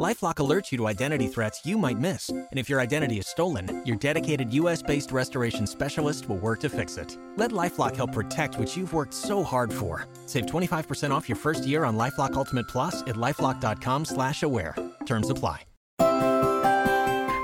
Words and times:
LifeLock 0.00 0.34
alerts 0.36 0.72
you 0.72 0.78
to 0.78 0.88
identity 0.88 1.28
threats 1.28 1.64
you 1.64 1.78
might 1.78 2.00
miss, 2.00 2.28
and 2.28 2.48
if 2.54 2.68
your 2.68 2.80
identity 2.80 3.18
is 3.18 3.28
stolen, 3.28 3.80
your 3.86 3.94
dedicated 3.94 4.52
U.S.-based 4.52 5.12
restoration 5.12 5.68
specialist 5.68 6.28
will 6.28 6.38
work 6.38 6.58
to 6.60 6.68
fix 6.68 6.96
it. 6.96 7.16
Let 7.36 7.52
LifeLock 7.52 7.94
help 7.94 8.10
protect 8.10 8.58
what 8.58 8.76
you've 8.76 8.92
worked 8.92 9.14
so 9.14 9.44
hard 9.44 9.72
for. 9.72 10.08
Save 10.26 10.46
25% 10.46 11.12
off 11.12 11.28
your 11.28 11.36
first 11.36 11.64
year 11.64 11.84
on 11.84 11.96
LifeLock 11.96 12.32
Ultimate 12.34 12.66
Plus 12.66 13.02
at 13.02 13.14
lifeLock.com/slash-aware. 13.14 14.74
Terms 15.06 15.30
apply. 15.30 15.62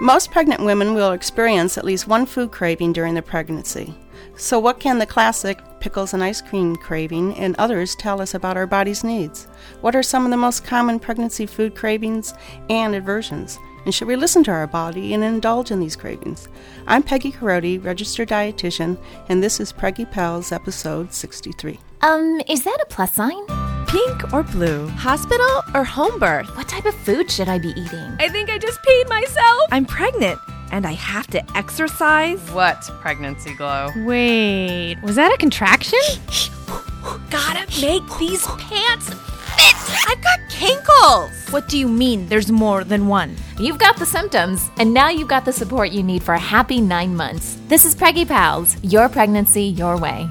Most 0.03 0.31
pregnant 0.33 0.65
women 0.65 0.95
will 0.95 1.13
experience 1.13 1.79
at 1.79 1.85
least 1.85 2.09
one 2.09 2.27
food 2.27 2.51
craving 2.51 2.95
during 2.95 3.15
their 3.15 3.23
pregnancy. 3.23 3.95
So, 4.37 4.59
what 4.59 4.81
can 4.81 4.99
the 4.99 5.07
classic 5.07 5.59
pickles 5.81 6.15
and 6.15 6.23
ice 6.23 6.41
cream 6.41 6.77
craving 6.77 7.35
and 7.37 7.57
others 7.57 7.95
tell 7.95 8.21
us 8.21 8.35
about 8.35 8.57
our 8.57 8.67
body's 8.67 9.05
needs? 9.05 9.47
What 9.81 9.97
are 9.97 10.03
some 10.03 10.25
of 10.25 10.31
the 10.31 10.37
most 10.37 10.65
common 10.65 10.99
pregnancy 10.99 11.47
food 11.47 11.75
cravings 11.75 12.35
and 12.69 12.95
aversions? 12.95 13.59
And 13.85 13.95
should 13.95 14.09
we 14.09 14.17
listen 14.17 14.45
to 14.45 14.51
our 14.51 14.67
body 14.67 15.15
and 15.15 15.25
indulge 15.25 15.71
in 15.71 15.81
these 15.81 15.97
cravings? 15.97 16.49
I'm 16.87 17.03
Peggy 17.03 17.33
Carodi, 17.33 17.83
registered 17.83 18.29
dietitian, 18.29 18.99
and 19.29 19.43
this 19.43 19.59
is 19.59 19.73
Preggy 19.73 20.11
Pals, 20.11 20.53
episode 20.53 21.13
63. 21.13 21.81
Um, 22.03 22.41
is 22.49 22.63
that 22.65 22.79
a 22.83 22.87
plus 22.87 23.15
sign? 23.15 23.47
Pink 23.87 24.33
or 24.33 24.43
blue? 24.43 24.87
Hospital 24.89 25.63
or 25.75 25.85
home 25.85 26.19
birth? 26.19 26.55
What 26.57 26.69
type 26.69 26.85
of 26.85 26.95
food 26.95 27.31
should 27.31 27.49
I 27.49 27.59
be 27.59 27.71
eating? 27.71 28.17
I 28.19 28.29
think 28.29 28.51
I 28.51 28.59
just 28.59 28.81
peed 28.83 29.09
myself. 29.09 29.69
I'm 29.73 29.87
pregnant 29.87 30.39
and 30.71 30.87
I 30.87 30.93
have 30.93 31.27
to 31.29 31.57
exercise. 31.57 32.41
What 32.51 32.83
pregnancy 33.01 33.55
glow? 33.55 33.91
Wait, 34.05 34.97
was 35.03 35.17
that 35.17 35.33
a 35.33 35.37
contraction? 35.37 35.99
Gotta 37.31 37.67
make 37.81 38.03
these 38.19 38.47
pants 38.47 39.09
fit. 39.09 39.77
I've 40.09 40.23
got 40.23 40.41
kinkles. 40.51 41.53
What 41.53 41.69
do 41.69 41.79
you 41.79 41.89
mean 41.89 42.27
there's 42.29 42.51
more 42.51 42.85
than 42.85 43.09
one? 43.09 43.37
You've 43.59 43.79
got 43.79 43.97
the 43.97 44.07
symptoms, 44.07 44.71
and 44.79 44.93
now 44.93 45.09
you've 45.09 45.29
got 45.29 45.45
the 45.45 45.53
support 45.53 45.91
you 45.91 46.03
need 46.03 46.23
for 46.23 46.35
a 46.35 46.39
happy 46.39 46.81
nine 46.81 47.15
months. 47.15 47.59
This 47.69 47.85
is 47.85 47.95
Preggy 47.95 48.27
Pals, 48.27 48.77
your 48.83 49.09
pregnancy 49.09 49.65
your 49.65 49.97
way. 49.97 50.29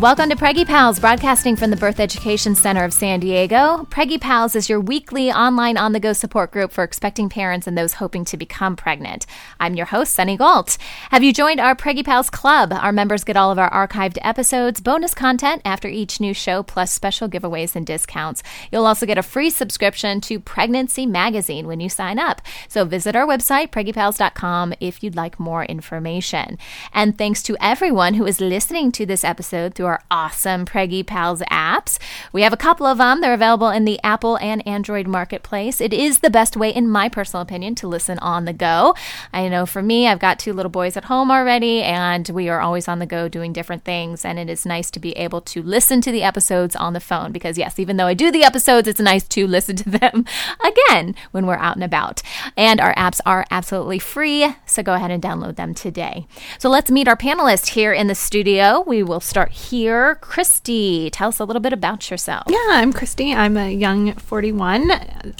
Welcome 0.00 0.30
to 0.30 0.34
Preggy 0.34 0.66
Pals, 0.66 0.98
broadcasting 0.98 1.56
from 1.56 1.68
the 1.68 1.76
Birth 1.76 2.00
Education 2.00 2.54
Center 2.54 2.84
of 2.84 2.94
San 2.94 3.20
Diego. 3.20 3.86
Preggy 3.90 4.18
Pals 4.18 4.56
is 4.56 4.66
your 4.66 4.80
weekly 4.80 5.30
online 5.30 5.76
on 5.76 5.92
the 5.92 6.00
go 6.00 6.14
support 6.14 6.52
group 6.52 6.72
for 6.72 6.82
expecting 6.82 7.28
parents 7.28 7.66
and 7.66 7.76
those 7.76 7.92
hoping 7.92 8.24
to 8.24 8.38
become 8.38 8.76
pregnant. 8.76 9.26
I'm 9.60 9.74
your 9.74 9.84
host, 9.84 10.14
Sunny 10.14 10.38
Gault. 10.38 10.78
Have 11.10 11.22
you 11.22 11.34
joined 11.34 11.60
our 11.60 11.76
Preggy 11.76 12.02
Pals 12.02 12.30
Club? 12.30 12.72
Our 12.72 12.92
members 12.92 13.24
get 13.24 13.36
all 13.36 13.50
of 13.50 13.58
our 13.58 13.70
archived 13.70 14.16
episodes, 14.22 14.80
bonus 14.80 15.12
content 15.12 15.60
after 15.66 15.86
each 15.86 16.18
new 16.18 16.32
show, 16.32 16.62
plus 16.62 16.90
special 16.90 17.28
giveaways 17.28 17.76
and 17.76 17.86
discounts. 17.86 18.42
You'll 18.72 18.86
also 18.86 19.04
get 19.04 19.18
a 19.18 19.22
free 19.22 19.50
subscription 19.50 20.22
to 20.22 20.40
Pregnancy 20.40 21.04
Magazine 21.04 21.66
when 21.66 21.80
you 21.80 21.90
sign 21.90 22.18
up. 22.18 22.40
So 22.68 22.86
visit 22.86 23.14
our 23.14 23.26
website, 23.26 23.68
preggypals.com, 23.68 24.72
if 24.80 25.02
you'd 25.02 25.14
like 25.14 25.38
more 25.38 25.66
information. 25.66 26.56
And 26.94 27.18
thanks 27.18 27.42
to 27.42 27.56
everyone 27.60 28.14
who 28.14 28.24
is 28.24 28.40
listening 28.40 28.92
to 28.92 29.04
this 29.04 29.24
episode 29.24 29.74
through 29.74 29.89
our 29.90 30.02
awesome 30.08 30.64
Preggy 30.64 31.04
Pals 31.04 31.40
apps. 31.50 31.98
We 32.32 32.42
have 32.42 32.52
a 32.52 32.56
couple 32.56 32.86
of 32.86 32.98
them. 32.98 33.20
They're 33.20 33.34
available 33.34 33.70
in 33.70 33.84
the 33.84 33.98
Apple 34.04 34.36
and 34.36 34.64
Android 34.66 35.08
marketplace. 35.08 35.80
It 35.80 35.92
is 35.92 36.20
the 36.20 36.30
best 36.30 36.56
way, 36.56 36.70
in 36.70 36.88
my 36.88 37.08
personal 37.08 37.42
opinion, 37.42 37.74
to 37.76 37.88
listen 37.88 38.20
on 38.20 38.44
the 38.44 38.52
go. 38.52 38.94
I 39.32 39.48
know 39.48 39.66
for 39.66 39.82
me, 39.82 40.06
I've 40.06 40.20
got 40.20 40.38
two 40.38 40.52
little 40.52 40.70
boys 40.70 40.96
at 40.96 41.06
home 41.06 41.32
already, 41.32 41.82
and 41.82 42.28
we 42.28 42.48
are 42.48 42.60
always 42.60 42.86
on 42.86 43.00
the 43.00 43.06
go 43.06 43.28
doing 43.28 43.52
different 43.52 43.82
things. 43.82 44.24
And 44.24 44.38
it 44.38 44.48
is 44.48 44.64
nice 44.64 44.92
to 44.92 45.00
be 45.00 45.10
able 45.12 45.40
to 45.40 45.60
listen 45.60 46.00
to 46.02 46.12
the 46.12 46.22
episodes 46.22 46.76
on 46.76 46.92
the 46.92 47.00
phone 47.00 47.32
because, 47.32 47.58
yes, 47.58 47.80
even 47.80 47.96
though 47.96 48.06
I 48.06 48.14
do 48.14 48.30
the 48.30 48.44
episodes, 48.44 48.86
it's 48.86 49.00
nice 49.00 49.26
to 49.28 49.46
listen 49.48 49.74
to 49.74 49.90
them 49.90 50.24
again 50.64 51.16
when 51.32 51.46
we're 51.46 51.56
out 51.56 51.74
and 51.74 51.84
about. 51.84 52.22
And 52.56 52.80
our 52.80 52.94
apps 52.94 53.20
are 53.26 53.44
absolutely 53.50 53.98
free, 53.98 54.54
so 54.66 54.84
go 54.84 54.94
ahead 54.94 55.10
and 55.10 55.20
download 55.20 55.56
them 55.56 55.74
today. 55.74 56.28
So 56.60 56.70
let's 56.70 56.92
meet 56.92 57.08
our 57.08 57.16
panelists 57.16 57.70
here 57.70 57.92
in 57.92 58.06
the 58.06 58.14
studio. 58.14 58.84
We 58.86 59.02
will 59.02 59.20
start 59.20 59.50
here. 59.50 59.69
Christy, 59.70 61.10
tell 61.10 61.28
us 61.28 61.38
a 61.38 61.44
little 61.44 61.60
bit 61.60 61.72
about 61.72 62.10
yourself. 62.10 62.44
Yeah, 62.48 62.58
I'm 62.70 62.92
Christy. 62.92 63.32
I'm 63.32 63.56
a 63.56 63.70
young 63.70 64.14
41. 64.14 64.90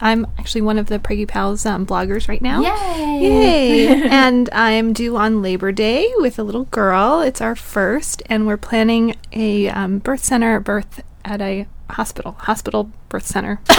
I'm 0.00 0.24
actually 0.38 0.60
one 0.60 0.78
of 0.78 0.86
the 0.86 1.00
Preggy 1.00 1.26
Pals 1.26 1.66
um, 1.66 1.84
bloggers 1.84 2.28
right 2.28 2.40
now. 2.40 2.60
Yay! 2.60 3.20
Yay! 3.22 3.86
and 4.08 4.48
I'm 4.52 4.92
due 4.92 5.16
on 5.16 5.42
Labor 5.42 5.72
Day 5.72 6.12
with 6.18 6.38
a 6.38 6.44
little 6.44 6.66
girl. 6.66 7.22
It's 7.22 7.40
our 7.40 7.56
first, 7.56 8.22
and 8.26 8.46
we're 8.46 8.56
planning 8.56 9.16
a 9.32 9.68
um, 9.68 9.98
birth 9.98 10.22
center 10.22 10.60
birth 10.60 11.02
at 11.24 11.40
a 11.40 11.66
hospital, 11.90 12.36
hospital 12.38 12.92
birth 13.08 13.26
center. 13.26 13.60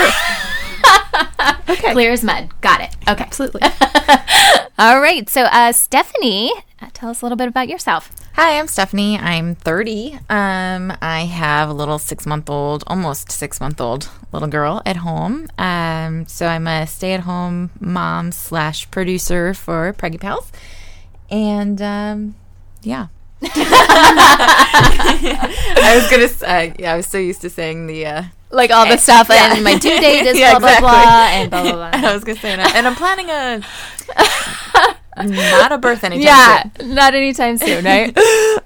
okay. 1.69 1.93
Clear 1.93 2.11
as 2.11 2.25
mud. 2.25 2.49
Got 2.59 2.81
it. 2.81 2.95
Okay. 3.07 3.23
Absolutely. 3.23 3.61
All 4.77 4.99
right. 4.99 5.29
So, 5.29 5.43
uh, 5.43 5.71
Stephanie, 5.71 6.51
uh, 6.81 6.89
tell 6.91 7.09
us 7.09 7.21
a 7.21 7.25
little 7.25 7.37
bit 7.37 7.47
about 7.47 7.69
yourself. 7.69 8.11
Hi, 8.35 8.57
I'm 8.59 8.67
Stephanie. 8.67 9.17
I'm 9.17 9.55
30. 9.55 10.13
Um, 10.29 10.93
I 11.01 11.25
have 11.29 11.69
a 11.69 11.73
little 11.73 11.99
six 11.99 12.25
month 12.25 12.49
old, 12.49 12.83
almost 12.87 13.29
six 13.31 13.59
month 13.59 13.79
old 13.81 14.09
little 14.31 14.47
girl 14.47 14.81
at 14.85 14.97
home. 14.97 15.47
Um, 15.57 16.25
so 16.27 16.47
I'm 16.47 16.65
a 16.67 16.87
stay 16.87 17.13
at 17.13 17.21
home 17.21 17.71
mom 17.79 18.31
slash 18.31 18.89
producer 18.89 19.53
for 19.53 19.93
Preggy 19.93 20.19
Pals. 20.19 20.51
And 21.29 21.81
um, 21.81 22.35
yeah. 22.81 23.07
I 23.43 23.49
was 25.99 26.09
gonna 26.09 26.27
say, 26.29 26.73
yeah, 26.79 26.93
I 26.93 26.97
was 26.97 27.07
so 27.07 27.17
used 27.17 27.41
to 27.41 27.49
saying 27.49 27.87
the 27.87 28.05
uh, 28.05 28.23
Like 28.51 28.69
all 28.71 28.85
the 28.87 28.97
stuff, 28.97 29.29
and 29.31 29.63
my 29.63 29.77
due 29.79 29.99
date 29.99 30.25
is 30.27 30.37
Yeah, 30.37 30.59
blah, 30.59 30.79
blah, 30.79 30.91
blah, 30.91 31.27
and 31.31 31.49
blah, 31.49 31.63
blah, 31.63 31.71
blah. 31.73 31.89
I 31.93 32.13
was 32.13 32.23
gonna 32.23 32.37
say, 32.39 32.51
and, 32.51 32.61
I- 32.61 32.71
and 32.77 32.87
I'm 32.87 32.95
planning 32.95 33.29
a 33.29 33.61
not 35.29 35.71
a 35.71 35.77
birth 35.77 36.03
anytime 36.03 36.21
Yeah, 36.23 36.63
soon. 36.77 36.95
not 36.95 37.13
anytime 37.13 37.57
soon, 37.57 37.85
right? 37.85 38.17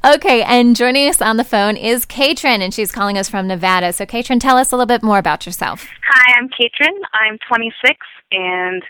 okay, 0.15 0.43
and 0.43 0.75
joining 0.75 1.07
us 1.09 1.21
on 1.21 1.37
the 1.37 1.43
phone 1.43 1.75
is 1.77 2.05
Katrin, 2.05 2.61
and 2.61 2.73
she's 2.73 2.91
calling 2.91 3.17
us 3.17 3.29
from 3.29 3.47
Nevada. 3.47 3.93
So, 3.93 4.05
Katrin, 4.05 4.39
tell 4.39 4.57
us 4.57 4.71
a 4.71 4.75
little 4.75 4.85
bit 4.85 5.03
more 5.03 5.17
about 5.17 5.45
yourself. 5.45 5.87
Hi, 6.07 6.33
I'm 6.37 6.49
Katrin. 6.49 7.01
I'm 7.13 7.37
26 7.47 7.97
and 8.31 8.83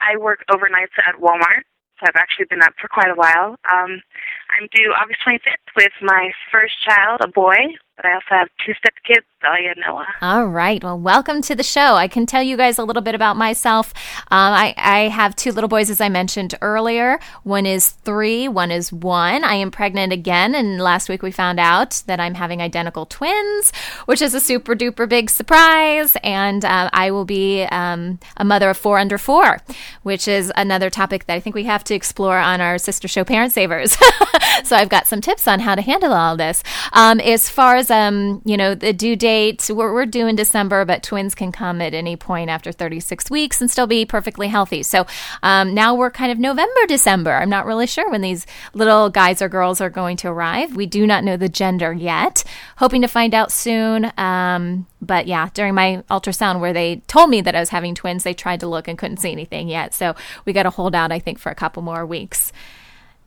I 0.00 0.16
work 0.16 0.44
overnights 0.50 0.96
at 1.06 1.20
Walmart. 1.20 1.62
So 2.00 2.06
I've 2.08 2.16
actually 2.16 2.46
been 2.50 2.60
up 2.62 2.72
for 2.80 2.88
quite 2.88 3.08
a 3.10 3.14
while. 3.14 3.56
Um, 3.72 4.02
I'm 4.50 4.68
due 4.74 4.92
August 5.00 5.20
25th 5.26 5.74
with 5.76 5.92
my 6.02 6.30
first 6.50 6.74
child, 6.84 7.20
a 7.22 7.28
boy, 7.28 7.56
but 7.96 8.06
I 8.06 8.14
also 8.14 8.26
have 8.30 8.48
two 8.64 8.72
stepkids, 8.72 9.22
Dahlia 9.40 9.70
and 9.70 9.80
Noah. 9.86 10.06
All 10.20 10.46
right. 10.46 10.82
Well, 10.82 10.98
welcome 10.98 11.42
to 11.42 11.54
the 11.54 11.62
show. 11.62 11.94
I 11.94 12.08
can 12.08 12.26
tell 12.26 12.42
you 12.42 12.56
guys 12.56 12.78
a 12.78 12.84
little 12.84 13.02
bit 13.02 13.14
about 13.14 13.36
myself. 13.36 13.92
Um, 14.30 14.52
I, 14.52 14.74
I 14.76 14.98
have 15.08 15.36
two 15.36 15.52
little 15.52 15.68
boys, 15.68 15.90
as 15.90 16.00
I 16.00 16.08
mentioned 16.08 16.54
earlier. 16.60 17.20
One 17.44 17.66
is 17.66 17.90
three, 17.90 18.48
one 18.48 18.72
is 18.72 18.92
one. 18.92 19.44
I 19.44 19.54
am 19.54 19.70
pregnant 19.70 20.12
again, 20.12 20.54
and 20.54 20.80
last 20.80 21.08
week 21.08 21.22
we 21.22 21.30
found 21.30 21.60
out 21.60 22.02
that 22.06 22.18
I'm 22.18 22.34
having 22.34 22.60
identical 22.60 23.06
twins, 23.06 23.72
which 24.06 24.20
is 24.20 24.34
a 24.34 24.40
super 24.40 24.74
duper 24.74 25.08
big 25.08 25.30
surprise. 25.30 26.16
And 26.24 26.64
uh, 26.64 26.90
I 26.92 27.12
will 27.12 27.24
be 27.24 27.62
um, 27.64 28.18
a 28.36 28.44
mother 28.44 28.70
of 28.70 28.76
four 28.76 28.98
under 28.98 29.18
four, 29.18 29.58
which 30.02 30.26
is 30.26 30.52
another 30.56 30.90
topic 30.90 31.26
that 31.26 31.34
I 31.34 31.40
think 31.40 31.54
we 31.54 31.64
have 31.64 31.84
to 31.84 31.94
explore 31.94 32.38
on 32.38 32.60
our 32.60 32.78
sister 32.78 33.06
show, 33.06 33.24
Parent 33.24 33.52
Savers. 33.52 33.92
so 34.64 34.74
I've 34.74 34.88
got 34.88 35.06
some 35.06 35.20
tips 35.20 35.46
on 35.46 35.60
how 35.60 35.76
to 35.76 35.82
handle 35.82 36.12
all 36.12 36.36
this. 36.36 36.62
Um, 36.92 37.20
as 37.20 37.48
far 37.48 37.76
as 37.76 37.83
um, 37.90 38.42
you 38.44 38.56
know, 38.56 38.74
the 38.74 38.92
due 38.92 39.16
date, 39.16 39.70
we're, 39.72 39.92
we're 39.92 40.06
due 40.06 40.26
in 40.26 40.36
December, 40.36 40.84
but 40.84 41.02
twins 41.02 41.34
can 41.34 41.52
come 41.52 41.80
at 41.80 41.94
any 41.94 42.16
point 42.16 42.50
after 42.50 42.72
36 42.72 43.30
weeks 43.30 43.60
and 43.60 43.70
still 43.70 43.86
be 43.86 44.04
perfectly 44.04 44.48
healthy. 44.48 44.82
So 44.82 45.06
um, 45.42 45.74
now 45.74 45.94
we're 45.94 46.10
kind 46.10 46.30
of 46.30 46.38
November, 46.38 46.86
December. 46.86 47.32
I'm 47.32 47.50
not 47.50 47.66
really 47.66 47.86
sure 47.86 48.10
when 48.10 48.20
these 48.20 48.46
little 48.72 49.10
guys 49.10 49.40
or 49.40 49.48
girls 49.48 49.80
are 49.80 49.90
going 49.90 50.16
to 50.18 50.28
arrive. 50.28 50.76
We 50.76 50.86
do 50.86 51.06
not 51.06 51.24
know 51.24 51.36
the 51.36 51.48
gender 51.48 51.92
yet. 51.92 52.44
Hoping 52.76 53.02
to 53.02 53.08
find 53.08 53.34
out 53.34 53.52
soon. 53.52 54.12
Um, 54.16 54.86
but 55.00 55.26
yeah, 55.26 55.48
during 55.54 55.74
my 55.74 56.02
ultrasound 56.10 56.60
where 56.60 56.72
they 56.72 56.96
told 57.06 57.30
me 57.30 57.40
that 57.40 57.54
I 57.54 57.60
was 57.60 57.70
having 57.70 57.94
twins, 57.94 58.24
they 58.24 58.34
tried 58.34 58.60
to 58.60 58.66
look 58.66 58.88
and 58.88 58.98
couldn't 58.98 59.18
see 59.18 59.32
anything 59.32 59.68
yet. 59.68 59.94
So 59.94 60.14
we 60.44 60.52
got 60.52 60.64
to 60.64 60.70
hold 60.70 60.94
out, 60.94 61.12
I 61.12 61.18
think, 61.18 61.38
for 61.38 61.50
a 61.50 61.54
couple 61.54 61.82
more 61.82 62.06
weeks. 62.06 62.52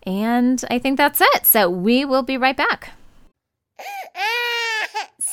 And 0.03 0.63
I 0.71 0.79
think 0.79 0.97
that's 0.97 1.21
it. 1.21 1.45
So 1.45 1.69
we 1.69 2.05
will 2.05 2.23
be 2.23 2.37
right 2.37 2.55
back. 2.57 2.91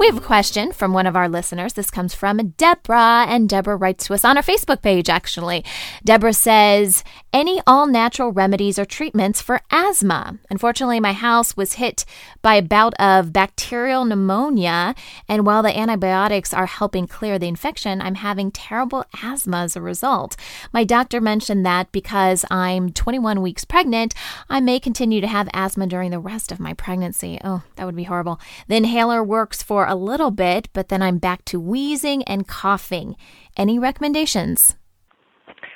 We 0.00 0.06
have 0.06 0.16
a 0.16 0.22
question 0.22 0.72
from 0.72 0.94
one 0.94 1.06
of 1.06 1.14
our 1.14 1.28
listeners. 1.28 1.74
This 1.74 1.90
comes 1.90 2.14
from 2.14 2.54
Deborah, 2.56 3.26
and 3.28 3.46
Deborah 3.46 3.76
writes 3.76 4.06
to 4.06 4.14
us 4.14 4.24
on 4.24 4.38
our 4.38 4.42
Facebook 4.42 4.80
page, 4.80 5.10
actually. 5.10 5.62
Deborah 6.06 6.32
says, 6.32 7.04
Any 7.34 7.60
all 7.66 7.86
natural 7.86 8.32
remedies 8.32 8.78
or 8.78 8.86
treatments 8.86 9.42
for 9.42 9.60
asthma? 9.70 10.38
Unfortunately, 10.48 11.00
my 11.00 11.12
house 11.12 11.54
was 11.54 11.74
hit 11.74 12.06
by 12.40 12.54
a 12.54 12.62
bout 12.62 12.94
of 12.98 13.34
bacterial 13.34 14.06
pneumonia, 14.06 14.94
and 15.28 15.44
while 15.44 15.62
the 15.62 15.78
antibiotics 15.78 16.54
are 16.54 16.64
helping 16.64 17.06
clear 17.06 17.38
the 17.38 17.48
infection, 17.48 18.00
I'm 18.00 18.14
having 18.14 18.50
terrible 18.50 19.04
asthma 19.22 19.64
as 19.64 19.76
a 19.76 19.82
result. 19.82 20.34
My 20.72 20.82
doctor 20.82 21.20
mentioned 21.20 21.66
that 21.66 21.92
because 21.92 22.46
I'm 22.50 22.90
21 22.90 23.42
weeks 23.42 23.66
pregnant, 23.66 24.14
I 24.48 24.60
may 24.60 24.80
continue 24.80 25.20
to 25.20 25.26
have 25.26 25.50
asthma 25.52 25.86
during 25.86 26.10
the 26.10 26.18
rest 26.18 26.50
of 26.50 26.58
my 26.58 26.72
pregnancy. 26.72 27.38
Oh, 27.44 27.64
that 27.76 27.84
would 27.84 27.96
be 27.96 28.04
horrible. 28.04 28.40
The 28.66 28.76
inhaler 28.76 29.22
works 29.22 29.62
for 29.62 29.89
a 29.90 29.96
little 29.96 30.30
bit, 30.30 30.68
but 30.72 30.88
then 30.88 31.02
I'm 31.02 31.18
back 31.18 31.44
to 31.46 31.60
wheezing 31.60 32.22
and 32.22 32.46
coughing. 32.46 33.16
Any 33.56 33.78
recommendations? 33.78 34.76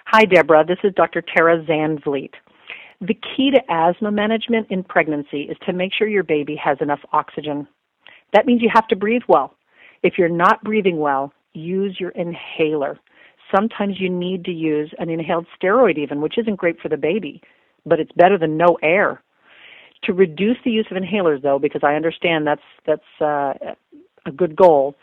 Hi, 0.06 0.24
Deborah. 0.24 0.64
This 0.64 0.78
is 0.84 0.94
Dr. 0.94 1.20
Tara 1.20 1.64
Zandvliet. 1.64 2.30
The 3.00 3.14
key 3.14 3.50
to 3.50 3.60
asthma 3.68 4.12
management 4.12 4.68
in 4.70 4.84
pregnancy 4.84 5.42
is 5.42 5.56
to 5.66 5.72
make 5.72 5.92
sure 5.92 6.06
your 6.06 6.22
baby 6.22 6.54
has 6.64 6.78
enough 6.80 7.00
oxygen. 7.12 7.66
That 8.32 8.46
means 8.46 8.62
you 8.62 8.70
have 8.72 8.86
to 8.88 8.96
breathe 8.96 9.22
well. 9.28 9.54
If 10.04 10.14
you're 10.16 10.28
not 10.28 10.62
breathing 10.62 10.98
well, 11.00 11.32
use 11.52 11.96
your 11.98 12.10
inhaler. 12.10 13.00
Sometimes 13.54 13.96
you 13.98 14.08
need 14.08 14.44
to 14.44 14.52
use 14.52 14.92
an 14.98 15.10
inhaled 15.10 15.46
steroid, 15.60 15.98
even, 15.98 16.20
which 16.20 16.38
isn't 16.38 16.56
great 16.56 16.80
for 16.80 16.88
the 16.88 16.96
baby, 16.96 17.42
but 17.84 17.98
it's 17.98 18.12
better 18.12 18.38
than 18.38 18.56
no 18.56 18.78
air. 18.82 19.22
To 20.04 20.12
reduce 20.12 20.58
the 20.64 20.70
use 20.70 20.86
of 20.90 20.96
inhalers, 20.96 21.42
though, 21.42 21.58
because 21.58 21.82
I 21.82 21.94
understand 21.94 22.46
that's 22.46 22.62
that's 22.86 23.02
uh, 23.20 23.54
a 24.26 24.32
good 24.32 24.56
goal, 24.56 24.94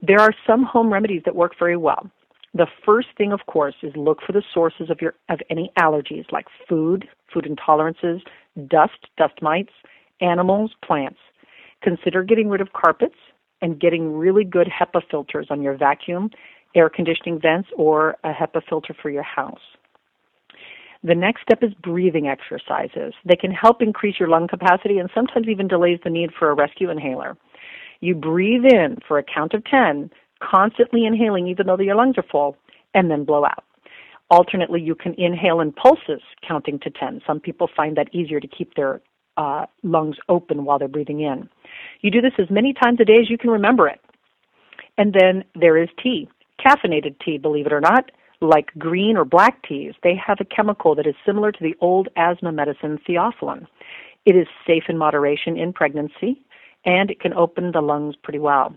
there 0.00 0.20
are 0.20 0.34
some 0.46 0.64
home 0.64 0.92
remedies 0.92 1.22
that 1.24 1.34
work 1.34 1.52
very 1.58 1.76
well. 1.76 2.10
The 2.54 2.66
first 2.84 3.08
thing, 3.18 3.32
of 3.32 3.40
course, 3.46 3.74
is 3.82 3.92
look 3.96 4.18
for 4.26 4.32
the 4.32 4.42
sources 4.54 4.88
of 4.90 5.00
your 5.00 5.14
of 5.28 5.40
any 5.50 5.70
allergies 5.78 6.30
like 6.32 6.46
food, 6.68 7.06
food 7.32 7.44
intolerances, 7.44 8.20
dust, 8.68 9.08
dust 9.18 9.42
mites, 9.42 9.72
animals, 10.20 10.72
plants. 10.84 11.18
Consider 11.82 12.22
getting 12.22 12.48
rid 12.48 12.60
of 12.60 12.72
carpets 12.72 13.16
and 13.60 13.80
getting 13.80 14.16
really 14.16 14.44
good 14.44 14.68
HEPA 14.68 15.02
filters 15.10 15.48
on 15.50 15.62
your 15.62 15.76
vacuum, 15.76 16.30
air 16.74 16.88
conditioning 16.88 17.40
vents, 17.40 17.68
or 17.76 18.16
a 18.24 18.32
HEPA 18.32 18.62
filter 18.68 18.94
for 19.00 19.10
your 19.10 19.22
house. 19.22 19.60
The 21.02 21.14
next 21.14 21.42
step 21.42 21.62
is 21.62 21.72
breathing 21.74 22.26
exercises. 22.26 23.14
They 23.24 23.36
can 23.36 23.50
help 23.50 23.82
increase 23.82 24.18
your 24.18 24.28
lung 24.28 24.48
capacity 24.48 24.98
and 24.98 25.10
sometimes 25.14 25.46
even 25.46 25.68
delays 25.68 26.00
the 26.02 26.10
need 26.10 26.30
for 26.38 26.50
a 26.50 26.54
rescue 26.54 26.90
inhaler. 26.90 27.36
You 28.00 28.14
breathe 28.14 28.64
in 28.64 28.98
for 29.06 29.18
a 29.18 29.22
count 29.22 29.54
of 29.54 29.64
10, 29.64 30.10
constantly 30.42 31.04
inhaling 31.04 31.46
even 31.46 31.66
though 31.66 31.78
your 31.78 31.96
lungs 31.96 32.18
are 32.18 32.24
full, 32.30 32.56
and 32.94 33.10
then 33.10 33.24
blow 33.24 33.44
out. 33.44 33.64
Alternately, 34.30 34.80
you 34.80 34.94
can 34.94 35.14
inhale 35.14 35.60
in 35.60 35.72
pulses, 35.72 36.22
counting 36.46 36.78
to 36.80 36.90
10. 36.90 37.22
Some 37.26 37.38
people 37.40 37.68
find 37.74 37.96
that 37.96 38.12
easier 38.12 38.40
to 38.40 38.48
keep 38.48 38.74
their 38.74 39.00
uh, 39.36 39.66
lungs 39.82 40.16
open 40.28 40.64
while 40.64 40.78
they're 40.78 40.88
breathing 40.88 41.20
in. 41.20 41.48
You 42.00 42.10
do 42.10 42.20
this 42.20 42.32
as 42.38 42.50
many 42.50 42.72
times 42.72 42.98
a 43.00 43.04
day 43.04 43.18
as 43.20 43.30
you 43.30 43.38
can 43.38 43.50
remember 43.50 43.86
it. 43.86 44.00
And 44.98 45.14
then 45.18 45.44
there 45.54 45.76
is 45.76 45.88
tea, 46.02 46.28
caffeinated 46.64 47.16
tea, 47.24 47.38
believe 47.38 47.66
it 47.66 47.72
or 47.72 47.80
not, 47.80 48.10
like 48.40 48.70
green 48.78 49.16
or 49.16 49.24
black 49.24 49.62
teas. 49.66 49.94
They 50.02 50.14
have 50.26 50.38
a 50.40 50.44
chemical 50.44 50.94
that 50.94 51.06
is 51.06 51.14
similar 51.24 51.52
to 51.52 51.62
the 51.62 51.74
old 51.80 52.08
asthma 52.16 52.52
medicine 52.52 52.98
theophylline. 53.08 53.66
It 54.24 54.34
is 54.34 54.46
safe 54.66 54.84
in 54.88 54.98
moderation 54.98 55.56
in 55.56 55.72
pregnancy 55.72 56.42
and 56.86 57.10
it 57.10 57.20
can 57.20 57.34
open 57.34 57.72
the 57.72 57.82
lungs 57.82 58.14
pretty 58.22 58.38
well. 58.38 58.74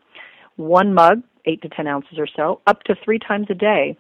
One 0.58 0.94
mug, 0.94 1.22
8 1.46 1.62
to 1.62 1.70
10 1.70 1.88
ounces 1.88 2.18
or 2.18 2.28
so, 2.28 2.60
up 2.68 2.84
to 2.84 2.96
three 3.06 3.20
times 3.20 3.48
a 3.50 3.54
day, 3.54 3.96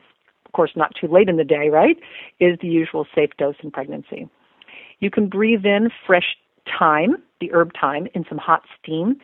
of 0.46 0.52
course, 0.52 0.72
not 0.76 0.94
too 1.00 1.08
late 1.08 1.30
in 1.30 1.38
the 1.38 1.44
day, 1.44 1.70
right, 1.70 1.98
is 2.40 2.58
the 2.60 2.68
usual 2.68 3.06
safe 3.16 3.30
dose 3.38 3.56
in 3.64 3.70
pregnancy. 3.72 4.28
You 5.00 5.12
can 5.12 5.30
breathe 5.30 5.64
in 5.64 5.90
fresh 6.06 6.36
thyme, 6.78 7.18
the 7.40 7.52
herb 7.54 7.72
thyme, 7.80 8.08
in 8.14 8.26
some 8.28 8.40
hot 8.40 8.64
steam. 8.82 9.18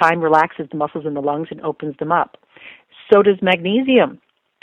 Thyme 0.00 0.20
relaxes 0.20 0.68
the 0.70 0.78
muscles 0.78 1.04
in 1.04 1.14
the 1.14 1.20
lungs 1.20 1.48
and 1.50 1.60
opens 1.62 1.96
them 1.98 2.12
up. 2.12 2.38
So 3.12 3.22
does 3.22 3.42
magnesium. 3.42 4.20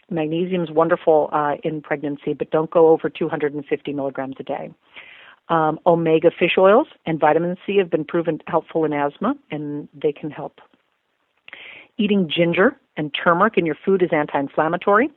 Magnesium 0.09 0.63
is 0.63 0.71
wonderful 0.71 1.29
uh, 1.33 1.55
in 1.63 1.81
pregnancy, 1.81 2.33
but 2.33 2.51
don't 2.51 2.69
go 2.71 2.89
over 2.89 3.09
250 3.09 3.93
milligrams 3.93 4.35
a 4.39 4.43
day. 4.43 4.71
Um, 5.47 5.79
omega 5.85 6.31
fish 6.31 6.57
oils 6.57 6.87
and 7.05 7.19
vitamin 7.19 7.55
C 7.65 7.77
have 7.77 7.89
been 7.89 8.03
proven 8.03 8.39
helpful 8.47 8.83
in 8.83 8.93
asthma, 8.93 9.35
and 9.51 9.87
they 9.93 10.11
can 10.11 10.31
help. 10.31 10.59
Eating 11.97 12.29
ginger 12.29 12.75
and 12.97 13.13
turmeric 13.13 13.57
in 13.57 13.65
your 13.65 13.77
food 13.85 14.01
is 14.01 14.09
anti 14.11 14.39
inflammatory, 14.39 15.09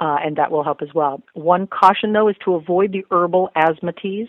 uh, 0.00 0.16
and 0.24 0.36
that 0.36 0.50
will 0.50 0.64
help 0.64 0.82
as 0.82 0.92
well. 0.94 1.22
One 1.34 1.66
caution, 1.66 2.12
though, 2.12 2.28
is 2.28 2.36
to 2.44 2.54
avoid 2.54 2.92
the 2.92 3.04
herbal 3.10 3.50
asthma 3.54 3.92
teas 3.92 4.28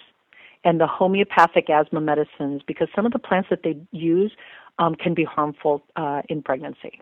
and 0.64 0.80
the 0.80 0.88
homeopathic 0.88 1.70
asthma 1.70 2.02
medicines 2.02 2.62
because 2.68 2.88
some 2.96 3.06
of 3.06 3.12
the 3.12 3.20
plants 3.20 3.50
that 3.50 3.64
they 3.64 3.78
use 3.92 4.32
um, 4.80 4.96
can 4.96 5.14
be 5.14 5.24
harmful 5.24 5.84
uh, 5.96 6.22
in 6.30 6.42
pregnancy. 6.42 7.02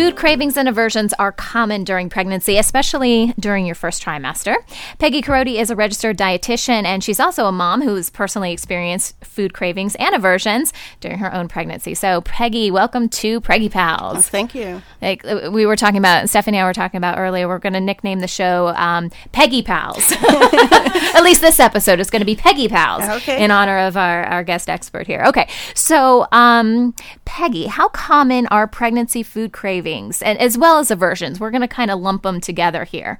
Food 0.00 0.16
cravings 0.16 0.56
and 0.56 0.66
aversions 0.66 1.12
are 1.18 1.30
common 1.30 1.84
during 1.84 2.08
pregnancy, 2.08 2.56
especially 2.56 3.34
during 3.38 3.66
your 3.66 3.74
first 3.74 4.02
trimester. 4.02 4.56
Peggy 4.98 5.20
Carodi 5.20 5.56
is 5.60 5.68
a 5.68 5.76
registered 5.76 6.16
dietitian, 6.16 6.84
and 6.84 7.04
she's 7.04 7.20
also 7.20 7.44
a 7.44 7.52
mom 7.52 7.82
who's 7.82 8.08
personally 8.08 8.50
experienced 8.50 9.22
food 9.22 9.52
cravings 9.52 9.94
and 9.96 10.14
aversions 10.14 10.72
during 11.00 11.18
her 11.18 11.30
own 11.34 11.48
pregnancy. 11.48 11.94
So, 11.94 12.22
Peggy, 12.22 12.70
welcome 12.70 13.10
to 13.10 13.42
Preggy 13.42 13.70
Pals. 13.70 14.16
Oh, 14.16 14.22
thank 14.22 14.54
you. 14.54 14.80
Like 15.02 15.22
uh, 15.26 15.50
we 15.52 15.66
were 15.66 15.76
talking 15.76 15.98
about, 15.98 16.30
Stephanie 16.30 16.56
and 16.56 16.64
I 16.64 16.66
were 16.66 16.72
talking 16.72 16.96
about 16.96 17.18
earlier, 17.18 17.46
we're 17.46 17.58
going 17.58 17.74
to 17.74 17.80
nickname 17.80 18.20
the 18.20 18.28
show 18.28 18.68
um, 18.68 19.10
Peggy 19.32 19.60
Pals. 19.60 20.12
At 20.22 21.20
least 21.20 21.42
this 21.42 21.60
episode 21.60 22.00
is 22.00 22.08
going 22.08 22.20
to 22.20 22.26
be 22.26 22.36
Peggy 22.36 22.68
Pals 22.68 23.02
okay. 23.02 23.44
in 23.44 23.50
honor 23.50 23.78
of 23.80 23.98
our, 23.98 24.24
our 24.24 24.44
guest 24.44 24.70
expert 24.70 25.06
here. 25.06 25.24
Okay, 25.26 25.46
so 25.74 26.26
um, 26.32 26.94
Peggy, 27.26 27.66
how 27.66 27.88
common 27.88 28.46
are 28.46 28.66
pregnancy 28.66 29.22
food 29.22 29.52
cravings? 29.52 29.89
And 30.22 30.38
as 30.38 30.56
well 30.56 30.78
as 30.78 30.90
aversions. 30.90 31.40
We're 31.40 31.50
going 31.50 31.60
to 31.60 31.68
kind 31.68 31.90
of 31.90 32.00
lump 32.00 32.22
them 32.22 32.40
together 32.40 32.84
here. 32.84 33.18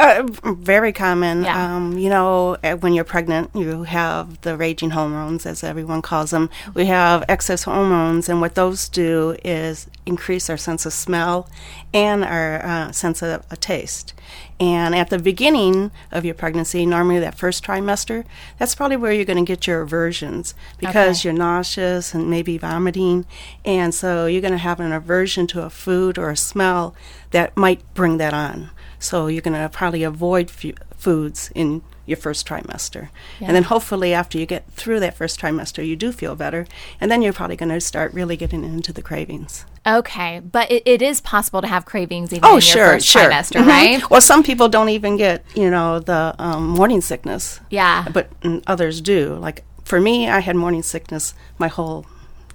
Uh, 0.00 0.22
very 0.54 0.94
common. 0.94 1.44
Yeah. 1.44 1.76
Um, 1.76 1.98
you 1.98 2.08
know, 2.08 2.56
uh, 2.64 2.76
when 2.76 2.94
you're 2.94 3.04
pregnant, 3.04 3.50
you 3.54 3.82
have 3.82 4.40
the 4.40 4.56
raging 4.56 4.90
hormones, 4.90 5.44
as 5.44 5.62
everyone 5.62 6.00
calls 6.00 6.30
them. 6.30 6.48
We 6.72 6.86
have 6.86 7.22
excess 7.28 7.64
hormones, 7.64 8.26
and 8.30 8.40
what 8.40 8.54
those 8.54 8.88
do 8.88 9.36
is 9.44 9.88
increase 10.06 10.48
our 10.48 10.56
sense 10.56 10.86
of 10.86 10.94
smell 10.94 11.50
and 11.92 12.24
our 12.24 12.64
uh, 12.64 12.92
sense 12.92 13.22
of 13.22 13.46
taste. 13.60 14.14
And 14.58 14.94
at 14.94 15.10
the 15.10 15.18
beginning 15.18 15.90
of 16.10 16.24
your 16.24 16.34
pregnancy, 16.34 16.86
normally 16.86 17.18
that 17.20 17.36
first 17.38 17.62
trimester, 17.62 18.24
that's 18.58 18.74
probably 18.74 18.96
where 18.96 19.12
you're 19.12 19.26
going 19.26 19.44
to 19.44 19.50
get 19.52 19.66
your 19.66 19.82
aversions 19.82 20.54
because 20.78 21.20
Okay. 21.20 21.28
you're 21.28 21.38
nauseous 21.38 22.14
and 22.14 22.30
maybe 22.30 22.56
vomiting. 22.56 23.26
And 23.66 23.94
so 23.94 24.24
you're 24.24 24.40
going 24.42 24.52
to 24.52 24.58
have 24.58 24.80
an 24.80 24.92
aversion 24.92 25.46
to 25.48 25.62
a 25.62 25.70
food 25.70 26.16
or 26.16 26.30
a 26.30 26.36
smell 26.36 26.94
that 27.32 27.54
might 27.54 27.82
bring 27.94 28.16
that 28.16 28.32
on. 28.32 28.70
So 29.00 29.26
you're 29.26 29.42
going 29.42 29.60
to 29.60 29.68
probably 29.68 30.04
avoid 30.04 30.50
fu- 30.50 30.74
foods 30.96 31.50
in 31.54 31.82
your 32.06 32.16
first 32.16 32.46
trimester. 32.46 33.08
And 33.40 33.54
then 33.56 33.62
hopefully 33.64 34.12
after 34.12 34.36
you 34.38 34.44
get 34.46 34.70
through 34.72 35.00
that 35.00 35.16
first 35.16 35.40
trimester, 35.40 35.86
you 35.86 35.96
do 35.96 36.12
feel 36.12 36.34
better. 36.36 36.66
And 37.00 37.10
then 37.10 37.22
you're 37.22 37.32
probably 37.32 37.56
going 37.56 37.68
to 37.70 37.80
start 37.80 38.12
really 38.12 38.36
getting 38.36 38.62
into 38.64 38.92
the 38.92 39.00
cravings. 39.02 39.64
Okay, 39.86 40.40
but 40.40 40.70
it, 40.70 40.82
it 40.84 41.00
is 41.02 41.20
possible 41.20 41.62
to 41.62 41.66
have 41.68 41.84
cravings 41.86 42.32
even 42.32 42.44
Oh, 42.44 42.48
in 42.50 42.54
your 42.56 42.60
sure, 42.60 42.86
first 42.94 43.06
sure. 43.06 43.22
trimester, 43.30 43.62
Mhm. 43.62 43.66
right? 43.66 44.10
Well, 44.10 44.20
some 44.20 44.42
people 44.42 44.68
don't 44.68 44.90
even 44.90 45.16
get, 45.16 45.44
you 45.54 45.70
know, 45.70 46.00
the 46.00 46.34
um, 46.38 46.68
morning 46.68 47.00
sickness. 47.00 47.60
Yeah. 47.70 48.04
But 48.12 48.28
mm, 48.42 48.62
others 48.66 49.00
do. 49.00 49.34
Like 49.36 49.64
for 49.84 50.00
me, 50.00 50.28
I 50.28 50.40
had 50.40 50.56
morning 50.56 50.82
sickness 50.82 51.32
my 51.58 51.68
whole 51.68 52.04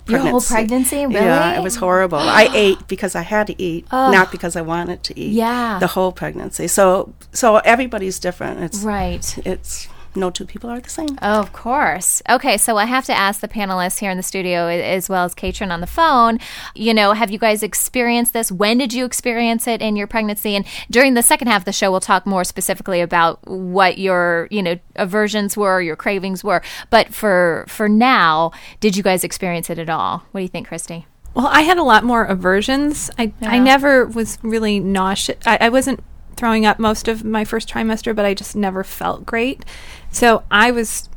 Your 0.08 0.20
whole 0.20 0.42
pregnancy. 0.42 0.96
pregnancy? 0.98 1.14
Yeah, 1.26 1.58
it 1.58 1.64
was 1.64 1.78
horrible. 1.78 2.20
I 2.20 2.50
ate 2.54 2.88
because 2.88 3.16
I 3.16 3.22
had 3.22 3.48
to 3.48 3.62
eat, 3.62 3.88
oh. 3.92 4.12
not 4.12 4.32
because 4.32 4.56
I 4.56 4.62
wanted 4.62 5.04
to 5.04 5.20
eat. 5.20 5.32
Yeah. 5.34 5.80
The 5.80 5.88
whole 5.88 6.12
pregnancy. 6.12 6.68
So 6.68 7.14
so 7.32 7.58
everybody's 7.58 8.20
different. 8.20 8.62
It's 8.62 8.84
Right. 8.84 9.38
it's 9.46 9.88
no 10.16 10.30
two 10.30 10.46
people 10.46 10.70
are 10.70 10.80
the 10.80 10.90
same. 10.90 11.18
Oh, 11.22 11.40
of 11.40 11.54
course. 11.54 12.22
Okay, 12.30 12.58
so 12.58 12.78
I 12.78 12.86
have 12.86 13.06
to 13.06 13.14
ask 13.14 13.42
the 13.42 13.48
panelists 13.48 14.00
here 14.00 14.12
in 14.12 14.18
the 14.18 14.24
studio 14.24 14.68
as 14.68 15.10
well 15.10 15.26
as 15.26 15.34
Katrin 15.34 15.72
on 15.72 15.82
the 15.82 15.88
phone. 15.88 16.40
You 16.74 16.94
know, 16.94 17.14
have 17.14 17.32
you 17.32 17.40
guys 17.40 17.64
experienced 17.64 18.34
this? 18.34 18.52
When 18.52 18.78
did 18.78 18.94
you 18.94 19.06
experience 19.06 19.68
it 19.68 19.82
in 19.82 19.96
your 19.96 20.08
pregnancy? 20.08 20.56
And 20.56 20.66
during 20.90 21.14
the 21.14 21.24
second 21.24 21.48
half 21.48 21.62
of 21.62 21.66
the 21.66 21.74
show, 21.74 21.92
we'll 21.92 22.00
talk 22.00 22.26
more 22.26 22.44
specifically 22.44 23.02
about 23.02 23.46
what 23.48 23.98
your, 23.98 24.48
you 24.52 24.64
know, 24.64 24.78
aversions 24.96 25.58
were, 25.58 25.82
your 25.82 25.96
cravings 25.96 26.44
were. 26.44 26.62
But 26.90 27.14
for 27.14 27.66
for 27.68 27.90
now, 27.90 28.52
did 28.80 28.96
you 28.96 29.04
guys 29.04 29.24
experience 29.24 29.70
it 29.70 29.80
at 29.80 29.90
all? 29.90 30.24
What 30.32 30.40
do 30.40 30.44
you 30.44 30.50
think, 30.50 30.68
Christy? 30.68 31.08
Well, 31.34 31.48
I 31.48 31.62
had 31.62 31.78
a 31.78 31.84
lot 31.84 32.04
more 32.04 32.24
aversions. 32.24 33.10
I 33.20 33.34
I 33.42 33.60
never 33.60 34.06
was 34.06 34.38
really 34.42 34.80
nauseous. 34.80 35.38
I, 35.46 35.58
I 35.62 35.70
wasn't 35.70 36.02
throwing 36.36 36.66
up 36.66 36.80
most 36.80 37.08
of 37.08 37.24
my 37.24 37.44
first 37.46 37.70
trimester, 37.70 38.16
but 38.16 38.26
I 38.26 38.34
just 38.34 38.56
never 38.56 38.84
felt 38.84 39.26
great. 39.26 39.64
So 40.12 40.44
I 40.52 40.72
was 40.72 41.10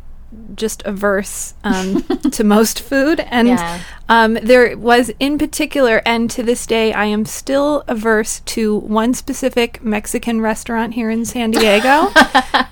just 0.55 0.83
averse 0.85 1.55
um, 1.65 2.03
to 2.33 2.45
most 2.45 2.81
food, 2.81 3.21
and 3.31 3.49
Yeah. 3.49 3.81
um, 4.11 4.35
there 4.35 4.77
was 4.77 5.11
in 5.19 5.39
particular, 5.39 6.03
and 6.05 6.31
to 6.33 6.43
this 6.43 6.67
day, 6.67 6.93
I 6.93 7.07
am 7.07 7.25
still 7.25 7.83
averse 7.89 8.41
to 8.41 8.77
one 8.77 9.15
specific 9.15 9.83
Mexican 9.83 10.43
restaurant 10.43 10.93
here 10.95 11.09
in 11.09 11.25
San 11.25 11.51
Diego 11.51 12.09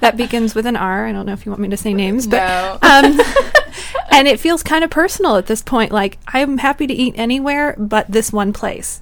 that 0.00 0.14
begins 0.18 0.54
with 0.54 0.66
an 0.66 0.76
R. 0.76 1.06
I 1.06 1.12
don't 1.12 1.24
know 1.24 1.32
if 1.32 1.46
you 1.46 1.50
want 1.50 1.62
me 1.62 1.68
to 1.70 1.78
say 1.78 1.94
names, 1.94 2.26
but 2.26 2.42
um, 2.84 3.18
and 4.10 4.28
it 4.28 4.38
feels 4.38 4.62
kind 4.62 4.84
of 4.84 4.90
personal 4.90 5.36
at 5.36 5.46
this 5.46 5.62
point. 5.62 5.92
Like 5.92 6.18
I'm 6.28 6.58
happy 6.58 6.86
to 6.86 6.94
eat 6.94 7.14
anywhere 7.16 7.74
but 7.78 8.06
this 8.12 8.32
one 8.32 8.52
place. 8.52 9.00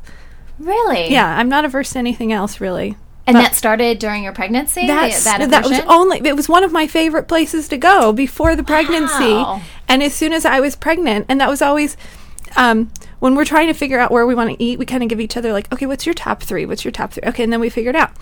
Really? 0.61 1.11
Yeah, 1.11 1.27
I'm 1.37 1.49
not 1.49 1.65
averse 1.65 1.91
to 1.95 1.99
anything 1.99 2.33
else 2.33 2.61
really. 2.61 2.97
And 3.27 3.37
that 3.37 3.55
started 3.55 3.99
during 3.99 4.23
your 4.23 4.33
pregnancy? 4.33 4.87
That's 4.87 5.25
that 5.25 5.51
that 5.51 5.65
was 5.65 5.81
only 5.87 6.21
it 6.25 6.37
was 6.37 6.49
one 6.49 6.63
of 6.63 6.73
my 6.73 6.87
favorite 6.87 7.27
places 7.27 7.69
to 7.69 7.79
go 7.79 8.13
before 8.13 8.55
the 8.55 8.63
pregnancy. 8.63 9.33
Wow. 9.33 9.63
And 9.89 10.03
as 10.03 10.15
soon 10.15 10.33
as 10.33 10.45
I 10.45 10.61
was 10.61 10.77
pregnant, 10.77 11.27
and 11.29 11.41
that 11.41 11.49
was 11.49 11.63
always 11.63 11.97
um, 12.57 12.91
when 13.21 13.35
we're 13.35 13.45
trying 13.45 13.69
to 13.69 13.73
figure 13.73 13.99
out 13.99 14.11
where 14.11 14.27
we 14.27 14.35
want 14.35 14.51
to 14.51 14.63
eat, 14.63 14.79
we 14.79 14.87
kind 14.87 15.03
of 15.03 15.09
give 15.09 15.21
each 15.21 15.37
other 15.37 15.53
like, 15.53 15.73
okay, 15.73 15.87
what's 15.87 16.05
your 16.07 16.15
top 16.15 16.43
three? 16.43 16.67
What's 16.67 16.85
your 16.85 16.93
top 16.93 17.13
three? 17.13 17.23
Okay, 17.27 17.45
and 17.45 17.53
then 17.53 17.61
we 17.61 17.71
figured 17.71 17.97
out. 17.97 18.13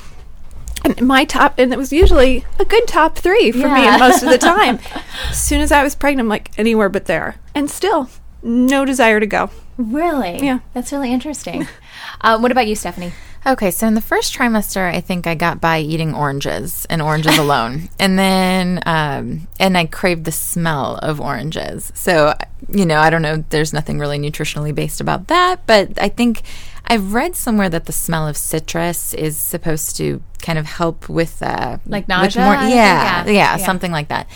And 0.85 1.01
my 1.03 1.25
top, 1.25 1.59
and 1.59 1.73
it 1.73 1.77
was 1.77 1.93
usually 1.93 2.45
a 2.59 2.65
good 2.65 2.87
top 2.89 3.17
three 3.17 3.53
for 3.53 3.69
me 3.69 3.99
most 3.99 4.23
of 4.23 4.29
the 4.29 4.39
time. 4.39 4.79
as 5.31 5.41
soon 5.41 5.61
as 5.61 5.71
I 5.71 5.83
was 5.83 5.95
pregnant, 5.95 6.27
I'm 6.27 6.29
like 6.29 6.57
anywhere 6.59 6.89
but 6.89 7.07
there, 7.07 7.37
and 7.55 7.71
still 7.71 8.09
no 8.43 8.85
desire 8.85 9.21
to 9.21 9.27
go. 9.27 9.51
Really? 9.77 10.45
Yeah. 10.45 10.61
That's 10.75 10.93
really 10.93 11.13
interesting. 11.13 11.69
uh, 12.21 12.39
what 12.39 12.51
about 12.51 12.67
you, 12.67 12.75
Stephanie? 12.75 13.13
Okay, 13.45 13.73
so 13.73 13.89
in 13.89 13.95
the 13.95 14.01
first 14.01 14.35
trimester, 14.37 14.93
I 14.95 15.01
think 15.01 15.27
I 15.27 15.35
got 15.35 15.61
by 15.61 15.81
eating 15.81 16.15
oranges 16.15 16.87
and 16.89 17.03
oranges 17.03 17.39
alone, 17.45 17.89
and 17.99 18.17
then 18.19 18.81
um, 18.87 19.49
and 19.59 19.77
I 19.77 19.87
craved 19.87 20.25
the 20.27 20.33
smell 20.33 20.97
of 21.03 21.21
oranges. 21.21 21.91
So 21.95 22.35
you 22.69 22.87
know, 22.87 22.99
I 22.99 23.11
don't 23.11 23.23
know. 23.23 23.45
There's 23.51 23.73
nothing 23.73 23.99
really 23.99 24.19
nutritionally 24.19 24.73
based 24.75 25.01
about 25.01 25.27
that, 25.27 25.67
but 25.67 26.01
I 26.01 26.09
think 26.09 26.43
I've 26.87 27.13
read 27.15 27.35
somewhere 27.35 27.69
that 27.69 27.87
the 27.87 27.93
smell 27.93 28.29
of 28.29 28.37
citrus 28.37 29.13
is 29.15 29.37
supposed 29.37 29.97
to 29.97 30.23
kind 30.41 30.59
of 30.59 30.67
help 30.67 31.09
with 31.09 31.43
uh, 31.43 31.79
Like 31.87 32.05
with 32.05 32.09
nausea, 32.37 32.45
more- 32.45 32.55
yeah, 32.55 32.69
yeah. 32.69 33.25
yeah, 33.27 33.33
Yeah. 33.33 33.57
something 33.57 33.91
like 33.91 34.09
that. 34.09 34.29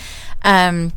Um, 0.43 0.93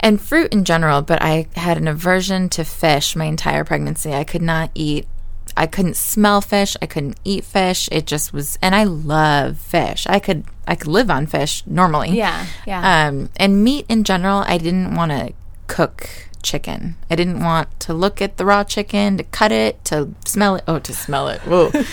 and 0.00 0.20
fruit 0.20 0.52
in 0.52 0.64
general, 0.64 1.02
but 1.02 1.22
I 1.22 1.46
had 1.54 1.76
an 1.78 1.86
aversion 1.86 2.48
to 2.50 2.64
fish 2.64 3.14
my 3.14 3.26
entire 3.26 3.62
pregnancy. 3.64 4.12
I 4.12 4.24
could 4.24 4.42
not 4.42 4.70
eat. 4.74 5.06
I 5.56 5.66
couldn't 5.66 5.96
smell 5.96 6.40
fish. 6.40 6.76
I 6.82 6.86
couldn't 6.86 7.18
eat 7.24 7.44
fish. 7.44 7.88
It 7.92 8.06
just 8.06 8.32
was, 8.32 8.58
and 8.62 8.74
I 8.74 8.84
love 8.84 9.58
fish. 9.58 10.06
I 10.08 10.18
could, 10.18 10.44
I 10.66 10.74
could 10.74 10.88
live 10.88 11.10
on 11.10 11.26
fish 11.26 11.62
normally. 11.66 12.10
Yeah, 12.10 12.46
yeah. 12.66 13.08
Um, 13.08 13.30
and 13.36 13.62
meat 13.62 13.86
in 13.88 14.04
general, 14.04 14.44
I 14.46 14.58
didn't 14.58 14.94
want 14.94 15.12
to 15.12 15.32
cook 15.66 16.08
chicken. 16.42 16.96
I 17.10 17.14
didn't 17.16 17.40
want 17.40 17.68
to 17.80 17.94
look 17.94 18.20
at 18.20 18.36
the 18.36 18.44
raw 18.44 18.64
chicken, 18.64 19.16
to 19.18 19.24
cut 19.24 19.52
it, 19.52 19.84
to 19.86 20.10
smell 20.24 20.56
it. 20.56 20.64
Oh, 20.66 20.78
to 20.80 20.92
smell 20.94 21.28
it. 21.28 21.40
Whoa. 21.42 21.70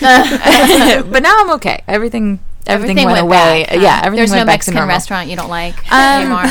but 1.10 1.22
now 1.22 1.36
I'm 1.38 1.50
okay. 1.52 1.82
Everything, 1.86 2.40
everything, 2.66 3.04
went, 3.06 3.20
away. 3.20 3.64
back, 3.64 3.74
huh? 3.74 3.80
yeah, 3.80 4.00
everything 4.02 4.16
There's 4.16 4.30
went 4.30 4.40
no 4.40 4.46
back 4.46 4.60
to 4.62 4.72
Mexican 4.72 4.74
normal. 4.76 4.94
restaurant 4.94 5.28
you 5.28 5.36
don't 5.36 5.48
like 5.50 5.76
Um, 5.92 6.22
anymore. 6.22 6.44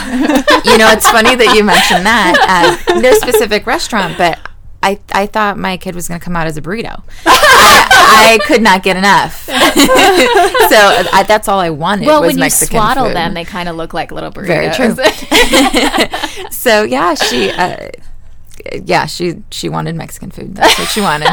you 0.65 0.77
know, 0.77 0.89
it's 0.91 1.09
funny 1.09 1.35
that 1.35 1.53
you 1.55 1.63
mentioned 1.63 2.05
that. 2.05 2.79
Uh, 2.89 2.99
no 3.01 3.11
specific 3.13 3.65
restaurant, 3.67 4.17
but 4.17 4.39
I, 4.81 4.99
I 5.11 5.25
thought 5.25 5.57
my 5.57 5.77
kid 5.77 5.93
was 5.93 6.07
going 6.07 6.19
to 6.19 6.23
come 6.23 6.35
out 6.35 6.47
as 6.47 6.55
a 6.55 6.61
burrito. 6.61 7.03
I, 7.25 8.39
I 8.39 8.45
could 8.45 8.61
not 8.61 8.81
get 8.81 8.95
enough. 8.95 9.43
so 9.43 9.51
I, 9.51 11.25
that's 11.27 11.47
all 11.47 11.59
I 11.59 11.69
wanted 11.69 12.05
well, 12.07 12.21
was 12.21 12.29
when 12.29 12.37
you 12.37 12.41
Mexican 12.41 12.77
swaddle 12.77 13.07
food. 13.07 13.15
them, 13.15 13.33
they 13.33 13.43
kind 13.43 13.67
of 13.67 13.75
look 13.75 13.93
like 13.93 14.11
little 14.11 14.31
burritos. 14.31 14.47
Very 14.47 14.73
true. 14.73 14.95
so 16.51 16.83
yeah, 16.83 17.13
she, 17.13 17.49
uh, 17.51 17.89
yeah, 18.85 19.05
she 19.05 19.43
she 19.51 19.67
wanted 19.67 19.95
Mexican 19.95 20.31
food. 20.31 20.55
That's 20.55 20.79
what 20.79 20.87
she 20.89 21.01
wanted. 21.01 21.29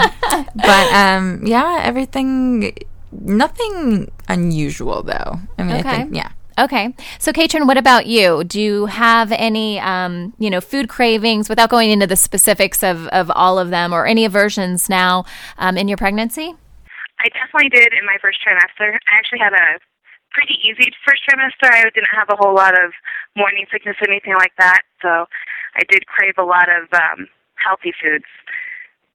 but 0.54 0.92
um, 0.92 1.46
yeah, 1.46 1.80
everything, 1.82 2.76
nothing 3.12 4.10
unusual 4.28 5.02
though. 5.04 5.38
I 5.56 5.62
mean, 5.62 5.76
Okay. 5.76 5.88
I 5.88 5.96
think 5.98 6.14
yeah. 6.16 6.30
Okay. 6.58 6.94
So, 7.18 7.32
Katrin, 7.32 7.66
what 7.66 7.76
about 7.76 8.06
you? 8.06 8.42
Do 8.42 8.60
you 8.60 8.86
have 8.86 9.30
any, 9.32 9.78
um, 9.78 10.32
you 10.38 10.48
know, 10.48 10.62
food 10.62 10.88
cravings 10.88 11.50
without 11.50 11.68
going 11.68 11.90
into 11.90 12.06
the 12.06 12.16
specifics 12.16 12.82
of, 12.82 13.08
of 13.08 13.30
all 13.30 13.58
of 13.58 13.68
them 13.68 13.92
or 13.92 14.06
any 14.06 14.24
aversions 14.24 14.88
now 14.88 15.26
um, 15.58 15.76
in 15.76 15.86
your 15.86 15.98
pregnancy? 15.98 16.54
I 17.20 17.28
definitely 17.28 17.68
did 17.68 17.92
in 17.92 18.06
my 18.06 18.16
first 18.22 18.38
trimester. 18.40 18.96
I 18.96 19.18
actually 19.18 19.40
had 19.40 19.52
a 19.52 19.80
pretty 20.32 20.56
easy 20.64 20.92
first 21.04 21.24
trimester. 21.28 21.68
I 21.68 21.84
didn't 21.92 22.12
have 22.12 22.28
a 22.30 22.36
whole 22.36 22.54
lot 22.54 22.72
of 22.72 22.92
morning 23.36 23.66
sickness 23.72 23.96
or 24.00 24.08
anything 24.08 24.34
like 24.34 24.52
that, 24.58 24.82
so 25.02 25.26
I 25.76 25.84
did 25.88 26.06
crave 26.06 26.34
a 26.38 26.44
lot 26.44 26.68
of 26.68 26.88
um, 26.92 27.28
healthy 27.56 27.92
foods. 28.00 28.28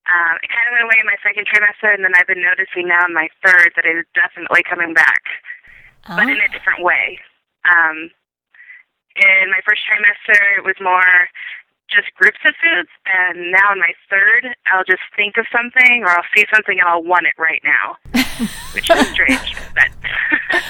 Um, 0.10 0.38
it 0.42 0.50
kind 0.50 0.66
of 0.70 0.74
went 0.78 0.86
away 0.86 0.98
in 1.02 1.10
my 1.10 1.18
second 1.22 1.46
trimester, 1.46 1.94
and 1.94 2.04
then 2.04 2.14
I've 2.18 2.28
been 2.28 2.42
noticing 2.42 2.90
now 2.90 3.06
in 3.06 3.14
my 3.14 3.30
third 3.46 3.74
that 3.78 3.86
it 3.86 3.98
is 3.98 4.06
definitely 4.14 4.62
coming 4.66 4.94
back, 4.94 5.22
but 6.06 6.26
in 6.30 6.42
a 6.42 6.50
different 6.50 6.82
way. 6.82 7.18
Um, 7.66 8.10
in 9.16 9.50
my 9.52 9.60
first 9.66 9.82
trimester, 9.88 10.40
it 10.58 10.64
was 10.64 10.76
more 10.82 11.04
just 11.90 12.14
groups 12.16 12.40
of 12.46 12.54
foods, 12.64 12.90
and 13.06 13.52
now 13.52 13.74
in 13.74 13.80
my 13.80 13.92
third, 14.10 14.56
I'll 14.72 14.86
just 14.86 15.02
think 15.18 15.36
of 15.38 15.46
something 15.52 16.04
or 16.04 16.10
I'll 16.10 16.24
see 16.36 16.46
something 16.54 16.80
and 16.80 16.88
I'll 16.88 17.04
want 17.04 17.26
it 17.28 17.34
right 17.38 17.62
now, 17.66 17.98
which 18.74 18.90
is 18.90 19.08
strange, 19.10 19.56
but 19.76 19.90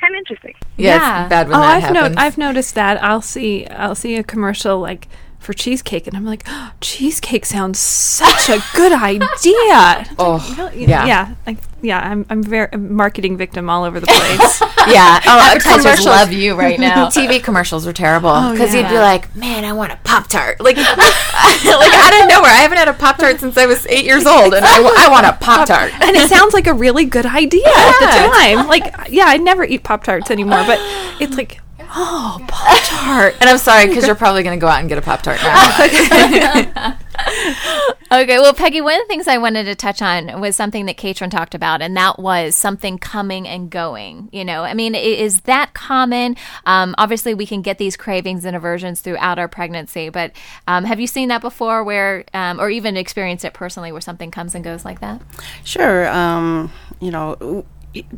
kind 0.00 0.14
of 0.14 0.18
interesting. 0.18 0.54
Yeah, 0.76 0.96
Yeah. 0.96 1.22
it's 1.22 1.30
bad 1.30 1.48
when 1.48 1.56
oh, 1.56 1.60
that 1.60 1.76
I've 1.76 1.82
happens. 1.96 2.16
no- 2.16 2.22
I've 2.22 2.38
noticed 2.38 2.74
that. 2.74 3.02
I'll 3.02 3.22
see 3.22 3.66
I'll 3.68 3.94
see 3.94 4.16
a 4.16 4.22
commercial 4.22 4.78
like 4.80 5.08
for 5.44 5.52
cheesecake, 5.52 6.06
and 6.06 6.16
I'm 6.16 6.24
like, 6.24 6.42
oh, 6.46 6.72
cheesecake 6.80 7.44
sounds 7.46 7.78
such 7.78 8.48
a 8.48 8.62
good 8.74 8.92
idea. 8.92 10.06
oh, 10.18 10.54
Really? 10.58 10.86
yeah. 10.86 11.06
yeah. 11.06 11.34
Like 11.46 11.58
yeah, 11.82 12.00
I'm 12.00 12.24
I'm 12.30 12.42
very 12.42 12.68
a 12.72 12.78
marketing 12.78 13.36
victim 13.36 13.68
all 13.68 13.84
over 13.84 14.00
the 14.00 14.06
place. 14.06 14.60
yeah. 14.88 15.20
Oh, 15.26 15.38
Advertisers 15.50 15.82
commercials- 15.82 16.06
love 16.06 16.32
you 16.32 16.54
right 16.54 16.78
now. 16.80 17.08
TV 17.08 17.42
commercials 17.42 17.84
were 17.86 17.92
terrible 17.92 18.30
Oh, 18.30 18.52
because 18.52 18.72
yeah. 18.74 18.80
you'd 18.80 18.88
be 18.88 18.98
like, 18.98 19.34
"Man, 19.36 19.64
I 19.64 19.72
want 19.72 19.92
a 19.92 19.96
Pop 20.04 20.28
Tart!" 20.28 20.60
Like, 20.60 20.76
like 20.76 20.86
out 20.86 22.22
of 22.22 22.28
nowhere. 22.28 22.50
I 22.50 22.60
haven't 22.62 22.78
had 22.78 22.88
a 22.88 22.92
Pop 22.94 23.18
Tart 23.18 23.40
since 23.40 23.56
I 23.56 23.66
was 23.66 23.86
eight 23.86 24.04
years 24.04 24.26
old, 24.26 24.54
and 24.54 24.64
I, 24.64 25.06
I 25.06 25.10
want 25.10 25.26
a 25.26 25.32
Pop 25.34 25.66
Tart. 25.68 25.92
and 26.00 26.16
it 26.16 26.28
sounds 26.28 26.54
like 26.54 26.66
a 26.66 26.74
really 26.74 27.04
good 27.04 27.26
idea 27.26 27.66
at 27.66 27.98
the 28.00 28.06
time. 28.06 28.66
Like, 28.66 28.94
yeah, 29.10 29.24
I 29.26 29.36
never 29.36 29.64
eat 29.64 29.82
Pop 29.84 30.04
Tarts 30.04 30.30
anymore, 30.30 30.62
but 30.66 30.78
it's 31.20 31.36
like, 31.36 31.60
oh, 31.94 32.44
Pop 32.48 32.78
Tart. 32.84 33.34
And 33.40 33.48
I'm 33.48 33.58
sorry 33.58 33.86
because 33.86 34.06
you're 34.06 34.16
probably 34.16 34.42
going 34.42 34.58
to 34.58 34.60
go 34.60 34.68
out 34.68 34.80
and 34.80 34.88
get 34.88 34.98
a 34.98 35.02
Pop 35.02 35.22
Tart 35.22 35.40
now. 35.42 36.98
Okay, 38.12 38.38
well, 38.38 38.54
Peggy, 38.54 38.80
one 38.80 38.94
of 38.94 39.00
the 39.00 39.06
things 39.08 39.26
I 39.26 39.38
wanted 39.38 39.64
to 39.64 39.74
touch 39.74 40.00
on 40.00 40.40
was 40.40 40.54
something 40.54 40.86
that 40.86 40.96
Katrin 40.96 41.30
talked 41.30 41.54
about, 41.54 41.82
and 41.82 41.96
that 41.96 42.20
was 42.20 42.54
something 42.54 42.96
coming 42.96 43.48
and 43.48 43.68
going. 43.70 44.28
You 44.30 44.44
know, 44.44 44.62
I 44.62 44.72
mean, 44.74 44.94
is 44.94 45.40
that 45.42 45.74
common? 45.74 46.36
Um, 46.64 46.94
obviously, 46.96 47.34
we 47.34 47.44
can 47.44 47.60
get 47.60 47.78
these 47.78 47.96
cravings 47.96 48.44
and 48.44 48.54
aversions 48.54 49.00
throughout 49.00 49.40
our 49.40 49.48
pregnancy, 49.48 50.10
but 50.10 50.30
um, 50.68 50.84
have 50.84 51.00
you 51.00 51.08
seen 51.08 51.28
that 51.30 51.40
before, 51.40 51.82
where, 51.82 52.24
um, 52.34 52.60
or 52.60 52.70
even 52.70 52.96
experienced 52.96 53.44
it 53.44 53.52
personally, 53.52 53.90
where 53.90 54.00
something 54.00 54.30
comes 54.30 54.54
and 54.54 54.62
goes 54.62 54.84
like 54.84 55.00
that? 55.00 55.20
Sure. 55.64 56.06
Um, 56.08 56.70
you 57.00 57.10
know, 57.10 57.34
w- 57.40 57.64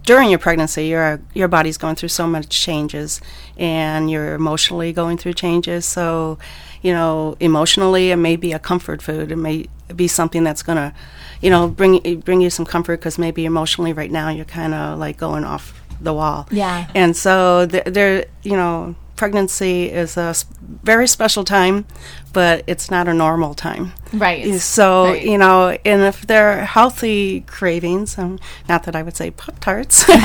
during 0.02 0.30
your 0.30 0.38
pregnancy, 0.38 0.86
your 0.86 1.20
your 1.34 1.48
body's 1.48 1.76
going 1.76 1.96
through 1.96 2.08
so 2.08 2.26
much 2.26 2.48
changes, 2.48 3.20
and 3.56 4.10
you're 4.10 4.34
emotionally 4.34 4.92
going 4.92 5.18
through 5.18 5.34
changes. 5.34 5.84
So, 5.84 6.38
you 6.82 6.92
know, 6.92 7.36
emotionally, 7.40 8.10
it 8.10 8.16
may 8.16 8.36
be 8.36 8.52
a 8.52 8.58
comfort 8.58 9.02
food. 9.02 9.30
It 9.30 9.36
may 9.36 9.66
be 9.94 10.08
something 10.08 10.44
that's 10.44 10.62
gonna, 10.62 10.94
you 11.40 11.50
know, 11.50 11.68
bring 11.68 12.20
bring 12.20 12.40
you 12.40 12.50
some 12.50 12.66
comfort 12.66 13.00
because 13.00 13.18
maybe 13.18 13.44
emotionally 13.44 13.92
right 13.92 14.10
now 14.10 14.28
you're 14.30 14.44
kind 14.44 14.74
of 14.74 14.98
like 14.98 15.16
going 15.16 15.44
off 15.44 15.80
the 16.00 16.12
wall. 16.12 16.46
Yeah. 16.50 16.90
And 16.94 17.16
so 17.16 17.66
there, 17.66 17.84
there 17.84 18.24
you 18.42 18.56
know, 18.56 18.94
pregnancy 19.16 19.90
is 19.90 20.16
a 20.16 20.34
very 20.82 21.08
special 21.08 21.42
time, 21.44 21.86
but 22.32 22.62
it's 22.66 22.90
not 22.90 23.08
a 23.08 23.14
normal 23.14 23.54
time. 23.54 23.92
Right. 24.12 24.60
So 24.60 25.04
Right. 25.06 25.22
you 25.24 25.38
know, 25.38 25.76
and 25.84 26.02
if 26.02 26.26
they're 26.26 26.64
healthy 26.64 27.40
cravings, 27.42 28.18
um, 28.18 28.38
not 28.68 28.84
that 28.84 28.94
I 28.94 29.02
would 29.02 29.16
say 29.16 29.30
Pop 29.30 29.58
Tarts 29.60 30.06
would 30.08 30.16
be 30.16 30.22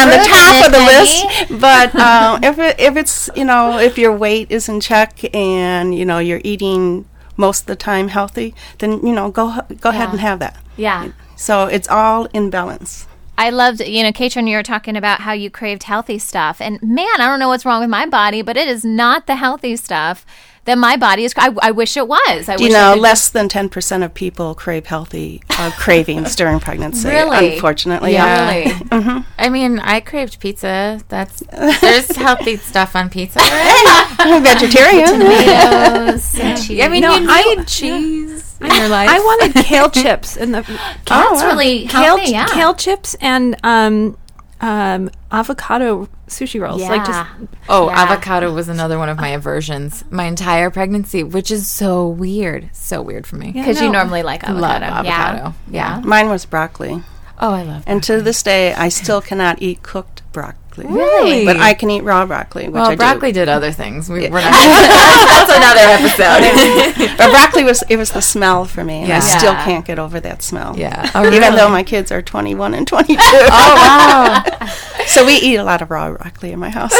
on 0.00 0.08
the 0.08 0.24
top 0.28 0.66
of 0.66 0.72
the 0.72 0.78
list, 0.78 1.60
but 1.60 1.94
um, 1.96 2.42
if 2.50 2.58
it, 2.58 2.78
if 2.80 2.96
it's 2.96 3.28
you 3.36 3.44
know 3.44 3.78
if 3.78 3.98
your 3.98 4.16
weight 4.16 4.50
is 4.50 4.68
in 4.68 4.80
check 4.80 5.18
and 5.34 5.94
you 5.94 6.04
know 6.04 6.18
you're 6.18 6.40
eating 6.44 7.04
most 7.36 7.62
of 7.62 7.66
the 7.66 7.76
time 7.76 8.08
healthy, 8.08 8.54
then 8.78 9.04
you 9.06 9.12
know 9.12 9.30
go 9.30 9.60
go 9.80 9.90
ahead 9.90 10.10
and 10.10 10.20
have 10.20 10.38
that. 10.38 10.56
Yeah. 10.76 11.08
So 11.36 11.66
it's 11.66 11.88
all 11.88 12.26
in 12.32 12.50
balance. 12.50 13.06
I 13.36 13.50
loved, 13.50 13.80
you 13.80 14.02
know, 14.02 14.12
Katrin, 14.12 14.46
you 14.46 14.56
were 14.56 14.62
talking 14.62 14.96
about 14.96 15.20
how 15.20 15.32
you 15.32 15.50
craved 15.50 15.84
healthy 15.84 16.18
stuff. 16.18 16.60
And 16.60 16.80
man, 16.82 17.20
I 17.20 17.26
don't 17.26 17.40
know 17.40 17.48
what's 17.48 17.64
wrong 17.64 17.80
with 17.80 17.90
my 17.90 18.06
body, 18.06 18.42
but 18.42 18.56
it 18.56 18.68
is 18.68 18.84
not 18.84 19.26
the 19.26 19.36
healthy 19.36 19.76
stuff 19.76 20.24
that 20.64 20.78
my 20.78 20.96
body 20.96 21.24
is. 21.24 21.34
I, 21.36 21.54
I 21.62 21.70
wish 21.72 21.96
it 21.96 22.08
was. 22.08 22.48
I 22.48 22.56
Do 22.56 22.64
you 22.64 22.70
wish 22.70 22.76
I 22.76 22.80
know 22.80 22.94
could 22.94 23.02
less 23.02 23.28
than 23.28 23.48
ten 23.48 23.68
percent 23.68 24.02
of 24.04 24.14
people 24.14 24.54
crave 24.54 24.86
healthy 24.86 25.42
uh, 25.50 25.70
cravings 25.78 26.34
during 26.36 26.60
pregnancy? 26.60 27.08
Really? 27.08 27.54
Unfortunately, 27.54 28.12
Yeah. 28.12 28.50
yeah. 28.50 28.80
Really? 28.92 29.24
I 29.38 29.48
mean, 29.50 29.78
I 29.80 30.00
craved 30.00 30.40
pizza. 30.40 31.00
That's 31.08 31.40
there's 31.80 32.14
healthy 32.16 32.56
stuff 32.56 32.96
on 32.96 33.10
pizza. 33.10 33.40
I'm 33.42 34.40
a 34.42 34.44
vegetarian. 34.44 35.08
Tomatoes 35.20 36.38
and 36.38 36.62
cheese. 36.62 36.80
I 36.80 36.88
mean, 36.88 37.02
No, 37.02 37.16
you 37.16 37.26
I- 37.28 37.54
need 37.56 37.66
cheese 37.66 38.56
in 38.60 38.66
your 38.74 38.88
life. 38.88 39.10
I 39.10 39.18
wanted 39.18 39.64
kale 39.64 39.90
chips 39.90 40.36
in 40.36 40.52
the 40.52 40.62
That's 41.06 41.42
really 41.42 41.86
kale, 41.86 42.16
healthy, 42.16 42.30
yeah. 42.32 42.46
kale 42.46 42.74
chips 42.74 43.14
and 43.20 43.56
um, 43.64 44.16
um, 44.60 45.10
avocado 45.30 46.08
sushi 46.28 46.60
rolls. 46.60 46.80
Like 46.82 47.04
just 47.04 47.28
Oh, 47.68 47.88
Yeah. 47.88 48.02
avocado 48.02 48.52
was 48.52 48.68
another 48.68 48.98
one 48.98 49.08
of 49.08 49.16
my 49.18 49.28
aversions. 49.28 50.04
My 50.10 50.24
entire 50.24 50.70
pregnancy, 50.70 51.22
which 51.22 51.50
is 51.50 51.68
so 51.68 52.06
weird, 52.08 52.70
so 52.72 53.02
weird 53.02 53.26
for 53.26 53.36
me. 53.36 53.52
Because 53.52 53.80
you 53.80 53.86
no. 53.86 53.92
normally 53.92 54.22
like 54.22 54.42
avocado. 54.44 54.86
Love 54.86 55.04
Yeah. 55.04 55.20
avocado. 55.20 55.54
Yeah. 55.70 56.00
Mine 56.04 56.28
was 56.28 56.44
broccoli. 56.46 57.02
Oh, 57.40 57.52
I 57.52 57.62
love. 57.62 57.82
And 57.86 58.02
to 58.04 58.20
this 58.22 58.42
day, 58.42 58.72
I 58.74 58.88
still 58.88 59.20
cannot 59.20 59.60
eat 59.60 59.82
cooked 59.82 60.22
broccoli. 60.32 60.60
Really? 60.82 61.44
But 61.44 61.58
I 61.58 61.74
can 61.74 61.90
eat 61.90 62.00
raw 62.02 62.26
broccoli, 62.26 62.64
which 62.64 62.72
well, 62.74 62.90
I 62.90 62.96
broccoli 62.96 63.30
do. 63.30 63.40
did 63.40 63.48
other 63.48 63.70
things. 63.70 64.08
We, 64.08 64.28
we're 64.28 64.40
not. 64.40 64.52
that's 64.52 65.52
another 65.54 65.86
episode. 65.86 67.14
But 67.16 67.30
broccoli 67.30 67.62
was 67.64 67.84
it 67.88 67.96
was 67.96 68.10
the 68.10 68.20
smell 68.22 68.64
for 68.64 68.82
me. 68.82 69.02
and 69.04 69.12
I 69.12 69.16
Yeah. 69.16 69.20
still 69.20 69.54
can't 69.54 69.84
get 69.86 69.98
over 70.00 70.18
that 70.20 70.42
smell. 70.42 70.76
yeah. 70.76 71.10
Oh, 71.14 71.30
Even 71.32 71.54
though 71.54 71.68
my 71.70 71.82
kids 71.84 72.10
are 72.10 72.20
21 72.22 72.74
and 72.74 72.86
22. 72.88 73.20
Oh 73.22 74.42
wow. 74.50 74.66
so 75.06 75.24
we 75.24 75.34
eat 75.36 75.56
a 75.56 75.64
lot 75.64 75.80
of 75.82 75.90
raw 75.90 76.10
broccoli 76.10 76.50
in 76.52 76.58
my 76.58 76.70
house. 76.70 76.94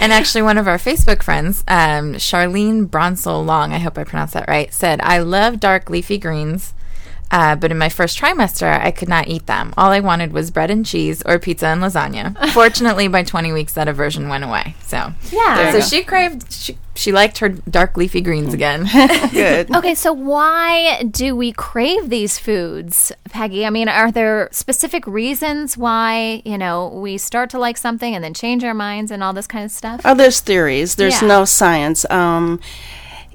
And 0.00 0.12
actually, 0.12 0.42
one 0.42 0.58
of 0.58 0.66
our 0.66 0.76
Facebook 0.78 1.22
friends, 1.22 1.62
um, 1.68 2.14
Charlene 2.14 2.86
Bronsel 2.88 3.44
Long, 3.44 3.72
I 3.72 3.78
hope 3.78 3.96
I 3.96 4.04
pronounced 4.04 4.34
that 4.34 4.48
right, 4.48 4.72
said, 4.74 5.00
I 5.02 5.18
love 5.18 5.60
dark 5.60 5.88
leafy 5.88 6.18
greens, 6.18 6.74
uh, 7.34 7.56
but 7.56 7.72
in 7.72 7.78
my 7.78 7.88
first 7.88 8.16
trimester, 8.16 8.80
I 8.80 8.92
could 8.92 9.08
not 9.08 9.26
eat 9.26 9.46
them. 9.46 9.74
All 9.76 9.90
I 9.90 9.98
wanted 9.98 10.32
was 10.32 10.52
bread 10.52 10.70
and 10.70 10.86
cheese 10.86 11.20
or 11.26 11.40
pizza 11.40 11.66
and 11.66 11.82
lasagna. 11.82 12.36
Fortunately, 12.52 13.08
by 13.08 13.24
20 13.24 13.52
weeks, 13.52 13.72
that 13.72 13.88
aversion 13.88 14.28
went 14.28 14.44
away. 14.44 14.76
So, 14.84 15.12
Yeah. 15.32 15.72
so 15.72 15.80
she 15.80 16.04
craved, 16.04 16.52
she, 16.52 16.78
she 16.94 17.10
liked 17.10 17.38
her 17.38 17.48
dark 17.48 17.96
leafy 17.96 18.20
greens 18.20 18.54
again. 18.54 18.86
Good. 19.32 19.74
Okay, 19.74 19.96
so 19.96 20.12
why 20.12 21.02
do 21.02 21.34
we 21.34 21.50
crave 21.50 22.08
these 22.08 22.38
foods, 22.38 23.10
Peggy? 23.30 23.66
I 23.66 23.70
mean, 23.70 23.88
are 23.88 24.12
there 24.12 24.48
specific 24.52 25.04
reasons 25.04 25.76
why, 25.76 26.40
you 26.44 26.56
know, 26.56 26.86
we 26.88 27.18
start 27.18 27.50
to 27.50 27.58
like 27.58 27.76
something 27.78 28.14
and 28.14 28.22
then 28.22 28.32
change 28.34 28.62
our 28.62 28.74
minds 28.74 29.10
and 29.10 29.24
all 29.24 29.32
this 29.32 29.48
kind 29.48 29.64
of 29.64 29.72
stuff? 29.72 30.02
Oh, 30.04 30.14
there's 30.14 30.38
theories. 30.40 30.94
There's 30.94 31.20
Yeah. 31.20 31.26
no 31.28 31.44
science. 31.44 32.08
Um, 32.10 32.60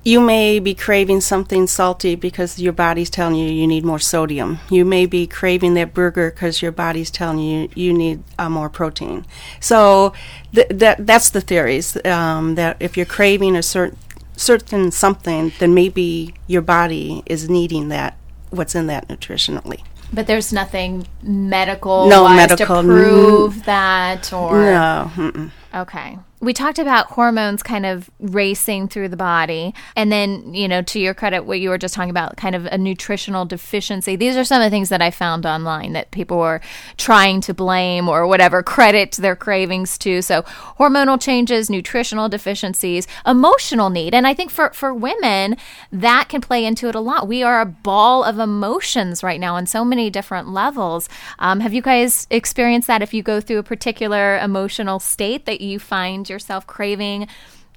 you 0.04 0.20
may 0.20 0.60
be 0.60 0.74
craving 0.74 1.22
something 1.22 1.68
salty 1.68 2.16
because 2.16 2.60
your 2.60 2.74
body's 2.74 3.10
telling 3.10 3.36
you 3.36 3.50
you 3.50 3.68
need 3.68 3.84
more 3.84 4.00
sodium. 4.00 4.60
You 4.70 4.86
may 4.86 5.06
be 5.06 5.28
craving 5.28 5.74
that 5.76 5.94
burger 5.94 6.32
because 6.32 6.62
your 6.62 6.72
body's 6.72 7.12
telling 7.12 7.40
you 7.40 7.70
you 7.76 7.94
need 7.94 8.24
uh, 8.38 8.50
more 8.50 8.70
protein. 8.70 9.26
So 9.60 10.14
th- 10.54 10.70
that 10.70 11.06
that's 11.06 11.30
the 11.30 11.42
theories. 11.42 11.98
Um, 12.06 12.56
that 12.56 12.78
if 12.80 12.98
you're 12.98 13.06
craving 13.06 13.56
a 13.56 13.64
certain 13.64 13.98
certain 14.36 14.92
something, 14.92 15.52
then 15.60 15.74
maybe 15.74 16.34
your 16.48 16.62
body 16.62 17.24
is 17.26 17.50
needing 17.50 17.90
that 17.90 18.18
what's 18.50 18.76
in 18.76 18.88
that 18.88 19.08
nutritionally. 19.08 19.84
But 20.12 20.26
there's 20.26 20.52
nothing 20.52 21.08
medical 21.22 22.08
No 22.08 22.28
medical, 22.28 22.82
to 22.82 22.88
prove 22.88 23.66
that 23.66 24.34
or 24.34 24.64
No. 24.64 25.12
Mm-mm. 25.14 25.52
Okay. 25.74 26.18
We 26.42 26.54
talked 26.54 26.80
about 26.80 27.08
hormones 27.08 27.62
kind 27.62 27.86
of 27.86 28.10
racing 28.20 28.88
through 28.88 29.10
the 29.10 29.18
body. 29.18 29.74
And 29.96 30.12
then, 30.12 30.54
you 30.54 30.68
know, 30.68 30.82
to 30.84 31.00
your 31.00 31.14
credit, 31.14 31.42
what 31.44 31.60
you 31.60 31.70
were 31.70 31.78
just 31.78 31.94
talking 31.94 32.10
about, 32.10 32.38
kind 32.38 32.56
of 32.56 32.66
a 32.68 32.78
nutritional 32.78 33.46
deficiency. 33.46 34.16
These 34.16 34.38
are 34.38 34.46
some 34.46 34.62
of 34.62 34.66
the 34.66 34.70
things 34.70 34.90
that 34.90 35.02
I 35.02 35.12
found 35.12 35.46
online 35.46 35.94
that 35.94 36.12
people 36.12 36.38
were 36.38 36.62
trying 36.98 37.42
to 37.42 37.54
blame 37.54 38.08
or 38.08 38.26
whatever, 38.26 38.64
credit 38.64 39.14
their 39.14 39.36
cravings 39.36 39.98
to. 40.00 40.22
So, 40.22 40.44
hormonal 40.80 41.20
changes, 41.20 41.70
nutritional 41.70 42.30
deficiencies, 42.30 43.06
emotional 43.26 43.90
need. 43.90 44.14
And 44.14 44.26
I 44.26 44.34
think 44.34 44.50
for, 44.50 44.72
for 44.72 44.94
women, 44.94 45.58
that 45.92 46.30
can 46.30 46.40
play 46.40 46.64
into 46.64 46.88
it 46.88 46.96
a 46.96 47.00
lot. 47.02 47.28
We 47.28 47.44
are 47.44 47.60
a 47.60 47.66
ball 47.66 48.24
of 48.24 48.40
emotions 48.40 49.24
right 49.24 49.40
now 49.40 49.56
on 49.56 49.66
so 49.66 49.84
many 49.84 50.10
different 50.10 50.48
levels. 50.48 51.10
Um, 51.40 51.60
have 51.60 51.74
you 51.74 51.82
guys 51.82 52.28
experienced 52.30 52.88
that 52.88 53.02
if 53.02 53.14
you 53.14 53.24
go 53.24 53.42
through 53.42 53.58
a 53.58 53.64
particular 53.64 54.38
emotional 54.38 55.00
state 55.00 55.46
that 55.46 55.60
you 55.60 55.80
find 55.80 56.29
yourself 56.30 56.68
craving? 56.68 57.28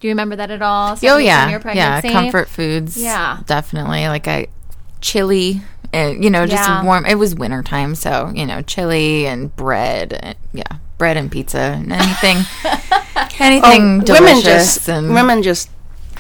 Do 0.01 0.09
you 0.09 0.13
remember 0.13 0.37
that 0.37 0.51
at 0.51 0.63
all? 0.63 0.99
oh, 1.05 1.17
yeah. 1.19 1.61
Yeah. 1.75 2.01
Comfort 2.01 2.49
foods. 2.49 2.97
Yeah. 2.97 3.39
Definitely. 3.47 4.09
Like 4.09 4.27
I, 4.29 4.49
chili, 5.01 5.61
and, 5.93 6.23
you 6.25 6.31
know, 6.31 6.47
just 6.47 6.69
Yeah. 6.69 6.83
warm. 6.85 7.07
It 7.07 7.17
was 7.17 7.35
wintertime, 7.35 7.95
so, 7.95 8.33
you 8.35 8.45
know, 8.47 8.63
chili 8.63 9.27
and 9.27 9.55
bread. 9.55 10.13
And, 10.13 10.37
yeah. 10.53 10.63
Bread 10.99 11.17
and 11.17 11.31
pizza 11.31 11.59
and 11.59 11.93
anything, 11.93 12.37
anything 13.41 14.01
Oh, 14.01 14.05
delicious. 14.05 14.21
women 14.21 14.43
just 14.43 14.89
and 14.89 15.15
women 15.15 15.43
just 15.43 15.71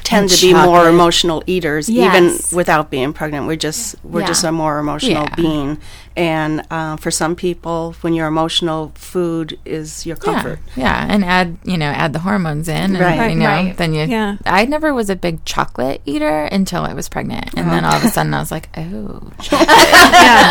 tend 0.05 0.29
to 0.31 0.40
be 0.40 0.53
more 0.53 0.88
emotional 0.88 1.42
eaters 1.47 1.88
Yes. 1.88 2.14
even 2.53 2.57
without 2.57 2.90
being 2.90 3.12
pregnant 3.12 3.47
we're 3.47 3.55
just 3.55 3.95
we're 4.03 4.21
Yeah. 4.23 4.27
just 4.27 4.42
a 4.42 4.51
more 4.51 4.79
emotional 4.81 5.23
Yeah. 5.29 5.35
being 5.37 5.79
and 6.16 6.62
uh, 6.70 6.96
for 6.96 7.11
some 7.11 7.35
people 7.37 7.94
when 8.03 8.12
you're 8.14 8.27
emotional 8.27 8.92
food 8.94 9.59
is 9.64 10.05
your 10.07 10.16
comfort 10.16 10.59
Yeah, 10.77 11.07
and 11.09 11.25
add 11.25 11.57
you 11.64 11.77
know 11.79 11.87
add 11.87 12.12
the 12.12 12.18
hormones 12.20 12.68
in, 12.68 12.96
and, 12.96 12.98
Right. 13.01 13.31
You 13.31 13.37
know, 13.37 13.46
Right. 13.46 13.77
then 13.77 13.94
you. 13.94 14.05
Yeah. 14.05 14.37
I 14.46 14.64
never 14.66 14.92
was 14.94 15.09
a 15.11 15.16
big 15.16 15.44
chocolate 15.44 16.01
eater 16.05 16.44
until 16.44 16.83
I 16.83 16.92
was 16.94 17.09
pregnant, 17.09 17.55
and 17.57 17.70
then 17.70 17.85
all 17.85 17.94
of 17.94 18.05
a 18.05 18.09
sudden 18.09 18.35
I 18.35 18.38
was 18.40 18.51
like, 18.51 18.68
oh, 18.77 19.31
chocolate. 19.40 19.68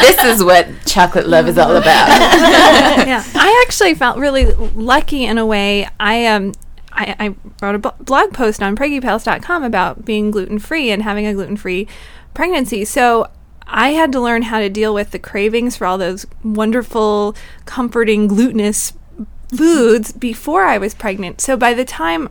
this 0.01 0.23
is 0.23 0.43
what 0.43 0.67
chocolate 0.85 1.27
love 1.27 1.47
is 1.47 1.57
all 1.57 1.75
about. 1.75 2.07
yeah, 3.07 3.23
I 3.35 3.63
actually 3.67 3.93
felt 3.95 4.17
really 4.17 4.45
lucky 4.45 5.25
in 5.25 5.37
a 5.37 5.45
way. 5.45 5.87
I 5.99 6.25
um. 6.27 6.53
I, 6.93 7.15
I 7.19 7.35
wrote 7.65 7.75
a 7.75 7.91
blog 8.03 8.33
post 8.33 8.61
on 8.61 8.75
preggypals.com 8.75 9.63
about 9.63 10.03
being 10.03 10.29
gluten 10.29 10.59
free 10.59 10.91
and 10.91 11.01
having 11.01 11.25
a 11.25 11.33
gluten 11.33 11.55
free 11.55 11.87
pregnancy. 12.33 12.83
So 12.83 13.29
I 13.71 13.89
had 13.93 14.11
to 14.11 14.19
learn 14.19 14.43
how 14.43 14.59
to 14.59 14.69
deal 14.69 14.93
with 14.93 15.11
the 15.11 15.19
cravings 15.19 15.77
for 15.77 15.87
all 15.87 15.97
those 15.97 16.27
wonderful, 16.43 17.35
comforting, 17.65 18.27
glutinous 18.27 18.93
foods 19.55 20.11
before 20.11 20.63
I 20.65 20.77
was 20.77 20.93
pregnant. 20.93 21.41
So 21.41 21.57
by 21.57 21.73
the 21.73 21.85
time 21.85 22.29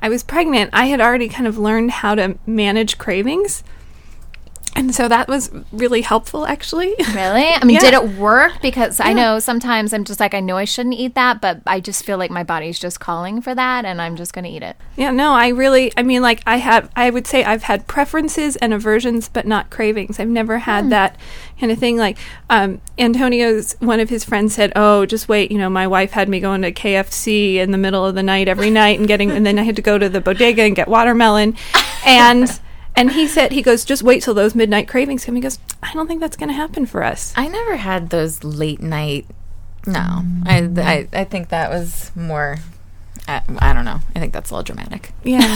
I 0.00 0.08
was 0.08 0.24
pregnant, 0.24 0.70
I 0.72 0.86
had 0.86 1.00
already 1.00 1.28
kind 1.28 1.46
of 1.46 1.56
learned 1.56 1.92
how 1.92 2.16
to 2.16 2.36
manage 2.46 2.98
cravings. 2.98 3.62
And 4.74 4.94
so 4.94 5.06
that 5.06 5.28
was 5.28 5.50
really 5.70 6.00
helpful, 6.00 6.46
actually. 6.46 6.94
Really? 7.14 7.44
I 7.46 7.62
mean, 7.64 7.74
Yeah. 7.74 7.80
did 7.90 7.94
it 7.94 8.08
work? 8.18 8.60
Because 8.62 9.00
I 9.00 9.12
know 9.12 9.38
sometimes 9.38 9.92
I'm 9.92 10.02
just 10.04 10.18
like, 10.18 10.32
I 10.34 10.40
know 10.40 10.56
I 10.56 10.64
shouldn't 10.64 10.94
eat 10.94 11.14
that, 11.14 11.40
but 11.42 11.60
I 11.66 11.78
just 11.78 12.04
feel 12.04 12.16
like 12.16 12.30
my 12.30 12.42
body's 12.42 12.78
just 12.78 12.98
calling 12.98 13.42
for 13.42 13.54
that, 13.54 13.84
and 13.84 14.00
I'm 14.00 14.16
just 14.16 14.32
going 14.32 14.44
to 14.44 14.50
eat 14.50 14.62
it. 14.62 14.76
Yeah, 14.96 15.10
no, 15.10 15.34
I 15.34 15.48
really, 15.48 15.92
I 15.96 16.02
mean, 16.02 16.22
like, 16.22 16.42
I 16.46 16.56
have, 16.56 16.90
I 16.96 17.10
would 17.10 17.26
say 17.26 17.44
I've 17.44 17.64
had 17.64 17.86
preferences 17.86 18.56
and 18.56 18.72
aversions, 18.72 19.28
but 19.28 19.46
not 19.46 19.68
cravings. 19.70 20.18
I've 20.18 20.28
never 20.28 20.58
had 20.58 20.88
that 20.90 21.16
kind 21.60 21.70
of 21.70 21.78
thing. 21.78 21.98
Like, 21.98 22.16
um, 22.48 22.80
Antonio's, 22.98 23.76
one 23.80 24.00
of 24.00 24.08
his 24.08 24.24
friends 24.24 24.54
said, 24.54 24.72
Oh, 24.74 25.04
just 25.06 25.28
wait, 25.28 25.52
you 25.52 25.58
know, 25.58 25.68
my 25.70 25.86
wife 25.86 26.12
had 26.12 26.28
me 26.28 26.40
going 26.40 26.62
to 26.62 26.72
KFC 26.72 27.56
in 27.56 27.72
the 27.72 27.78
middle 27.78 28.06
of 28.06 28.14
the 28.14 28.22
night 28.22 28.48
every 28.48 28.70
night 28.82 28.98
and 28.98 29.06
getting, 29.06 29.30
and 29.30 29.44
then 29.44 29.58
I 29.58 29.62
had 29.64 29.76
to 29.76 29.82
go 29.82 29.98
to 29.98 30.08
the 30.08 30.20
bodega 30.20 30.62
and 30.62 30.74
get 30.74 30.88
watermelon. 30.88 31.56
And, 32.04 32.48
and 32.94 33.12
he 33.12 33.26
said, 33.26 33.52
he 33.52 33.62
goes, 33.62 33.84
just 33.84 34.02
wait 34.02 34.22
till 34.22 34.34
those 34.34 34.54
midnight 34.54 34.88
cravings 34.88 35.24
come. 35.24 35.34
He 35.34 35.40
goes, 35.40 35.58
I 35.82 35.92
don't 35.94 36.06
think 36.06 36.20
that's 36.20 36.36
going 36.36 36.48
to 36.48 36.54
happen 36.54 36.86
for 36.86 37.02
us. 37.02 37.32
I 37.36 37.48
never 37.48 37.76
had 37.76 38.10
those 38.10 38.44
late 38.44 38.80
night. 38.80 39.26
No, 39.86 40.22
I, 40.46 40.70
I 40.76 41.08
I 41.12 41.24
think 41.24 41.48
that 41.48 41.70
was 41.70 42.12
more. 42.14 42.58
I, 43.26 43.42
I 43.58 43.72
don't 43.72 43.84
know. 43.84 44.00
I 44.14 44.20
think 44.20 44.32
that's 44.32 44.50
a 44.50 44.54
little 44.54 44.62
dramatic. 44.74 45.12
Yeah, 45.24 45.40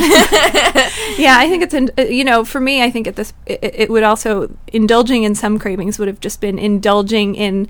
yeah. 1.16 1.36
I 1.38 1.46
think 1.48 1.62
it's 1.62 1.74
in, 1.74 1.90
uh, 1.96 2.02
you 2.02 2.24
know 2.24 2.44
for 2.44 2.60
me. 2.60 2.82
I 2.82 2.90
think 2.90 3.06
at 3.06 3.14
this 3.14 3.32
it, 3.46 3.60
it 3.62 3.90
would 3.90 4.02
also 4.02 4.56
indulging 4.72 5.22
in 5.22 5.36
some 5.36 5.60
cravings 5.60 5.98
would 5.98 6.08
have 6.08 6.18
just 6.18 6.40
been 6.40 6.58
indulging 6.58 7.36
in 7.36 7.68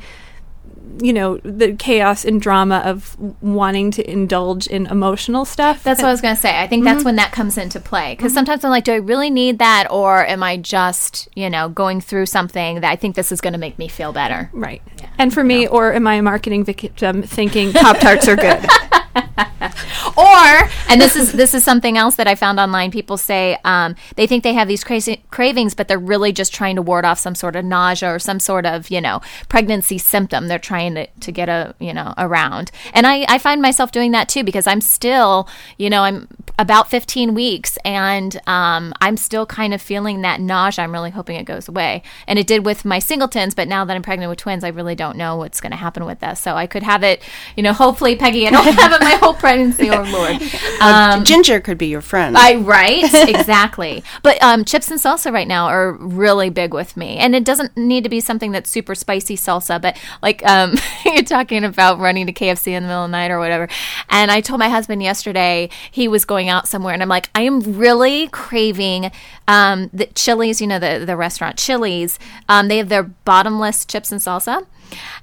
you 1.00 1.12
know 1.12 1.38
the 1.38 1.74
chaos 1.74 2.24
and 2.24 2.40
drama 2.40 2.82
of 2.84 3.16
wanting 3.42 3.90
to 3.92 4.10
indulge 4.10 4.66
in 4.66 4.86
emotional 4.86 5.44
stuff. 5.44 5.82
That's 5.82 6.00
what 6.00 6.08
I 6.08 6.12
was 6.12 6.20
going 6.20 6.34
to 6.34 6.40
say. 6.40 6.60
I 6.60 6.66
think 6.66 6.84
that's 6.84 6.98
mm-hmm. 6.98 7.06
when 7.06 7.16
that 7.16 7.32
comes 7.32 7.58
into 7.58 7.80
play. 7.80 8.14
Because 8.14 8.32
mm-hmm. 8.32 8.36
sometimes 8.36 8.64
I'm 8.64 8.70
like, 8.70 8.84
do 8.84 8.92
I 8.92 8.96
really 8.96 9.30
need 9.30 9.58
that? 9.58 9.88
Or 9.90 10.26
am 10.26 10.42
I 10.42 10.56
just, 10.56 11.28
you 11.34 11.50
know, 11.50 11.68
going 11.68 12.00
through 12.00 12.26
something 12.26 12.80
that 12.80 12.90
I 12.90 12.96
think 12.96 13.16
this 13.16 13.32
is 13.32 13.40
going 13.40 13.52
to 13.52 13.58
make 13.58 13.78
me 13.78 13.88
feel 13.88 14.12
better? 14.12 14.50
right. 14.52 14.82
and 15.18 15.32
for 15.32 15.42
me, 15.42 15.66
or 15.66 15.92
am 15.92 16.06
I 16.06 16.16
a 16.16 16.22
marketing 16.22 16.64
victim 16.64 17.22
thinking 17.22 17.72
Pop 17.72 17.98
Tarts 17.98 18.28
are 18.28 18.36
good? 18.36 18.66
or 20.16 20.70
and 20.88 21.00
this 21.00 21.16
is 21.20 21.32
this 21.32 21.54
is 21.54 21.64
something 21.64 21.96
else 21.96 22.16
that 22.16 22.26
I 22.26 22.34
found 22.34 22.58
online. 22.60 22.90
People 22.90 23.16
say 23.16 23.58
um, 23.64 23.94
they 24.16 24.26
think 24.26 24.42
they 24.42 24.54
have 24.54 24.68
these 24.68 24.84
crazy 24.84 25.22
cravings, 25.30 25.74
but 25.74 25.88
they're 25.88 25.98
really 25.98 26.32
just 26.32 26.54
trying 26.54 26.76
to 26.76 26.82
ward 26.82 27.04
off 27.04 27.18
some 27.18 27.34
sort 27.34 27.56
of 27.56 27.64
nausea 27.64 28.14
or 28.14 28.18
some 28.18 28.40
sort 28.40 28.66
of 28.66 28.90
you 28.90 29.00
know 29.00 29.20
pregnancy 29.48 29.98
symptom. 29.98 30.48
They're 30.48 30.58
trying 30.58 30.94
to, 30.94 31.06
to 31.06 31.32
get 31.32 31.48
a 31.48 31.74
you 31.78 31.94
know 31.94 32.14
around, 32.18 32.70
and 32.94 33.06
I 33.06 33.26
I 33.28 33.38
find 33.38 33.60
myself 33.60 33.92
doing 33.92 34.12
that 34.12 34.28
too 34.28 34.44
because 34.44 34.66
I'm 34.66 34.80
still 34.80 35.48
you 35.78 35.90
know 35.90 36.02
I'm 36.02 36.28
about 36.58 36.88
15 36.88 37.34
weeks 37.34 37.76
and 37.84 38.40
um, 38.46 38.94
I'm 39.00 39.18
still 39.18 39.44
kind 39.44 39.74
of 39.74 39.82
feeling 39.82 40.22
that 40.22 40.40
nausea. 40.40 40.84
I'm 40.84 40.92
really 40.92 41.10
hoping 41.10 41.36
it 41.36 41.44
goes 41.44 41.68
away, 41.68 42.02
and 42.26 42.38
it 42.38 42.46
did 42.46 42.64
with 42.64 42.84
my 42.84 42.98
singletons, 42.98 43.54
but 43.54 43.68
now 43.68 43.84
that 43.84 43.94
I'm 43.94 44.02
pregnant 44.02 44.30
with 44.30 44.38
twins, 44.38 44.64
I 44.64 44.68
really 44.68 44.94
don't 44.94 45.16
know 45.16 45.36
what's 45.36 45.60
going 45.60 45.72
to 45.72 45.76
happen 45.76 46.04
with 46.06 46.20
this. 46.20 46.40
So 46.40 46.54
I 46.54 46.66
could 46.66 46.82
have 46.82 47.02
it, 47.02 47.22
you 47.56 47.62
know, 47.62 47.72
hopefully 47.72 48.16
Peggy, 48.16 48.46
I 48.46 48.50
don't 48.50 48.64
have 48.78 48.92
it 48.92 49.00
my 49.00 49.14
whole 49.16 49.34
pregnancy. 49.34 49.65
Oh 49.80 50.06
Lord. 50.12 50.42
Uh, 50.78 51.24
ginger 51.24 51.58
could 51.58 51.78
be 51.78 51.86
your 51.86 52.02
friend. 52.02 52.36
I 52.36 52.56
right 52.56 53.02
exactly, 53.28 54.04
but 54.22 54.40
um, 54.42 54.62
chips 54.62 54.90
and 54.90 55.00
salsa 55.00 55.32
right 55.32 55.48
now 55.48 55.66
are 55.66 55.92
really 55.92 56.50
big 56.50 56.74
with 56.74 56.98
me, 56.98 57.16
and 57.16 57.34
it 57.34 57.44
doesn't 57.44 57.74
need 57.78 58.04
to 58.04 58.10
be 58.10 58.20
something 58.20 58.52
that's 58.52 58.68
super 58.68 58.94
spicy 58.94 59.36
salsa. 59.36 59.80
But 59.80 59.98
like 60.22 60.44
um, 60.44 60.74
you're 61.06 61.22
talking 61.22 61.64
about 61.64 61.98
running 61.98 62.26
to 62.26 62.32
KFC 62.32 62.68
in 62.68 62.82
the 62.82 62.88
middle 62.88 63.04
of 63.04 63.10
the 63.10 63.12
night 63.12 63.30
or 63.30 63.38
whatever, 63.38 63.68
and 64.10 64.30
I 64.30 64.42
told 64.42 64.58
my 64.58 64.68
husband 64.68 65.02
yesterday 65.02 65.70
he 65.90 66.08
was 66.08 66.26
going 66.26 66.50
out 66.50 66.68
somewhere, 66.68 66.92
and 66.92 67.02
I'm 67.02 67.08
like, 67.08 67.30
I 67.34 67.42
am 67.42 67.60
really 67.60 68.28
craving 68.28 69.10
um, 69.48 69.88
the 69.94 70.06
Chili's. 70.14 70.60
You 70.60 70.66
know 70.66 70.78
the 70.78 71.04
the 71.06 71.16
restaurant 71.16 71.56
Chili's. 71.56 72.18
Um, 72.50 72.68
they 72.68 72.76
have 72.76 72.90
their 72.90 73.04
bottomless 73.04 73.86
chips 73.86 74.12
and 74.12 74.20
salsa. 74.20 74.66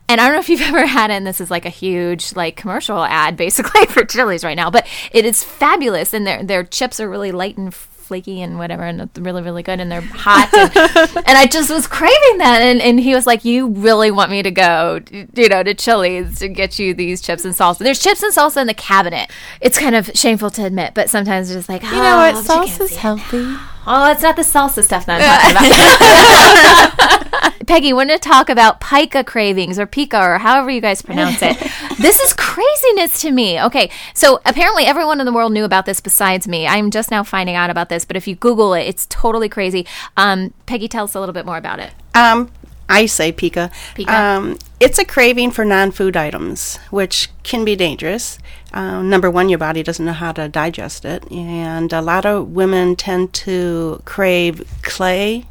And 0.10 0.20
I 0.20 0.26
don't 0.26 0.34
know 0.34 0.40
if 0.40 0.50
you've 0.50 0.62
ever 0.74 0.86
had 0.86 1.10
it, 1.10 1.16
and 1.16 1.28
this 1.28 1.42
is 1.42 1.52
like 1.52 1.66
a 1.66 1.70
huge 1.70 2.36
like 2.36 2.56
commercial 2.56 3.04
ad 3.04 3.38
basically 3.38 3.86
for 3.90 4.04
Chili's 4.06 4.44
right 4.44 4.58
now, 4.58 4.70
but 4.70 4.88
it 5.12 5.26
is 5.26 5.44
fabulous, 5.44 6.14
and 6.14 6.26
their 6.26 6.44
their 6.44 6.64
chips 6.64 7.00
are 7.00 7.10
really 7.10 7.32
light 7.32 7.58
and 7.58 7.74
flaky 7.74 8.42
and 8.42 8.60
whatever, 8.60 8.84
and 8.84 9.10
really 9.18 9.42
really 9.42 9.64
good, 9.64 9.80
and 9.80 9.92
they're 9.92 10.02
hot, 10.02 10.54
and, 10.54 10.76
and 11.28 11.38
I 11.38 11.48
just 11.48 11.70
was 11.70 11.88
craving 11.88 12.38
that, 12.40 12.62
and, 12.62 12.82
and 12.82 13.00
he 13.00 13.16
was 13.16 13.26
like, 13.26 13.46
"You 13.46 13.68
really 13.70 14.12
want 14.12 14.30
me 14.30 14.44
to 14.44 14.52
go, 14.52 15.00
you 15.12 15.50
know, 15.50 15.64
to 15.64 15.74
Chili's 15.74 16.40
to 16.40 16.50
get 16.50 16.78
you 16.80 16.94
these 16.94 17.22
chips 17.22 17.46
and 17.46 17.54
salsa? 17.54 17.80
There's 17.80 18.00
chips 18.00 18.22
and 18.22 18.34
salsa 18.34 18.62
in 18.62 18.68
the 18.68 18.74
cabinet. 18.74 19.32
It's 19.62 19.78
kind 19.78 19.96
of 19.96 20.12
shameful 20.14 20.50
to 20.52 20.66
admit, 20.66 20.94
but 20.94 21.10
sometimes 21.10 21.50
it's 21.50 21.58
just 21.58 21.70
like, 21.70 21.84
You 21.84 21.92
know 21.92 22.18
what? 22.18 22.36
"Oh, 22.36 22.44
but 22.46 22.56
you 22.56 22.78
can't 22.78 22.92
Salsa's 22.92 23.34
it." 23.34 23.60
healthy. 23.86 24.08
Oh, 24.08 24.12
it's 24.12 24.22
not 24.22 24.36
the 24.36 24.42
salsa 24.42 24.84
stuff 24.84 25.06
that 25.06 25.22
I'm 25.22 25.32
talking 25.32 27.40
about. 27.40 27.54
Peggy, 27.68 27.94
we're 27.94 28.06
going 28.06 28.20
to 28.20 28.20
talk 28.20 28.50
about 28.50 28.82
pica 28.82 29.24
cravings 29.24 29.80
or 29.80 29.86
pica 29.86 30.22
or 30.22 30.38
however 30.38 30.70
you 30.70 30.82
guys 30.82 31.02
pronounce 31.02 31.42
it. 31.42 31.58
this 32.00 32.20
is 32.20 32.34
craziness 32.34 33.22
to 33.22 33.32
me. 33.32 33.62
Okay, 33.62 33.90
so 34.14 34.42
apparently 34.46 34.86
everyone 34.86 35.20
in 35.20 35.26
the 35.26 35.34
world 35.34 35.54
knew 35.54 35.64
about 35.64 35.86
this 35.86 36.02
besides 36.02 36.48
me. 36.48 36.68
I'm 36.68 36.92
just 36.92 37.10
now 37.10 37.24
finding 37.24 37.56
out 37.56 37.70
about 37.70 37.90
this, 37.90 38.06
but 38.06 38.18
if 38.18 38.28
you 38.28 38.36
Google 38.36 38.74
it, 38.74 38.84
it's 38.84 39.06
totally 39.08 39.50
crazy. 39.50 39.86
Um, 40.18 40.54
Peggy, 40.66 40.88
tell 40.88 41.06
us 41.06 41.16
a 41.16 41.20
little 41.20 41.34
bit 41.34 41.46
more 41.46 41.58
about 41.58 41.80
it. 41.80 41.92
Um, 42.14 42.52
I 42.90 43.06
say 43.06 43.32
pica. 43.32 43.72
Pica. 43.96 44.14
Um, 44.14 44.60
it's 44.80 45.00
a 45.00 45.06
craving 45.06 45.52
for 45.52 45.64
non-food 45.66 46.16
items, 46.18 46.78
which 46.92 47.30
can 47.44 47.64
be 47.66 47.76
dangerous. 47.76 48.38
Uh, 48.74 49.02
number 49.02 49.30
one, 49.32 49.50
your 49.50 49.60
body 49.60 49.84
doesn't 49.84 50.06
know 50.06 50.14
how 50.14 50.32
to 50.34 50.50
digest 50.50 51.06
it, 51.06 51.30
and 51.32 51.94
a 51.94 52.02
lot 52.02 52.26
of 52.26 52.50
women 52.50 52.96
tend 52.96 53.34
to 53.34 54.02
crave 54.06 54.64
clay. 54.82 55.46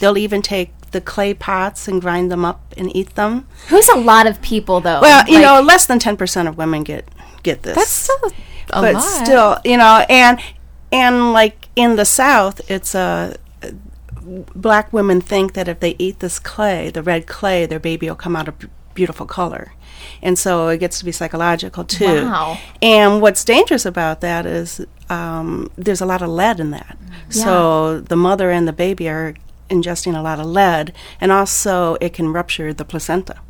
They'll 0.00 0.18
even 0.18 0.42
take 0.42 0.72
the 0.90 1.00
clay 1.00 1.32
pots 1.34 1.88
and 1.88 2.00
grind 2.00 2.30
them 2.30 2.44
up 2.44 2.74
and 2.76 2.94
eat 2.94 3.14
them. 3.14 3.46
Who's 3.68 3.88
a 3.88 3.96
lot 3.96 4.26
of 4.26 4.42
people 4.42 4.80
though? 4.80 5.00
Well, 5.00 5.24
you 5.28 5.34
Like- 5.36 5.44
know, 5.44 5.60
less 5.62 5.86
than 5.86 5.98
ten 5.98 6.16
percent 6.16 6.48
of 6.48 6.56
women 6.58 6.82
get 6.82 7.08
get 7.42 7.62
this. 7.62 7.76
That's 7.76 7.90
still 7.90 8.16
a 8.70 8.80
but 8.80 8.94
lot. 8.94 9.00
still, 9.02 9.58
you 9.64 9.76
know, 9.76 10.04
and 10.08 10.38
and 10.90 11.32
like 11.32 11.68
in 11.76 11.96
the 11.96 12.04
South, 12.04 12.60
it's 12.70 12.94
a 12.94 13.36
black 14.22 14.92
women 14.92 15.20
think 15.20 15.54
that 15.54 15.68
if 15.68 15.80
they 15.80 15.96
eat 15.98 16.20
this 16.20 16.38
clay, 16.38 16.90
the 16.90 17.02
red 17.02 17.26
clay, 17.26 17.66
their 17.66 17.80
baby 17.80 18.08
will 18.08 18.16
come 18.16 18.36
out 18.36 18.48
a 18.48 18.52
b- 18.52 18.68
beautiful 18.94 19.26
color. 19.26 19.72
And 20.22 20.38
so 20.38 20.68
it 20.68 20.78
gets 20.78 20.98
to 20.98 21.04
be 21.04 21.12
psychological 21.12 21.84
too. 21.84 22.24
Wow. 22.24 22.58
And 22.80 23.20
what's 23.20 23.44
dangerous 23.44 23.84
about 23.84 24.20
that 24.20 24.46
is 24.46 24.84
um, 25.08 25.70
there's 25.76 26.00
a 26.00 26.06
lot 26.06 26.22
of 26.22 26.28
lead 26.28 26.60
in 26.60 26.70
that. 26.70 26.96
So 27.28 28.00
the 28.00 28.16
mother 28.16 28.50
and 28.50 28.68
the 28.68 28.72
baby 28.72 29.08
are 29.08 29.34
ingesting 29.68 30.16
a 30.16 30.20
lot 30.20 30.38
of 30.38 30.46
lead, 30.46 30.92
and 31.20 31.32
also 31.32 31.96
it 32.00 32.12
can 32.12 32.32
rupture 32.32 32.74
the 32.74 32.84
placenta. 32.84 33.40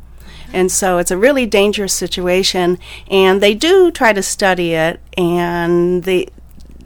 And 0.53 0.71
so 0.71 0.99
it's 0.99 1.11
a 1.11 1.17
really 1.17 1.45
dangerous 1.45 1.93
situation, 1.93 2.77
and 3.09 3.41
they 3.41 3.55
do 3.55 3.91
try 3.91 4.13
to 4.13 4.23
study 4.23 4.73
it, 4.73 5.01
and 5.17 6.03
they 6.03 6.27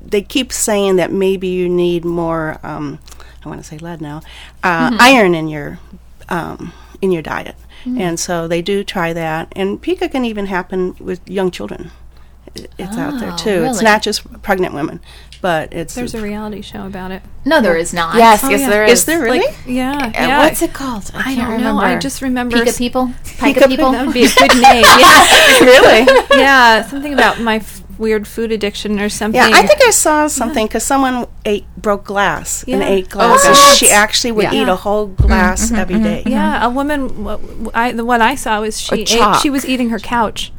they 0.03 0.21
keep 0.21 0.53
saying 0.53 0.95
that 0.95 1.11
maybe 1.11 1.47
you 1.47 1.69
need 1.69 2.05
more. 2.05 2.59
Um, 2.63 2.99
I 3.47 3.49
want 3.49 3.61
to 3.61 3.67
say 3.67 3.77
lead 3.77 4.01
now, 4.01 4.21
uh, 4.63 4.95
iron 4.99 5.33
in 5.35 5.47
your 5.47 5.79
um, 6.29 6.73
in 7.01 7.11
your 7.11 7.21
diet, 7.23 7.55
and 7.85 8.19
so 8.19 8.47
they 8.47 8.61
do 8.61 8.83
try 8.83 9.13
that. 9.13 9.47
And 9.55 9.81
pica 9.81 10.09
can 10.09 10.25
even 10.25 10.47
happen 10.47 10.95
with 10.99 11.19
young 11.29 11.51
children. 11.51 11.91
I- 12.57 12.67
It's 12.77 12.97
out 12.97 13.19
there 13.19 13.31
Oh, 13.33 13.37
too. 13.37 13.63
It's 13.63 13.77
really? 13.79 13.83
not 13.85 14.01
just 14.01 14.41
pregnant 14.41 14.73
women, 14.73 14.99
but 15.41 15.71
it's 15.73 15.93
There's 15.95 16.15
a 16.15 16.21
reality 16.21 16.61
show 16.61 16.85
about 16.87 17.11
it. 17.11 17.21
no, 17.45 17.61
there 17.61 17.77
is 17.77 17.93
not. 17.93 18.15
Yes, 18.15 18.43
Oh, 18.43 18.49
yes, 18.49 18.61
yeah. 18.61 18.69
there 18.69 18.83
is 18.85 18.99
is. 18.99 19.05
there 19.05 19.21
really? 19.21 19.39
Like, 19.39 19.55
yeah, 19.67 19.91
Uh, 20.07 20.11
yeah. 20.13 20.39
What's 20.39 20.61
it 20.63 20.73
called? 20.73 21.11
I, 21.13 21.19
I 21.19 21.23
can't 21.23 21.37
don't 21.37 21.61
know. 21.61 21.75
remember. 21.75 21.83
I 21.85 21.97
just 21.99 22.21
remember 22.21 22.57
Pica 22.57 22.69
s- 22.69 22.77
people, 22.77 23.11
Pica 23.23 23.53
pica 23.53 23.67
people. 23.67 23.91
That 23.91 24.05
would 24.07 24.13
be 24.13 24.23
a 24.25 24.29
good 24.33 24.55
name. 24.59 24.83
Yeah, 24.99 25.59
really. 25.71 26.01
yeah. 26.41 26.81
Something 26.87 27.13
about 27.13 27.39
my 27.41 27.57
f- 27.57 27.83
weird 27.97 28.27
food 28.27 28.51
addiction 28.51 28.99
or 28.99 29.09
something. 29.09 29.39
Yeah, 29.39 29.49
I 29.53 29.65
think 29.65 29.81
I 29.83 29.91
saw 29.91 30.27
something 30.27 30.65
because 30.65 30.83
someone 30.83 31.27
ate 31.45 31.65
broke 31.77 32.05
glass 32.05 32.63
and 32.67 32.83
ate 32.83 33.07
oh, 33.07 33.09
glass. 33.09 33.45
Oh, 33.45 33.49
and 33.49 33.57
what? 33.57 33.77
she 33.77 33.89
actually 33.89 34.31
would 34.33 34.43
Yeah. 34.43 34.53
eat 34.53 34.67
a 34.67 34.75
whole 34.75 35.07
mm-hmm. 35.07 35.27
glass 35.27 35.67
mm-hmm. 35.67 35.75
every 35.75 35.99
day. 35.99 36.21
Mm-hmm. 36.21 36.29
Yeah, 36.29 36.65
a 36.65 36.69
woman. 36.69 37.23
What, 37.23 37.41
I 37.73 37.91
the 37.91 38.05
one 38.05 38.21
I 38.21 38.35
saw 38.35 38.61
was 38.61 38.79
she 38.79 39.01
ate, 39.01 39.35
she 39.41 39.49
was 39.49 39.65
eating 39.65 39.89
her 39.89 39.99
couch. 39.99 40.51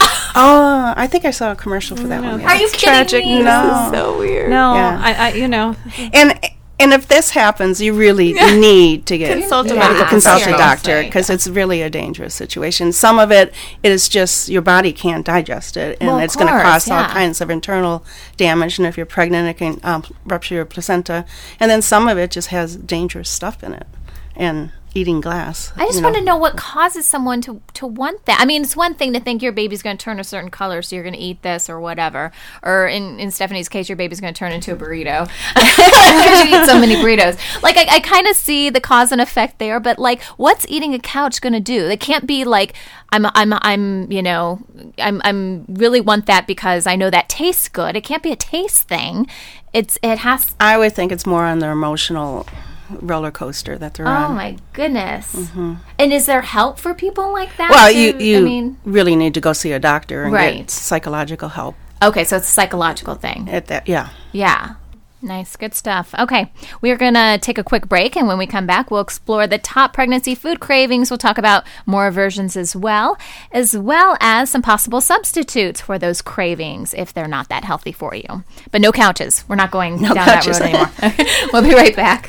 Oh, 0.36 0.92
I 0.96 1.06
think 1.06 1.24
I 1.24 1.30
saw 1.30 1.52
a 1.52 1.54
commercial 1.54 1.96
for 1.96 2.08
that 2.08 2.20
one. 2.20 2.40
yeah. 2.40 2.48
Are 2.48 2.56
you 2.56 2.68
kidding 2.70 2.88
tragic. 2.88 3.24
me? 3.24 3.40
No. 3.40 3.88
so 3.92 4.18
weird. 4.18 4.50
No, 4.50 4.74
Yeah. 4.74 5.00
I, 5.00 5.12
I 5.12 5.32
you 5.34 5.46
know 5.46 5.76
And 6.12 6.36
and 6.78 6.92
if 6.92 7.06
this 7.06 7.30
happens, 7.30 7.80
you 7.80 7.92
really 7.92 8.32
need 8.58 9.06
to 9.06 9.16
get 9.16 9.38
Consult 9.38 9.66
a 9.66 9.68
to 9.70 9.74
medical 9.76 10.06
consult 10.06 10.42
a 10.46 10.50
doctor 10.50 11.02
because 11.02 11.30
it's 11.30 11.46
really 11.46 11.82
a 11.82 11.90
dangerous 11.90 12.34
situation. 12.34 12.92
Some 12.92 13.18
of 13.18 13.30
it, 13.30 13.54
it 13.82 13.92
is 13.92 14.08
just 14.08 14.48
your 14.48 14.62
body 14.62 14.92
can't 14.92 15.24
digest 15.24 15.76
it, 15.76 15.96
and 16.00 16.08
Well, 16.08 16.18
it's 16.18 16.34
going 16.34 16.48
to 16.48 16.52
course, 16.52 16.64
cause 16.64 16.90
all 16.90 17.06
kinds 17.06 17.40
of 17.40 17.48
internal 17.48 18.04
damage. 18.36 18.78
And 18.78 18.86
if 18.86 18.96
you're 18.96 19.06
pregnant, 19.06 19.48
it 19.48 19.58
can 19.58 19.80
um, 19.84 20.04
rupture 20.24 20.56
your 20.56 20.64
placenta. 20.64 21.24
And 21.60 21.70
then 21.70 21.80
some 21.80 22.08
of 22.08 22.18
it 22.18 22.32
just 22.32 22.48
has 22.48 22.76
dangerous 22.76 23.30
stuff 23.30 23.62
in 23.62 23.72
it. 23.74 23.86
And 24.36 24.72
eating 24.94 25.20
glass. 25.20 25.72
I 25.76 25.86
just 25.86 25.98
you 25.98 26.04
want 26.04 26.14
to 26.16 26.22
know 26.22 26.36
what 26.36 26.56
causes 26.56 27.06
someone 27.06 27.40
to, 27.42 27.60
to 27.74 27.86
want 27.86 28.24
that. 28.26 28.40
I 28.40 28.44
mean, 28.44 28.62
it's 28.62 28.76
one 28.76 28.94
thing 28.94 29.12
to 29.12 29.20
think 29.20 29.42
your 29.42 29.52
baby's 29.52 29.82
going 29.82 29.96
to 29.96 30.02
turn 30.02 30.20
a 30.20 30.24
certain 30.24 30.50
color, 30.50 30.82
so 30.82 30.94
you're 30.94 31.02
going 31.02 31.16
to 31.16 31.20
eat 31.20 31.42
this 31.42 31.68
or 31.68 31.80
whatever. 31.80 32.30
Or 32.62 32.86
in, 32.86 33.18
in 33.18 33.30
Stephanie's 33.32 33.68
case, 33.68 33.88
your 33.88 33.96
baby's 33.96 34.20
going 34.20 34.32
to 34.32 34.38
turn 34.38 34.52
into 34.52 34.72
a 34.72 34.76
burrito 34.76 35.28
because 35.54 36.44
you 36.44 36.56
eat 36.56 36.66
so 36.66 36.78
many 36.78 36.94
burritos. 36.94 37.62
Like, 37.62 37.76
I, 37.76 37.96
I 37.96 38.00
kind 38.00 38.28
of 38.28 38.36
see 38.36 38.70
the 38.70 38.80
cause 38.80 39.10
and 39.10 39.20
effect 39.20 39.58
there, 39.58 39.80
but 39.80 39.98
like, 39.98 40.22
what's 40.36 40.64
eating 40.68 40.94
a 40.94 41.00
couch 41.00 41.40
going 41.40 41.54
to 41.54 41.60
do? 41.60 41.88
It 41.88 41.98
can't 41.98 42.26
be 42.26 42.44
like, 42.44 42.74
I'm, 43.10 43.26
I'm, 43.34 43.52
I'm, 43.52 44.10
you 44.10 44.22
know, 44.22 44.60
I'm, 44.98 45.20
I'm 45.24 45.64
really 45.68 46.00
want 46.00 46.26
that 46.26 46.46
because 46.46 46.86
I 46.86 46.94
know 46.94 47.10
that 47.10 47.28
tastes 47.28 47.68
good. 47.68 47.96
It 47.96 48.02
can't 48.02 48.22
be 48.22 48.30
a 48.30 48.36
taste 48.36 48.88
thing. 48.88 49.26
It's, 49.72 49.98
it 50.04 50.18
has. 50.18 50.54
I 50.60 50.78
would 50.78 50.92
think 50.92 51.10
it's 51.10 51.26
more 51.26 51.44
on 51.44 51.58
their 51.58 51.72
emotional 51.72 52.46
roller 52.90 53.30
coaster 53.30 53.76
that 53.78 53.94
they're 53.94 54.06
Oh 54.08 54.10
on. 54.10 54.34
my 54.34 54.56
goodness! 54.72 55.34
Mm-hmm. 55.34 55.74
And 55.98 56.12
is 56.12 56.26
there 56.26 56.42
help 56.42 56.78
for 56.78 56.94
people 56.94 57.32
like 57.32 57.56
that? 57.56 57.70
Well, 57.70 57.90
you 57.90 58.16
you 58.18 58.38
I 58.38 58.40
mean, 58.42 58.76
really 58.84 59.16
need 59.16 59.34
to 59.34 59.40
go 59.40 59.52
see 59.52 59.72
a 59.72 59.78
doctor 59.80 60.24
and 60.24 60.32
Right. 60.32 60.58
get 60.58 60.70
psychological 60.70 61.48
help 61.50 61.74
okay, 62.02 62.24
so 62.24 62.36
it's 62.36 62.48
a 62.48 62.50
psychological 62.50 63.14
thing. 63.14 63.48
at 63.50 63.66
that. 63.68 63.88
Yeah. 63.88 64.10
Yeah. 64.32 64.74
Nice, 65.22 65.56
good 65.56 65.72
stuff. 65.74 66.14
Okay, 66.18 66.52
we 66.82 66.90
are 66.90 66.98
going 66.98 67.14
to 67.14 67.38
take 67.40 67.56
a 67.56 67.64
quick 67.64 67.88
break, 67.88 68.14
and 68.14 68.28
when 68.28 68.36
we 68.36 68.46
come 68.46 68.66
back, 68.66 68.90
we'll 68.90 69.00
explore 69.00 69.46
the 69.46 69.56
top 69.56 69.94
pregnancy 69.94 70.34
food 70.34 70.60
cravings. 70.60 71.10
We'll 71.10 71.16
talk 71.16 71.38
about 71.38 71.64
more 71.86 72.06
aversions 72.08 72.58
as 72.58 72.76
well, 72.76 73.16
as 73.50 73.74
well 73.74 74.18
as 74.20 74.50
some 74.50 74.60
possible 74.60 75.00
substitutes 75.00 75.80
for 75.80 75.98
those 75.98 76.20
cravings 76.20 76.92
if 76.92 77.14
they're 77.14 77.26
not 77.26 77.48
that 77.48 77.64
healthy 77.64 77.90
for 77.90 78.14
you. 78.14 78.44
But 78.70 78.82
no 78.82 78.92
couches. 78.92 79.46
We're 79.48 79.56
not 79.56 79.70
going 79.70 79.96
down 80.02 80.14
couches. 80.14 80.58
that 80.58 80.90
road 81.00 81.08
anymore. 81.08 81.46
we'll 81.54 81.62
be 81.62 81.74
right 81.74 81.96
back. 81.96 82.28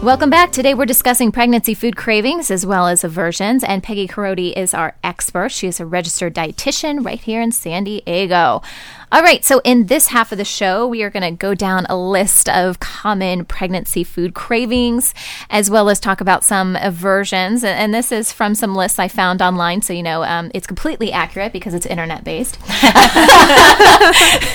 Welcome 0.00 0.30
back. 0.30 0.52
Today 0.52 0.74
we're 0.74 0.86
discussing 0.86 1.32
pregnancy 1.32 1.74
food 1.74 1.96
cravings 1.96 2.52
as 2.52 2.64
well 2.64 2.86
as 2.86 3.02
aversions, 3.02 3.64
and 3.64 3.82
Peggy 3.82 4.06
Carodi 4.06 4.56
is 4.56 4.72
our 4.72 4.94
expert. 5.02 5.50
She 5.50 5.66
is 5.66 5.80
a 5.80 5.86
registered 5.86 6.36
dietitian 6.36 7.04
right 7.04 7.18
here 7.20 7.42
in 7.42 7.50
San 7.50 7.82
Diego. 7.82 8.62
All 9.10 9.22
right, 9.22 9.42
so 9.42 9.62
in 9.64 9.86
this 9.86 10.08
half 10.08 10.32
of 10.32 10.38
the 10.38 10.44
show, 10.44 10.86
we 10.86 11.02
are 11.02 11.08
going 11.08 11.22
to 11.22 11.30
go 11.30 11.54
down 11.54 11.86
a 11.88 11.96
list 11.96 12.46
of 12.50 12.78
common 12.78 13.46
pregnancy 13.46 14.04
food 14.04 14.34
cravings, 14.34 15.14
as 15.48 15.70
well 15.70 15.88
as 15.88 15.98
talk 15.98 16.20
about 16.20 16.44
some 16.44 16.76
aversions. 16.76 17.64
And, 17.64 17.88
this 17.88 18.12
is 18.12 18.34
from 18.34 18.54
some 18.54 18.74
lists 18.74 18.98
I 18.98 19.08
found 19.08 19.40
online, 19.40 19.80
so 19.80 19.94
you 19.94 20.02
know 20.02 20.22
um, 20.22 20.50
it's 20.52 20.66
completely 20.66 21.10
accurate 21.10 21.54
because 21.54 21.72
it's 21.72 21.86
internet 21.86 22.22
based. 22.22 22.60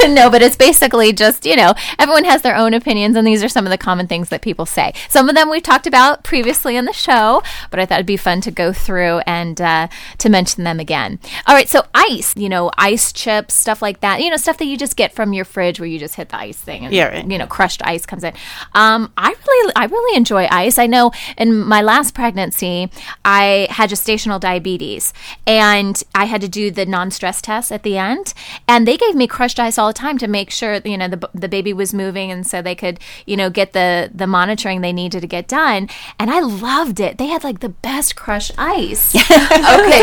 no, 0.07 0.29
but 0.29 0.43
it's 0.43 0.55
basically 0.55 1.13
just, 1.13 1.47
you 1.47 1.55
know, 1.55 1.73
everyone 1.97 2.25
has 2.25 2.43
their 2.43 2.55
own 2.55 2.75
opinions, 2.75 3.15
and 3.15 3.25
these 3.25 3.43
are 3.43 3.49
some 3.49 3.65
of 3.65 3.71
the 3.71 3.77
common 3.77 4.05
things 4.05 4.29
that 4.29 4.43
people 4.43 4.67
say. 4.67 4.93
Some 5.09 5.29
of 5.29 5.35
them 5.35 5.49
we've 5.49 5.63
talked 5.63 5.87
about 5.87 6.23
previously 6.23 6.77
in 6.77 6.85
the 6.85 6.93
show, 6.93 7.41
but 7.71 7.79
I 7.79 7.87
thought 7.87 7.95
it'd 7.95 8.05
be 8.05 8.17
fun 8.17 8.39
to 8.41 8.51
go 8.51 8.71
through 8.71 9.21
and 9.25 9.59
uh, 9.59 9.87
to 10.19 10.29
mention 10.29 10.63
them 10.63 10.79
again. 10.79 11.19
All 11.47 11.55
right, 11.55 11.67
so 11.67 11.87
ice, 11.95 12.37
you 12.37 12.49
know, 12.49 12.69
ice 12.77 13.11
chips, 13.11 13.55
stuff 13.55 13.81
like 13.81 14.01
that, 14.01 14.21
you 14.21 14.29
know, 14.29 14.37
stuff 14.43 14.57
that 14.57 14.65
you 14.65 14.77
just 14.77 14.95
get 14.95 15.13
from 15.13 15.33
your 15.33 15.45
fridge 15.45 15.79
where 15.79 15.87
you 15.87 15.97
just 15.99 16.15
hit 16.15 16.29
the 16.29 16.37
ice 16.37 16.57
thing 16.57 16.85
and, 16.85 16.93
Yeah, 16.93 17.07
right. 17.07 17.27
you 17.29 17.37
know, 17.37 17.47
crushed 17.47 17.81
ice 17.83 18.05
comes 18.05 18.23
in. 18.23 18.33
Um, 18.75 19.11
I 19.17 19.33
really, 19.47 19.73
I 19.75 19.85
really 19.85 20.17
enjoy 20.17 20.47
ice. 20.51 20.77
I 20.77 20.85
know 20.87 21.11
in 21.37 21.57
my 21.57 21.81
last 21.81 22.13
pregnancy, 22.13 22.89
I 23.25 23.67
had 23.71 23.89
gestational 23.89 24.39
diabetes 24.39 25.13
and 25.47 26.01
I 26.13 26.25
had 26.25 26.41
to 26.41 26.47
do 26.49 26.69
the 26.71 26.85
non-stress 26.85 27.41
test 27.41 27.71
at 27.71 27.83
the 27.83 27.97
end, 27.97 28.33
and 28.67 28.87
they 28.87 28.97
gave 28.97 29.15
me 29.15 29.27
crushed 29.27 29.59
ice 29.59 29.77
all 29.77 29.87
the 29.87 29.93
time 29.93 30.17
to 30.19 30.27
make 30.27 30.51
sure 30.51 30.81
you 30.85 30.97
know 30.97 31.07
the, 31.07 31.29
the 31.33 31.49
baby 31.49 31.73
was 31.73 31.93
moving, 31.93 32.31
and 32.31 32.45
so 32.45 32.61
they 32.61 32.75
could 32.75 32.99
you 33.25 33.35
know 33.37 33.49
get 33.49 33.73
the 33.73 34.11
the 34.13 34.27
monitoring 34.27 34.81
they 34.81 34.93
needed 34.93 35.21
to 35.21 35.27
get 35.27 35.47
done. 35.47 35.89
And 36.19 36.29
I 36.29 36.39
loved 36.39 36.99
it. 36.99 37.17
They 37.17 37.27
had 37.27 37.43
like 37.43 37.59
the 37.59 37.69
best 37.69 38.15
crushed 38.15 38.51
ice. 38.57 39.15
okay, 39.15 39.31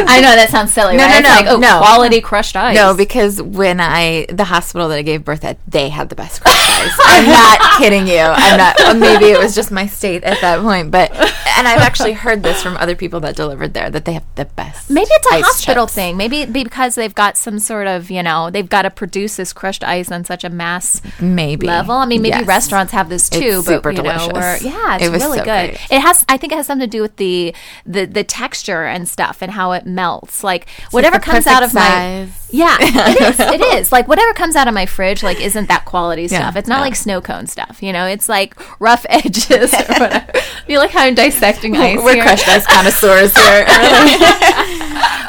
I 0.06 0.20
know 0.20 0.34
that 0.34 0.48
sounds 0.50 0.72
silly. 0.72 0.96
No, 0.96 1.04
right? 1.04 1.22
no, 1.22 1.28
no, 1.28 1.34
like, 1.36 1.46
oh, 1.48 1.56
no. 1.58 1.78
quality 1.78 2.20
crushed 2.20 2.56
ice. 2.56 2.74
No, 2.76 2.94
because 2.94 3.40
when 3.42 3.80
I 3.80 4.26
the 4.30 4.44
hospital 4.44 4.88
that 4.88 4.98
I 4.98 5.02
gave 5.02 5.24
birth 5.24 5.44
at, 5.44 5.58
they 5.66 5.88
had 5.88 6.08
the 6.08 6.14
best 6.14 6.40
crushed 6.42 6.58
ice. 6.80 6.98
I'm 7.04 7.26
not 7.26 7.78
kidding 7.78 8.06
you. 8.06 8.18
I'm 8.20 8.56
not. 8.58 8.96
Maybe 8.98 9.26
it 9.26 9.38
was 9.38 9.54
just 9.54 9.70
my 9.70 9.86
state 9.86 10.24
at 10.24 10.40
that 10.40 10.60
point, 10.62 10.90
but 10.90 11.10
and 11.58 11.68
I've 11.68 11.80
actually 11.80 12.12
heard 12.14 12.42
this 12.42 12.62
from 12.62 12.76
other 12.76 12.94
people 12.96 13.20
that 13.20 13.36
delivered 13.36 13.74
there 13.74 13.90
that 13.90 14.04
they 14.04 14.12
have 14.14 14.24
the 14.36 14.44
best. 14.46 14.88
Maybe 14.90 15.08
it's 15.10 15.26
a 15.26 15.42
hospital 15.42 15.86
chips. 15.86 15.94
thing. 15.94 16.16
Maybe 16.16 16.46
because 16.46 16.94
they've 16.94 17.14
got 17.14 17.36
some 17.36 17.58
sort 17.58 17.86
of, 17.86 18.10
you 18.10 18.22
know, 18.22 18.50
they've 18.50 18.68
got 18.68 18.82
to 18.82 18.90
produce 18.90 19.36
this 19.36 19.52
crushed 19.52 19.84
ice 19.84 20.10
on 20.10 20.24
such 20.24 20.44
a 20.44 20.48
mass 20.50 21.02
Maybe 21.20 21.66
level. 21.66 21.94
I 21.96 22.06
mean, 22.06 22.22
maybe 22.22 22.30
Yes. 22.38 22.46
restaurants 22.46 22.92
have 22.92 23.08
this 23.08 23.28
too, 23.28 23.38
It's 23.58 23.66
but 23.66 23.72
super 23.72 23.90
you 23.90 24.02
know, 24.02 24.02
delicious. 24.28 24.32
where, 24.32 24.56
yeah, 24.62 24.94
it's 24.96 25.04
It 25.06 25.10
was 25.10 25.22
really 25.22 25.38
so 25.38 25.44
good. 25.44 25.70
great. 25.76 25.86
It 25.90 26.00
has, 26.00 26.24
I 26.28 26.36
think, 26.36 26.52
it 26.52 26.56
has 26.56 26.66
something 26.66 26.88
to 26.88 26.90
do 26.90 27.02
with 27.02 27.16
the 27.16 27.54
the 27.84 28.04
the 28.06 28.24
texture 28.24 28.84
and 28.86 29.08
stuff 29.08 29.42
and 29.42 29.52
how 29.52 29.72
it 29.72 29.84
melts. 29.86 30.42
Like 30.44 30.66
whatever 30.92 31.16
the 31.18 31.22
comes 31.24 31.46
out 31.46 31.62
of 31.62 31.70
perfect 31.72 31.74
my 31.74 32.26
size. 32.26 32.39
Yeah, 32.52 32.76
it 32.80 33.20
is. 33.22 33.40
It 33.40 33.60
is 33.60 33.92
like 33.92 34.08
whatever 34.08 34.32
comes 34.34 34.56
out 34.56 34.68
of 34.68 34.74
my 34.74 34.86
fridge. 34.86 35.22
Like 35.22 35.40
isn't 35.40 35.68
that 35.68 35.84
quality 35.84 36.22
Yeah, 36.22 36.40
stuff? 36.40 36.56
It's 36.56 36.68
not 36.68 36.76
yeah. 36.76 36.80
like 36.82 36.96
snow 36.96 37.20
cone 37.20 37.46
stuff. 37.46 37.82
You 37.82 37.92
know, 37.92 38.06
it's 38.06 38.28
like 38.28 38.54
rough 38.80 39.04
edges 39.10 39.72
or 39.72 39.84
whatever. 39.98 40.30
I 40.34 40.62
feel 40.66 40.80
like 40.80 40.90
how 40.90 41.02
I'm 41.04 41.14
dissecting 41.14 41.76
ice. 41.76 41.98
We're 42.02 42.14
here. 42.14 42.22
crushed 42.22 42.46
ice 42.48 42.66
connoisseurs 42.66 43.34
here. 43.34 43.64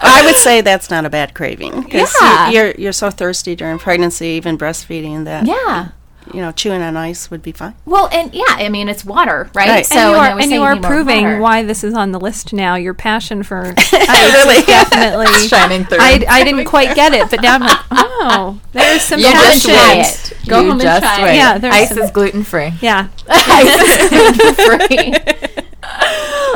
I 0.03 0.21
would 0.25 0.35
say 0.35 0.61
that's 0.61 0.89
not 0.89 1.05
a 1.05 1.09
bad 1.09 1.33
craving. 1.33 1.83
'cause 1.83 2.13
Yeah. 2.21 2.49
You, 2.49 2.61
are 2.61 2.75
you're 2.77 2.91
so 2.93 3.09
thirsty 3.09 3.55
during 3.55 3.77
pregnancy, 3.79 4.27
even 4.29 4.57
breastfeeding, 4.57 5.25
that 5.25 5.45
Yeah. 5.47 5.89
You 6.33 6.41
know 6.41 6.51
chewing 6.51 6.81
on 6.81 6.97
ice 6.97 7.29
would 7.31 7.41
be 7.41 7.51
fine. 7.51 7.75
Well, 7.85 8.07
and 8.11 8.33
yeah, 8.33 8.43
I 8.47 8.69
mean 8.69 8.89
it's 8.89 9.03
water, 9.05 9.49
right? 9.53 9.67
Right. 9.69 9.85
So 9.85 9.97
and 9.97 10.11
you 10.11 10.17
are, 10.17 10.35
they 10.37 10.43
and 10.43 10.51
you 10.51 10.61
are 10.63 10.75
need 10.75 10.83
proving 10.83 11.39
why 11.39 11.63
this 11.63 11.83
is 11.83 11.93
on 11.93 12.11
the 12.11 12.19
list 12.19 12.53
now. 12.53 12.75
Your 12.75 12.93
passion 12.93 13.43
for 13.43 13.73
ice 13.77 13.93
is 13.93 14.65
definitely 14.65 15.27
Shining 15.47 15.85
through. 15.85 15.97
I, 16.01 16.23
I 16.29 16.43
didn't 16.43 16.65
quite 16.65 16.95
get 16.95 17.13
it, 17.13 17.29
but 17.29 17.41
now 17.41 17.55
I'm 17.55 17.61
like, 17.61 17.79
oh, 17.91 18.59
there's 18.73 19.01
some 19.01 19.19
You 19.19 19.25
Go 19.25 19.31
home 19.33 19.41
and 19.41 19.51
just 19.51 19.65
try 19.65 19.75
passion. 19.95 20.37
Go 20.47 20.59
You 20.59 20.63
home 20.63 20.71
and 20.73 20.81
just 20.81 21.03
try 21.03 21.23
wait. 21.23 21.33
it. 21.33 21.35
Yeah, 21.37 21.57
there's 21.57 21.73
ice 21.75 21.89
some- 21.89 21.99
is 21.99 22.11
gluten 22.11 22.43
free. 22.43 22.71
Yeah, 22.81 23.07
free. 24.55 25.13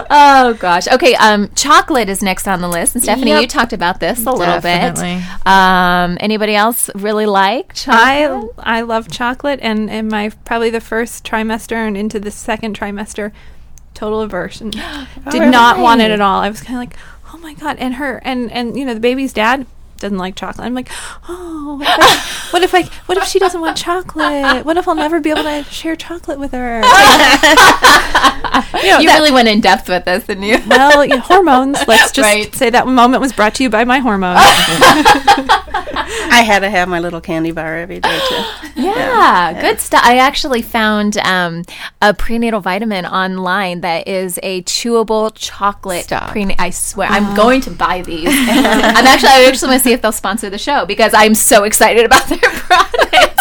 Oh 0.10 0.54
gosh. 0.60 0.88
Okay. 0.88 1.16
Um, 1.16 1.50
chocolate 1.56 2.10
is 2.10 2.22
next 2.22 2.48
on 2.48 2.62
the 2.62 2.68
list, 2.70 2.96
and 2.96 3.04
Stephanie, 3.04 3.32
Yep. 3.32 3.42
you 3.42 3.48
talked 3.48 3.74
about 3.74 4.00
this 4.00 4.20
a 4.26 4.32
little 4.32 4.60
Definitely. 4.60 5.16
bit. 5.18 5.48
Um, 5.48 6.18
anybody 6.20 6.56
else 6.56 6.90
really 6.96 7.26
like 7.26 7.74
chocolate? 7.74 8.52
I 8.60 8.78
I 8.78 8.82
love 8.82 9.10
chocolate, 9.10 9.60
and 9.62 9.90
in 9.90 10.08
my 10.08 10.30
probably 10.46 10.70
the 10.70 10.82
first 10.82 11.24
trimester 11.26 11.76
and 11.88 11.96
into 11.98 12.20
the 12.20 12.32
second 12.32 12.78
trimester, 12.78 13.32
total 13.94 14.22
aversion. 14.22 14.70
Did 15.32 15.52
not 15.52 15.80
want 15.80 16.02
it 16.02 16.12
at 16.12 16.22
all. 16.22 16.42
I 16.42 16.50
was 16.50 16.62
kind 16.62 16.76
of 16.76 16.82
like, 16.82 16.98
oh 17.34 17.38
my 17.40 17.54
god. 17.54 17.78
And 17.80 17.96
her 17.96 18.22
and 18.24 18.52
and 18.52 18.78
you 18.78 18.86
know 18.86 18.94
the 18.94 19.00
baby's 19.00 19.34
dad 19.34 19.66
doesn't 19.98 20.18
like 20.18 20.36
chocolate. 20.36 20.66
I'm 20.66 20.74
like, 20.74 20.90
oh, 21.30 21.78
what 21.80 21.88
if, 21.90 22.00
I, 22.00 22.50
what 22.52 22.64
if 22.64 22.76
I 22.76 22.84
what 23.06 23.18
if 23.18 23.24
she 23.26 23.40
doesn't 23.40 23.60
want 23.62 23.78
chocolate? 23.78 24.66
What 24.66 24.78
if 24.78 24.88
I'll 24.88 24.96
never 24.96 25.20
be 25.20 25.30
able 25.32 25.44
to 25.44 25.64
share 25.66 25.96
chocolate 25.96 26.38
with 26.40 26.52
her? 26.52 26.78
you 26.82 26.84
know, 28.92 29.00
you 29.00 29.08
that- 29.08 29.16
really 29.20 29.32
went 29.32 29.48
in 29.48 29.62
depth 29.62 29.88
with 29.90 30.06
this, 30.06 30.26
didn't 30.26 30.44
you? 30.44 30.58
well, 30.68 31.06
yeah, 31.06 31.18
hormones. 31.18 31.78
Let's 31.88 32.12
just 32.12 32.26
Right. 32.26 32.54
say 32.56 32.70
that 32.70 32.88
moment 32.88 33.22
was 33.22 33.34
brought 33.34 33.56
to 33.56 33.64
you 33.64 33.70
by 33.70 33.84
my 33.86 34.00
hormones. 34.00 34.40
I 36.28 36.42
had 36.46 36.60
to 36.60 36.70
have 36.70 36.90
my 36.90 37.00
little 37.00 37.22
candy 37.22 37.52
bar 37.52 37.78
every 37.78 38.00
day 38.00 38.20
too. 38.30 38.82
Yeah, 38.82 39.60
good 39.62 39.80
stuff. 39.80 40.02
I 40.04 40.18
actually 40.18 40.62
found 40.62 41.18
um, 41.20 41.64
a 42.02 42.14
prenatal 42.14 42.60
vitamin 42.60 43.06
online 43.06 43.82
that 43.82 44.08
is 44.08 44.38
a 44.44 44.62
chewable 44.64 45.32
chocolate. 45.34 46.04
Stop. 46.06 46.32
Prena- 46.32 46.56
I 46.60 46.70
swear, 46.72 47.08
I'm 47.10 47.36
going 47.36 47.62
to 47.62 47.72
buy 47.72 48.02
these. 48.02 48.28
I'm 48.30 49.06
actually, 49.06 49.30
I 49.30 49.46
actually 49.48 49.70
want 49.70 49.82
to 49.82 49.85
see 49.86 49.94
if 49.94 50.02
they'll 50.02 50.12
sponsor 50.12 50.50
the 50.50 50.58
show 50.58 50.86
because 50.86 51.14
I'm 51.14 51.36
so 51.36 51.64
excited 51.64 52.06
about 52.06 52.28
their 52.28 52.40
product. 52.40 53.40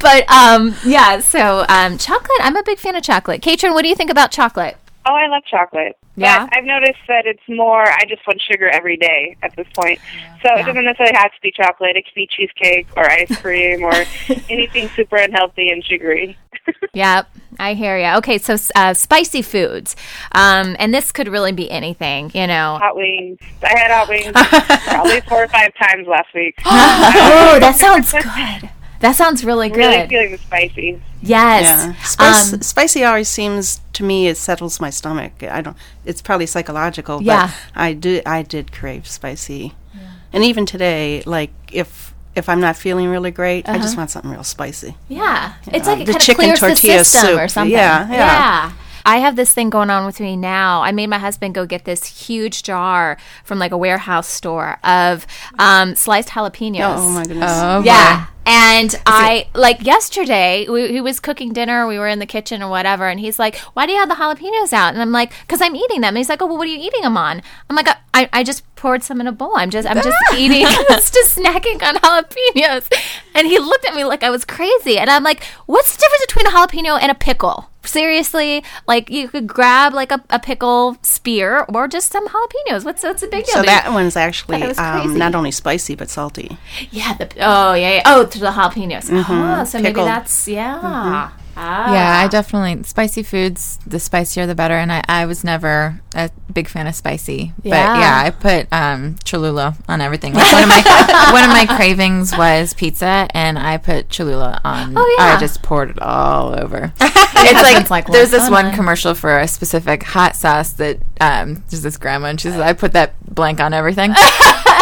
but 0.00 0.28
um, 0.28 0.74
yeah, 0.84 1.20
so 1.20 1.64
um, 1.68 1.98
chocolate. 1.98 2.40
I'm 2.40 2.56
a 2.56 2.62
big 2.64 2.78
fan 2.78 2.96
of 2.96 3.02
chocolate. 3.04 3.40
Katrin, 3.42 3.72
what 3.72 3.82
do 3.82 3.88
you 3.88 3.94
think 3.94 4.10
about 4.10 4.32
chocolate? 4.32 4.76
Oh, 5.06 5.14
I 5.14 5.26
love 5.26 5.42
chocolate. 5.44 5.96
Yeah? 6.16 6.46
But 6.46 6.56
I've 6.56 6.64
noticed 6.64 7.00
that 7.08 7.26
it's 7.26 7.42
more, 7.48 7.82
I 7.82 8.04
just 8.08 8.26
want 8.26 8.40
sugar 8.40 8.68
every 8.68 8.96
day 8.96 9.36
at 9.42 9.54
this 9.56 9.66
point. 9.74 9.98
So 10.42 10.54
it 10.54 10.64
doesn't 10.64 10.84
necessarily 10.84 11.16
have 11.16 11.32
to 11.32 11.40
be 11.42 11.50
chocolate. 11.50 11.96
It 11.96 12.04
could 12.04 12.14
be 12.14 12.28
cheesecake 12.30 12.86
or 12.96 13.10
ice 13.10 13.36
cream 13.40 13.82
or 13.82 13.92
anything 14.48 14.88
super 14.90 15.16
unhealthy 15.16 15.70
and 15.70 15.84
sugary. 15.84 16.36
Yep, 16.94 17.28
I 17.58 17.74
hear 17.74 17.98
you. 17.98 18.16
Okay, 18.18 18.38
so 18.38 18.56
uh, 18.76 18.94
spicy 18.94 19.42
foods, 19.42 19.96
um, 20.30 20.76
and 20.78 20.94
this 20.94 21.10
could 21.10 21.26
really 21.26 21.50
be 21.50 21.68
anything, 21.68 22.30
you 22.34 22.46
know. 22.46 22.78
Hot 22.80 22.94
wings. 22.94 23.38
I 23.64 23.76
had 23.76 23.90
hot 23.90 24.08
wings 24.08 24.32
probably 24.88 25.20
four 25.22 25.42
or 25.42 25.48
five 25.48 25.74
times 25.74 26.06
last 26.06 26.32
week. 26.34 26.54
oh, 26.64 27.58
that 27.60 27.74
sounds 27.74 28.12
good. 28.12 28.70
That 29.04 29.16
sounds 29.16 29.44
really 29.44 29.68
good. 29.68 29.78
Really 29.78 30.08
feeling 30.08 30.30
the 30.32 30.38
spicy. 30.38 31.00
Yes. 31.20 31.62
Yeah. 31.62 31.94
Spice, 32.04 32.52
Um, 32.54 32.62
spicy 32.62 33.04
always 33.04 33.28
seems 33.28 33.80
to 33.92 34.02
me 34.02 34.28
it 34.28 34.36
settles 34.38 34.80
my 34.80 34.90
stomach. 34.90 35.32
I 35.42 35.60
don't. 35.60 35.76
It's 36.04 36.22
probably 36.22 36.46
psychological. 36.46 37.22
Yeah. 37.22 37.50
But 37.74 37.80
I 37.80 37.92
do. 37.92 38.20
I 38.24 38.42
did 38.42 38.72
crave 38.72 39.06
spicy, 39.06 39.74
yeah. 39.94 40.00
and 40.32 40.42
even 40.44 40.64
today, 40.66 41.22
like 41.26 41.50
if 41.70 42.14
if 42.34 42.48
I'm 42.48 42.60
not 42.60 42.76
feeling 42.76 43.08
really 43.08 43.30
great, 43.30 43.68
I 43.68 43.76
just 43.76 43.88
Uh-huh. 43.94 44.00
want 44.00 44.10
something 44.10 44.30
real 44.30 44.42
spicy. 44.56 44.96
Yeah, 45.08 45.52
it's 45.66 45.86
Uh, 45.86 45.92
like 45.92 46.00
it 46.02 46.06
the 46.06 46.12
kind 46.12 46.16
of 46.16 46.22
chicken 46.26 46.44
clears 46.46 46.60
tortilla 46.60 46.98
the 46.98 47.04
system 47.04 47.30
soup. 47.30 47.40
or 47.40 47.48
something. 47.48 47.72
Yeah, 47.76 48.10
yeah. 48.10 48.72
I 49.04 49.18
have 49.18 49.36
this 49.36 49.52
thing 49.52 49.70
going 49.70 49.90
on 49.90 50.06
with 50.06 50.18
me 50.20 50.36
now. 50.36 50.82
I 50.82 50.92
made 50.92 51.08
my 51.08 51.18
husband 51.18 51.54
go 51.54 51.66
get 51.66 51.84
this 51.84 52.04
huge 52.26 52.62
jar 52.62 53.18
from 53.44 53.58
like 53.58 53.72
a 53.72 53.76
warehouse 53.76 54.28
store 54.28 54.78
of 54.82 55.26
um, 55.58 55.94
sliced 55.94 56.30
jalapenos. 56.30 56.96
Oh, 56.96 57.10
my 57.10 57.24
goodness. 57.24 57.50
Oh, 57.52 57.82
yeah. 57.84 58.26
And 58.46 58.94
I 59.06 59.48
like 59.54 59.84
yesterday 59.84 60.66
we, 60.68 60.88
he 60.88 61.00
was 61.00 61.18
cooking 61.18 61.54
dinner. 61.54 61.86
We 61.86 61.98
were 61.98 62.08
in 62.08 62.18
the 62.18 62.26
kitchen 62.26 62.62
or 62.62 62.68
whatever, 62.68 63.08
and 63.08 63.18
he's 63.18 63.38
like, 63.38 63.56
"Why 63.72 63.86
do 63.86 63.92
you 63.92 63.98
have 63.98 64.10
the 64.10 64.16
jalapenos 64.16 64.70
out?" 64.70 64.92
And 64.92 65.00
I'm 65.00 65.12
like, 65.12 65.32
"Cause 65.48 65.62
I'm 65.62 65.74
eating 65.74 66.02
them." 66.02 66.08
And 66.08 66.18
he's 66.18 66.28
like, 66.28 66.42
"Oh, 66.42 66.46
well, 66.46 66.58
what 66.58 66.66
are 66.68 66.70
you 66.70 66.78
eating 66.78 67.00
them 67.00 67.16
on?" 67.16 67.40
I'm 67.70 67.76
like, 67.76 67.88
"I, 68.12 68.28
I 68.34 68.44
just 68.44 68.62
poured 68.76 69.02
some 69.02 69.18
in 69.18 69.26
a 69.26 69.32
bowl. 69.32 69.52
I'm 69.56 69.70
just 69.70 69.88
I'm 69.88 69.96
just 69.96 70.18
eating, 70.36 70.66
just 70.66 71.14
snacking 71.14 71.82
on 71.82 71.94
jalapenos." 71.96 72.92
And 73.34 73.46
he 73.46 73.58
looked 73.58 73.86
at 73.86 73.94
me 73.94 74.04
like 74.04 74.22
I 74.22 74.28
was 74.28 74.44
crazy, 74.44 74.98
and 74.98 75.08
I'm 75.08 75.24
like, 75.24 75.42
"What's 75.64 75.96
the 75.96 76.02
difference 76.02 76.26
between 76.26 76.46
a 76.46 76.50
jalapeno 76.50 77.00
and 77.00 77.10
a 77.10 77.14
pickle?" 77.14 77.70
Seriously, 77.86 78.62
like 78.86 79.10
you 79.10 79.28
could 79.28 79.46
grab 79.46 79.94
like 79.94 80.10
a, 80.12 80.22
a 80.30 80.38
pickle 80.38 80.96
spear 81.02 81.64
or 81.72 81.88
just 81.88 82.10
some 82.10 82.26
jalapenos. 82.28 82.84
What's 82.84 83.02
what's 83.02 83.22
a 83.22 83.28
big 83.28 83.44
deal? 83.46 83.54
So 83.56 83.62
that 83.62 83.92
one's 83.92 84.16
actually 84.16 84.62
um, 84.62 85.16
not 85.18 85.34
only 85.34 85.50
spicy 85.50 85.94
but 85.94 86.08
salty. 86.10 86.56
Yeah. 86.90 87.14
The, 87.14 87.28
oh 87.40 87.74
yeah, 87.74 87.94
yeah. 87.96 88.02
Oh, 88.06 88.24
to 88.26 88.38
the 88.38 88.50
jalapenos. 88.50 89.10
Mhm. 89.10 89.60
Oh, 89.60 89.64
so 89.64 89.78
maybe 89.78 90.00
that's 90.02 90.48
yeah. 90.48 90.80
Mhm. 90.82 91.43
Ah. 91.56 91.92
Yeah, 91.94 92.24
I 92.24 92.28
definitely 92.28 92.82
spicy 92.84 93.22
foods. 93.22 93.78
The 93.86 93.98
spicier, 94.00 94.46
the 94.46 94.54
better. 94.54 94.74
And 94.74 94.90
I, 94.92 95.02
I 95.08 95.26
was 95.26 95.44
never 95.44 96.00
a 96.14 96.30
big 96.52 96.68
fan 96.68 96.86
of 96.86 96.94
spicy, 96.94 97.52
but 97.62 97.68
Yeah. 97.68 97.98
yeah, 97.98 98.22
I 98.24 98.30
put 98.30 98.66
um, 98.72 99.16
Cholula 99.24 99.76
on 99.88 100.00
everything. 100.00 100.34
Like 100.34 100.52
one 100.52 100.62
of 100.62 100.68
my 100.68 100.82
one 101.32 101.44
of 101.44 101.50
my 101.50 101.66
cravings 101.76 102.36
was 102.36 102.74
pizza, 102.74 103.26
and 103.30 103.58
I 103.58 103.76
put 103.78 104.08
Cholula 104.10 104.60
on. 104.64 104.94
Oh, 104.96 105.16
yeah. 105.18 105.36
I 105.36 105.40
just 105.40 105.62
poured 105.62 105.90
it 105.90 106.00
all 106.02 106.58
over. 106.58 106.92
it's 107.00 107.62
like, 107.62 107.90
like, 107.90 108.06
there's 108.08 108.30
this 108.30 108.48
one 108.50 108.66
huh?" 108.66 108.76
commercial 108.76 109.14
for 109.14 109.38
a 109.38 109.48
specific 109.48 110.02
hot 110.02 110.36
sauce 110.36 110.72
that 110.74 110.98
um, 111.20 111.62
there's 111.70 111.82
this 111.82 111.96
grandma, 111.96 112.28
and 112.28 112.40
she 112.40 112.48
says, 112.48 112.60
"I 112.60 112.72
put 112.72 112.92
that 112.92 113.14
blank 113.34 113.60
on 113.60 113.72
everything." 113.74 114.10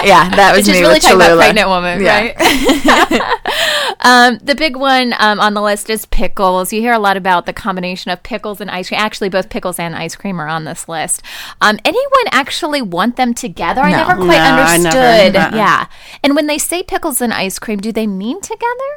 yeah, 0.05 0.29
that 0.37 0.53
was 0.57 0.69
is 0.69 0.75
me 0.75 0.81
really 0.81 0.95
with 0.95 1.03
Cholula. 1.03 1.37
pregnant 1.37 1.69
woman, 1.69 2.01
Yeah. 2.03 2.33
right? 2.37 3.97
um, 4.01 4.39
the 4.43 4.55
big 4.55 4.77
one 4.77 5.15
um, 5.19 5.41
on 5.41 5.55
the 5.55 5.63
list 5.63 5.89
is 5.91 6.05
pickles. 6.07 6.62
You 6.71 6.83
hear 6.83 6.93
a 6.93 6.99
lot 6.99 7.17
about 7.17 7.47
the 7.47 7.55
combination 7.55 8.11
of 8.11 8.23
pickles 8.23 8.61
and 8.61 8.71
ice 8.71 8.89
cream. 8.89 9.01
Actually, 9.01 9.31
both 9.31 9.49
pickles 9.49 9.79
and 9.79 9.97
ice 9.97 10.15
cream 10.15 10.39
are 10.39 10.49
on 10.49 10.65
this 10.65 10.87
list. 10.87 11.23
Um, 11.63 11.79
anyone 11.87 12.27
actually 12.31 12.83
want 12.83 13.17
them 13.17 13.33
together? 13.33 13.81
I 13.81 13.91
No. 13.93 13.97
never 13.97 14.17
quite 14.17 14.27
No, 14.27 14.33
I 14.35 14.77
never. 14.77 14.89
understood. 14.99 15.37
Uh-uh. 15.37 15.57
Yeah. 15.57 15.87
And 16.23 16.37
when 16.37 16.47
they 16.47 16.59
say 16.59 16.83
pickles 16.83 17.23
and 17.23 17.33
ice 17.33 17.59
cream, 17.59 17.79
do 17.79 17.91
they 17.91 18.07
mean 18.07 18.43
together? 18.43 18.91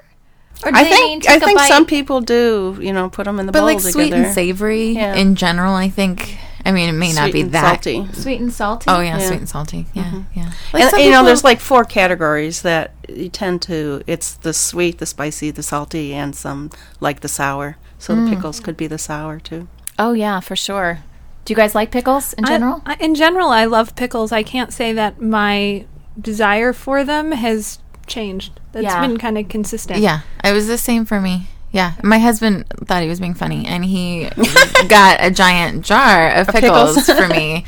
Or 0.66 0.72
do 0.72 0.78
I 0.78 0.84
they 0.84 0.90
think 0.90 1.28
I 1.30 1.34
take 1.36 1.42
a 1.44 1.46
think 1.46 1.58
bite? 1.60 1.68
some 1.68 1.86
people 1.86 2.20
do. 2.22 2.78
You 2.82 2.92
know, 2.94 3.10
put 3.10 3.26
them 3.26 3.40
in 3.40 3.46
the 3.46 3.52
but 3.54 3.60
bowl 3.60 3.68
like 3.68 3.78
together. 3.78 3.92
sweet 3.94 4.14
and 4.14 4.34
savory 4.34 4.90
Yeah. 4.90 5.14
in 5.16 5.36
general, 5.36 5.76
I 5.76 5.88
think. 5.90 6.38
I 6.66 6.72
mean, 6.72 6.90
it 6.90 6.94
may 6.94 7.14
not 7.14 7.26
Sweet 7.26 7.34
be 7.34 7.42
and 7.42 7.52
that 7.52 7.84
salty. 7.84 8.08
sweet 8.14 8.42
and 8.42 8.52
salty. 8.52 8.86
Oh 8.90 9.00
yeah, 9.00 9.18
Yeah. 9.20 9.28
sweet 9.28 9.40
and 9.40 9.50
salty. 9.50 9.86
Yeah, 9.94 10.24
yeah. 10.34 10.52
and, 10.74 10.92
you 11.04 11.12
know, 11.12 11.24
there's 11.24 11.44
like 11.44 11.60
four 11.60 11.84
categories 11.86 12.64
that 12.64 12.92
you 13.08 13.30
tend 13.30 13.62
to. 13.64 14.02
It's 14.08 14.34
the 14.34 14.52
sweet, 14.54 14.98
the 14.98 15.06
spicy, 15.06 15.52
the 15.52 15.62
salty, 15.64 16.14
and 16.14 16.36
some 16.36 16.72
like 17.00 17.20
the 17.22 17.28
sour. 17.28 17.78
So 18.00 18.16
Mm. 18.16 18.30
the 18.30 18.36
pickles 18.36 18.60
could 18.60 18.76
be 18.76 18.88
the 18.88 18.98
sour 18.98 19.40
too. 19.40 19.68
Oh 20.00 20.14
yeah, 20.14 20.40
for 20.40 20.56
sure. 20.56 21.00
Do 21.46 21.52
you 21.54 21.56
guys 21.56 21.76
like 21.76 21.92
pickles 21.92 22.34
in 22.34 22.46
I- 22.46 22.48
general? 22.48 22.82
I, 22.86 22.96
in 22.96 23.14
general, 23.14 23.50
I 23.50 23.66
love 23.66 23.96
pickles. 23.96 24.32
I 24.32 24.42
can't 24.42 24.74
say 24.74 24.92
that 24.94 25.22
my 25.22 25.86
desire 26.20 26.74
for 26.74 27.04
them 27.04 27.32
has 27.32 27.78
changed. 28.08 28.60
It's 28.74 28.84
Yeah. 28.84 29.02
been 29.02 29.18
kind 29.18 29.38
of 29.38 29.48
consistent. 29.50 30.00
Yeah, 30.00 30.22
it 30.44 30.52
was 30.54 30.66
the 30.68 30.78
same 30.80 31.06
for 31.06 31.22
me. 31.22 31.48
Yeah, 31.76 31.92
my 32.02 32.20
husband 32.20 32.66
thought 32.86 33.04
he 33.04 33.10
was 33.10 33.20
being 33.20 33.34
funny, 33.34 33.66
and 33.66 33.84
he 33.84 34.30
got 34.88 35.18
a 35.20 35.30
giant 35.30 35.84
jar 35.84 36.32
of 36.32 36.48
pickles. 36.48 36.96
pickles 36.96 37.20
for 37.20 37.28
me. 37.28 37.66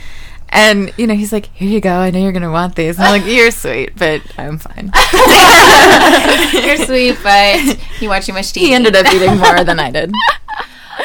And 0.47 0.93
you 0.95 1.07
know, 1.07 1.13
he's 1.13 1.33
like, 1.33 1.47
"Here 1.47 1.67
you 1.67 1.81
go. 1.81 1.91
I 1.91 2.09
know 2.11 2.19
you're 2.19 2.31
gonna 2.31 2.49
want 2.49 2.77
these." 2.77 2.97
And 2.97 3.05
I'm 3.05 3.19
like, 3.21 3.29
"You're 3.29 3.51
sweet, 3.51 3.97
but 3.97 4.21
I'm 4.37 4.59
fine." 4.59 4.93
You're 6.53 6.85
sweet, 6.85 7.17
but 7.21 7.77
you 7.99 8.07
watch 8.07 8.27
too 8.27 8.31
much 8.31 8.53
TV. 8.53 8.59
he 8.61 8.73
ended 8.73 8.95
up 8.95 9.13
eating 9.13 9.39
more 9.39 9.65
than 9.65 9.77
I 9.77 9.91
did. 9.91 10.13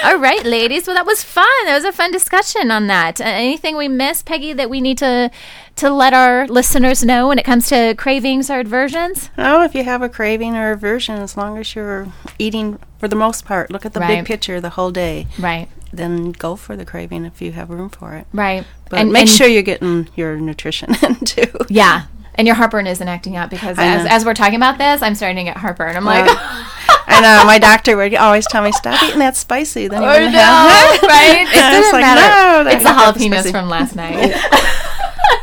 All 0.04 0.18
right, 0.18 0.44
ladies. 0.44 0.86
Well, 0.86 0.96
that 0.96 1.06
was 1.06 1.22
fun. 1.22 1.46
That 1.66 1.74
was 1.74 1.84
a 1.84 1.92
fun 1.92 2.10
discussion 2.12 2.70
on 2.70 2.86
that. 2.86 3.20
Uh, 3.20 3.24
anything 3.24 3.76
we 3.76 3.88
missed, 3.88 4.24
Peggy, 4.26 4.52
that 4.52 4.70
we 4.70 4.80
need 4.80 4.98
to 4.98 5.30
to 5.76 5.90
let 5.90 6.12
our 6.12 6.46
listeners 6.48 7.02
know 7.04 7.28
when 7.28 7.38
it 7.38 7.44
comes 7.44 7.68
to 7.68 7.94
cravings 7.96 8.50
or 8.50 8.60
aversions? 8.60 9.30
Oh, 9.38 9.62
if 9.62 9.74
you 9.74 9.84
have 9.84 10.02
a 10.02 10.08
craving 10.08 10.54
or 10.54 10.70
aversion, 10.72 11.16
as 11.16 11.36
long 11.36 11.56
as 11.58 11.74
you're 11.74 12.08
eating 12.38 12.78
for 12.98 13.08
the 13.08 13.16
most 13.16 13.44
part, 13.46 13.70
look 13.70 13.86
at 13.86 13.94
the 13.94 14.00
Right. 14.00 14.18
big 14.18 14.26
picture 14.26 14.60
the 14.60 14.70
whole 14.70 14.90
day. 14.90 15.26
Right. 15.38 15.68
Then 15.92 16.32
go 16.32 16.56
for 16.56 16.76
the 16.76 16.84
craving 16.84 17.24
if 17.24 17.40
you 17.40 17.52
have 17.52 17.70
room 17.70 17.88
for 17.88 18.14
it. 18.14 18.26
Right. 18.34 18.64
But 18.90 19.00
And- 19.00 19.12
make 19.12 19.22
and- 19.22 19.30
sure 19.30 19.46
you're 19.46 19.62
getting 19.62 20.08
your 20.14 20.36
nutrition 20.36 20.94
in 21.02 21.16
too. 21.16 21.50
Yeah. 21.68 22.02
And 22.34 22.46
your 22.46 22.56
heartburn 22.56 22.86
isn't 22.86 23.06
acting 23.08 23.36
up 23.36 23.50
because 23.50 23.78
as, 23.78 24.06
as 24.06 24.24
we're 24.24 24.32
talking 24.34 24.56
about 24.56 24.78
this, 24.78 25.02
I'm 25.02 25.14
starting 25.14 25.36
to 25.36 25.44
get 25.44 25.56
heartburn. 25.58 25.96
I'm 25.96 26.04
like, 26.06 26.24
I 27.06 27.20
know 27.20 27.42
uh, 27.42 27.44
my 27.44 27.58
doctor 27.58 27.96
would 27.96 28.14
always 28.14 28.46
tell 28.46 28.62
me 28.62 28.72
stop 28.72 29.02
eating 29.02 29.18
that 29.18 29.36
spicy. 29.36 29.88
Then 29.88 30.02
you're 30.02 30.10
oh 30.10 30.16
gonna 30.18 30.30
no, 30.32 30.38
have 30.38 31.02
right? 31.02 31.42
It 31.42 31.48
it's 31.48 31.58
doesn't 31.58 31.92
like, 31.92 32.02
matter. 32.02 32.64
no, 32.64 32.70
it's 32.70 32.84
the 32.84 32.90
jalapenos 32.90 33.50
from 33.50 33.68
last 33.68 33.96
night. 33.96 34.34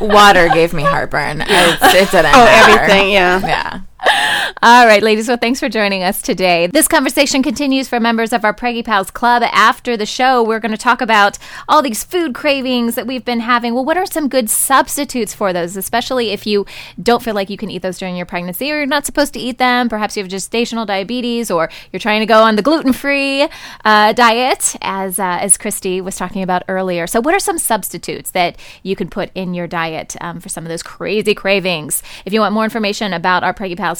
Water 0.00 0.48
gave 0.48 0.72
me 0.72 0.82
heartburn. 0.82 1.42
It's, 1.42 1.82
it 1.94 2.10
didn't. 2.10 2.34
Oh, 2.34 2.44
matter. 2.44 2.80
everything, 2.80 3.10
yeah. 3.12 3.40
yeah. 3.40 3.80
All 4.62 4.86
right, 4.86 5.02
ladies. 5.02 5.26
Well, 5.26 5.36
thanks 5.36 5.58
for 5.58 5.68
joining 5.68 6.02
us 6.02 6.20
today. 6.20 6.66
This 6.66 6.86
conversation 6.86 7.42
continues 7.42 7.88
for 7.88 7.98
members 7.98 8.32
of 8.32 8.44
our 8.44 8.52
Preggy 8.52 8.84
Pals 8.84 9.10
Club. 9.10 9.42
After 9.42 9.96
the 9.96 10.04
show, 10.04 10.42
we're 10.42 10.60
going 10.60 10.70
to 10.72 10.78
talk 10.78 11.00
about 11.00 11.38
all 11.68 11.80
these 11.80 12.04
food 12.04 12.34
cravings 12.34 12.94
that 12.94 13.06
we've 13.06 13.24
been 13.24 13.40
having. 13.40 13.74
Well, 13.74 13.84
what 13.84 13.96
are 13.96 14.04
some 14.04 14.28
good 14.28 14.50
substitutes 14.50 15.32
for 15.32 15.52
those, 15.52 15.76
especially 15.76 16.30
if 16.30 16.46
you 16.46 16.66
don't 17.02 17.22
feel 17.22 17.34
like 17.34 17.48
you 17.48 17.56
can 17.56 17.70
eat 17.70 17.80
those 17.82 17.98
during 17.98 18.16
your 18.16 18.26
pregnancy 18.26 18.70
or 18.70 18.76
you're 18.76 18.86
not 18.86 19.06
supposed 19.06 19.32
to 19.34 19.40
eat 19.40 19.58
them? 19.58 19.88
Perhaps 19.88 20.16
you 20.16 20.22
have 20.22 20.30
gestational 20.30 20.86
diabetes 20.86 21.50
or 21.50 21.70
you're 21.92 22.00
trying 22.00 22.20
to 22.20 22.26
go 22.26 22.42
on 22.42 22.56
the 22.56 22.62
gluten 22.62 22.92
free 22.92 23.48
uh, 23.84 24.12
diet, 24.12 24.76
as, 24.82 25.18
uh, 25.18 25.38
as 25.40 25.56
Christy 25.56 26.00
was 26.00 26.16
talking 26.16 26.42
about 26.42 26.64
earlier. 26.68 27.06
So, 27.06 27.20
what 27.20 27.34
are 27.34 27.40
some 27.40 27.58
substitutes 27.58 28.32
that 28.32 28.56
you 28.82 28.94
can 28.94 29.08
put 29.08 29.30
in 29.34 29.54
your 29.54 29.66
diet 29.66 30.16
um, 30.20 30.40
for 30.40 30.48
some 30.48 30.64
of 30.64 30.68
those 30.68 30.82
crazy 30.82 31.34
cravings? 31.34 32.02
If 32.26 32.32
you 32.32 32.40
want 32.40 32.52
more 32.52 32.64
information 32.64 33.12
about 33.12 33.42
our 33.42 33.54
Preggy 33.54 33.76
Pals 33.76 33.99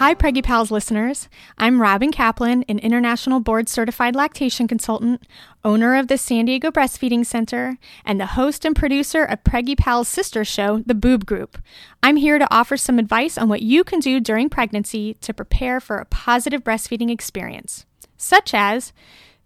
Hi, 0.00 0.14
Preggy 0.14 0.42
Pals 0.42 0.70
listeners. 0.70 1.28
I'm 1.58 1.78
Robin 1.78 2.10
Kaplan, 2.10 2.64
an 2.70 2.78
international 2.78 3.38
board 3.38 3.68
certified 3.68 4.16
lactation 4.16 4.66
consultant, 4.66 5.24
owner 5.62 5.94
of 5.94 6.08
the 6.08 6.16
San 6.16 6.46
Diego 6.46 6.70
Breastfeeding 6.70 7.26
Center, 7.26 7.76
and 8.02 8.18
the 8.18 8.24
host 8.24 8.64
and 8.64 8.74
producer 8.74 9.24
of 9.24 9.44
Preggy 9.44 9.76
Pal's 9.76 10.08
sister 10.08 10.42
show, 10.42 10.78
The 10.86 10.94
Boob 10.94 11.26
Group. 11.26 11.58
I'm 12.02 12.16
here 12.16 12.38
to 12.38 12.50
offer 12.50 12.78
some 12.78 12.98
advice 12.98 13.36
on 13.36 13.50
what 13.50 13.60
you 13.60 13.84
can 13.84 14.00
do 14.00 14.20
during 14.20 14.48
pregnancy 14.48 15.18
to 15.20 15.34
prepare 15.34 15.80
for 15.80 15.98
a 15.98 16.06
positive 16.06 16.64
breastfeeding 16.64 17.10
experience, 17.10 17.84
such 18.16 18.54
as 18.54 18.94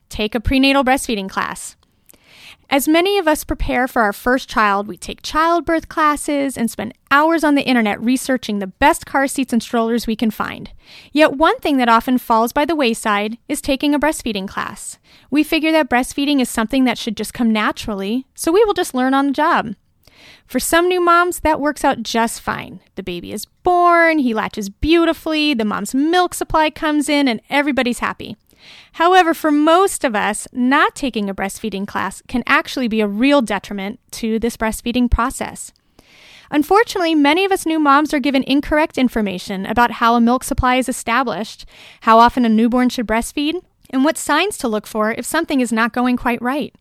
take 0.08 0.36
a 0.36 0.40
prenatal 0.40 0.84
breastfeeding 0.84 1.28
class. 1.28 1.74
As 2.70 2.88
many 2.88 3.18
of 3.18 3.28
us 3.28 3.44
prepare 3.44 3.86
for 3.86 4.02
our 4.02 4.12
first 4.12 4.48
child, 4.48 4.88
we 4.88 4.96
take 4.96 5.22
childbirth 5.22 5.88
classes 5.88 6.56
and 6.56 6.70
spend 6.70 6.94
hours 7.10 7.44
on 7.44 7.54
the 7.54 7.62
internet 7.62 8.00
researching 8.02 8.58
the 8.58 8.66
best 8.66 9.06
car 9.06 9.28
seats 9.28 9.52
and 9.52 9.62
strollers 9.62 10.06
we 10.06 10.16
can 10.16 10.30
find. 10.30 10.70
Yet, 11.12 11.34
one 11.36 11.58
thing 11.60 11.76
that 11.76 11.88
often 11.88 12.18
falls 12.18 12.52
by 12.52 12.64
the 12.64 12.74
wayside 12.74 13.38
is 13.48 13.60
taking 13.60 13.94
a 13.94 14.00
breastfeeding 14.00 14.48
class. 14.48 14.98
We 15.30 15.44
figure 15.44 15.72
that 15.72 15.90
breastfeeding 15.90 16.40
is 16.40 16.48
something 16.48 16.84
that 16.84 16.98
should 16.98 17.16
just 17.16 17.34
come 17.34 17.52
naturally, 17.52 18.26
so 18.34 18.50
we 18.50 18.64
will 18.64 18.74
just 18.74 18.94
learn 18.94 19.14
on 19.14 19.26
the 19.26 19.32
job. 19.32 19.74
For 20.46 20.58
some 20.58 20.88
new 20.88 21.00
moms, 21.00 21.40
that 21.40 21.60
works 21.60 21.84
out 21.84 22.02
just 22.02 22.40
fine. 22.40 22.80
The 22.94 23.02
baby 23.02 23.32
is 23.32 23.46
born, 23.62 24.18
he 24.18 24.34
latches 24.34 24.68
beautifully, 24.68 25.54
the 25.54 25.64
mom's 25.64 25.94
milk 25.94 26.34
supply 26.34 26.70
comes 26.70 27.08
in, 27.08 27.28
and 27.28 27.40
everybody's 27.50 27.98
happy. 27.98 28.36
However, 28.92 29.34
for 29.34 29.50
most 29.50 30.04
of 30.04 30.14
us, 30.14 30.46
not 30.52 30.94
taking 30.94 31.28
a 31.28 31.34
breastfeeding 31.34 31.86
class 31.86 32.22
can 32.28 32.42
actually 32.46 32.88
be 32.88 33.00
a 33.00 33.08
real 33.08 33.42
detriment 33.42 34.00
to 34.12 34.38
this 34.38 34.56
breastfeeding 34.56 35.10
process. 35.10 35.72
Unfortunately, 36.50 37.14
many 37.14 37.44
of 37.44 37.52
us 37.52 37.66
new 37.66 37.78
moms 37.78 38.14
are 38.14 38.20
given 38.20 38.44
incorrect 38.44 38.98
information 38.98 39.66
about 39.66 39.92
how 39.92 40.14
a 40.14 40.20
milk 40.20 40.44
supply 40.44 40.76
is 40.76 40.88
established, 40.88 41.66
how 42.02 42.18
often 42.18 42.44
a 42.44 42.48
newborn 42.48 42.88
should 42.88 43.06
breastfeed, 43.06 43.60
and 43.90 44.04
what 44.04 44.16
signs 44.16 44.56
to 44.58 44.68
look 44.68 44.86
for 44.86 45.12
if 45.12 45.24
something 45.24 45.60
is 45.60 45.72
not 45.72 45.92
going 45.92 46.16
quite 46.16 46.40
right. 46.40 46.74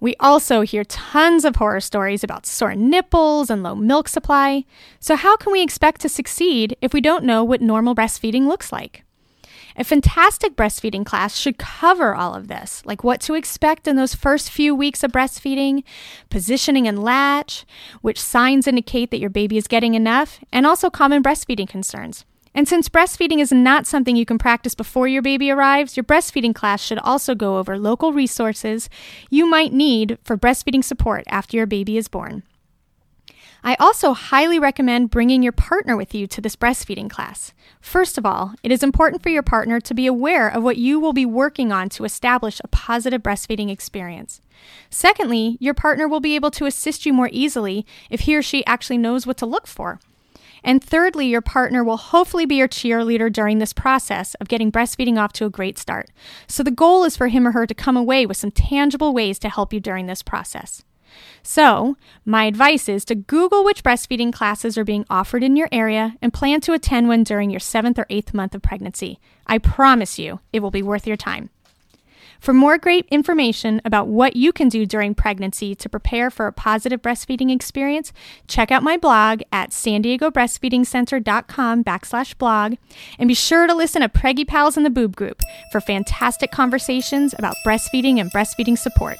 We 0.00 0.14
also 0.20 0.60
hear 0.60 0.84
tons 0.84 1.44
of 1.44 1.56
horror 1.56 1.80
stories 1.80 2.22
about 2.22 2.44
sore 2.44 2.74
nipples 2.74 3.48
and 3.48 3.62
low 3.62 3.74
milk 3.74 4.08
supply. 4.08 4.64
So, 5.00 5.16
how 5.16 5.36
can 5.36 5.52
we 5.52 5.62
expect 5.62 6.02
to 6.02 6.08
succeed 6.08 6.76
if 6.82 6.92
we 6.92 7.00
don't 7.00 7.24
know 7.24 7.42
what 7.42 7.62
normal 7.62 7.94
breastfeeding 7.94 8.46
looks 8.46 8.72
like? 8.72 9.05
A 9.78 9.84
fantastic 9.84 10.56
breastfeeding 10.56 11.04
class 11.04 11.36
should 11.36 11.58
cover 11.58 12.14
all 12.14 12.34
of 12.34 12.48
this, 12.48 12.82
like 12.86 13.04
what 13.04 13.20
to 13.20 13.34
expect 13.34 13.86
in 13.86 13.96
those 13.96 14.14
first 14.14 14.50
few 14.50 14.74
weeks 14.74 15.02
of 15.02 15.12
breastfeeding, 15.12 15.84
positioning 16.30 16.88
and 16.88 17.02
latch, 17.02 17.66
which 18.00 18.18
signs 18.18 18.66
indicate 18.66 19.10
that 19.10 19.20
your 19.20 19.28
baby 19.28 19.58
is 19.58 19.66
getting 19.68 19.92
enough, 19.92 20.40
and 20.50 20.66
also 20.66 20.88
common 20.88 21.22
breastfeeding 21.22 21.68
concerns. 21.68 22.24
And 22.54 22.66
since 22.66 22.88
breastfeeding 22.88 23.38
is 23.38 23.52
not 23.52 23.86
something 23.86 24.16
you 24.16 24.24
can 24.24 24.38
practice 24.38 24.74
before 24.74 25.08
your 25.08 25.20
baby 25.20 25.50
arrives, 25.50 25.94
your 25.94 26.04
breastfeeding 26.04 26.54
class 26.54 26.82
should 26.82 26.98
also 27.00 27.34
go 27.34 27.58
over 27.58 27.78
local 27.78 28.14
resources 28.14 28.88
you 29.28 29.44
might 29.44 29.74
need 29.74 30.16
for 30.24 30.38
breastfeeding 30.38 30.82
support 30.82 31.22
after 31.28 31.54
your 31.54 31.66
baby 31.66 31.98
is 31.98 32.08
born. 32.08 32.44
I 33.64 33.74
also 33.80 34.12
highly 34.12 34.58
recommend 34.58 35.10
bringing 35.10 35.42
your 35.42 35.52
partner 35.52 35.96
with 35.96 36.14
you 36.14 36.26
to 36.28 36.40
this 36.40 36.56
breastfeeding 36.56 37.10
class. 37.10 37.52
First 37.80 38.16
of 38.16 38.24
all, 38.24 38.54
it 38.62 38.70
is 38.70 38.82
important 38.82 39.22
for 39.22 39.28
your 39.28 39.42
partner 39.42 39.80
to 39.80 39.94
be 39.94 40.06
aware 40.06 40.48
of 40.48 40.62
what 40.62 40.76
you 40.76 41.00
will 41.00 41.12
be 41.12 41.26
working 41.26 41.72
on 41.72 41.88
to 41.90 42.04
establish 42.04 42.60
a 42.62 42.68
positive 42.68 43.22
breastfeeding 43.22 43.70
experience. 43.70 44.40
Secondly, 44.90 45.56
your 45.60 45.74
partner 45.74 46.06
will 46.06 46.20
be 46.20 46.34
able 46.34 46.50
to 46.52 46.66
assist 46.66 47.06
you 47.06 47.12
more 47.12 47.30
easily 47.32 47.84
if 48.10 48.20
he 48.20 48.36
or 48.36 48.42
she 48.42 48.64
actually 48.66 48.98
knows 48.98 49.26
what 49.26 49.36
to 49.38 49.46
look 49.46 49.66
for. 49.66 50.00
And 50.64 50.82
thirdly, 50.82 51.26
your 51.26 51.42
partner 51.42 51.84
will 51.84 51.96
hopefully 51.96 52.44
be 52.44 52.56
your 52.56 52.68
cheerleader 52.68 53.32
during 53.32 53.58
this 53.58 53.72
process 53.72 54.34
of 54.34 54.48
getting 54.48 54.72
breastfeeding 54.72 55.16
off 55.16 55.32
to 55.34 55.44
a 55.44 55.50
great 55.50 55.78
start. 55.78 56.10
So 56.48 56.62
the 56.62 56.70
goal 56.72 57.04
is 57.04 57.16
for 57.16 57.28
him 57.28 57.46
or 57.46 57.52
her 57.52 57.66
to 57.66 57.74
come 57.74 57.96
away 57.96 58.26
with 58.26 58.36
some 58.36 58.50
tangible 58.50 59.14
ways 59.14 59.38
to 59.40 59.48
help 59.48 59.72
you 59.72 59.78
during 59.78 60.06
this 60.06 60.22
process. 60.22 60.82
So, 61.42 61.96
my 62.24 62.44
advice 62.44 62.88
is 62.88 63.04
to 63.06 63.14
Google 63.14 63.64
which 63.64 63.82
breastfeeding 63.84 64.32
classes 64.32 64.76
are 64.76 64.84
being 64.84 65.06
offered 65.08 65.42
in 65.42 65.56
your 65.56 65.68
area 65.70 66.16
and 66.20 66.32
plan 66.32 66.60
to 66.62 66.72
attend 66.72 67.08
one 67.08 67.24
during 67.24 67.50
your 67.50 67.60
seventh 67.60 67.98
or 67.98 68.06
eighth 68.10 68.34
month 68.34 68.54
of 68.54 68.62
pregnancy. 68.62 69.18
I 69.46 69.58
promise 69.58 70.18
you, 70.18 70.40
it 70.52 70.60
will 70.60 70.70
be 70.70 70.82
worth 70.82 71.06
your 71.06 71.16
time. 71.16 71.50
For 72.40 72.52
more 72.52 72.78
great 72.78 73.06
information 73.10 73.80
about 73.84 74.08
what 74.08 74.36
you 74.36 74.52
can 74.52 74.68
do 74.68 74.86
during 74.86 75.14
pregnancy 75.14 75.74
to 75.74 75.88
prepare 75.88 76.30
for 76.30 76.46
a 76.46 76.52
positive 76.52 77.02
breastfeeding 77.02 77.52
experience, 77.52 78.12
check 78.46 78.70
out 78.70 78.82
my 78.82 78.96
blog 78.96 79.42
at 79.52 79.72
san 79.72 80.02
diego 80.02 80.30
breastfeedingcenter.com 80.30 81.84
backslash 81.84 82.36
blog 82.38 82.74
and 83.18 83.28
be 83.28 83.34
sure 83.34 83.66
to 83.66 83.74
listen 83.74 84.02
to 84.02 84.08
Preggy 84.08 84.46
Pals 84.46 84.76
in 84.76 84.82
the 84.82 84.90
Boob 84.90 85.16
Group 85.16 85.40
for 85.72 85.80
fantastic 85.80 86.50
conversations 86.50 87.34
about 87.38 87.56
breastfeeding 87.66 88.20
and 88.20 88.30
breastfeeding 88.32 88.78
support. 88.78 89.16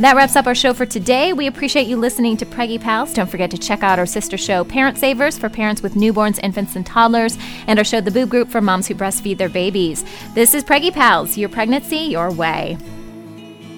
That 0.00 0.16
wraps 0.16 0.34
up 0.34 0.48
our 0.48 0.56
show 0.56 0.74
for 0.74 0.86
today. 0.86 1.32
We 1.32 1.46
appreciate 1.46 1.86
you 1.86 1.96
listening 1.96 2.36
to 2.38 2.46
Preggy 2.46 2.80
Pals. 2.80 3.12
Don't 3.14 3.30
forget 3.30 3.48
to 3.52 3.58
check 3.58 3.84
out 3.84 4.00
our 4.00 4.06
sister 4.06 4.36
show, 4.36 4.64
Parent 4.64 4.98
Savers, 4.98 5.38
for 5.38 5.48
parents 5.48 5.82
with 5.82 5.94
newborns, 5.94 6.40
infants, 6.42 6.74
and 6.74 6.84
toddlers, 6.84 7.38
and 7.68 7.78
our 7.78 7.84
show, 7.84 8.00
The 8.00 8.10
Boob 8.10 8.28
Group, 8.28 8.48
for 8.48 8.60
moms 8.60 8.88
who 8.88 8.96
breastfeed 8.96 9.38
their 9.38 9.48
babies. 9.48 10.04
This 10.34 10.52
is 10.52 10.64
Preggy 10.64 10.92
Pals, 10.92 11.38
your 11.38 11.48
pregnancy, 11.48 11.98
your 11.98 12.32
way. 12.32 12.76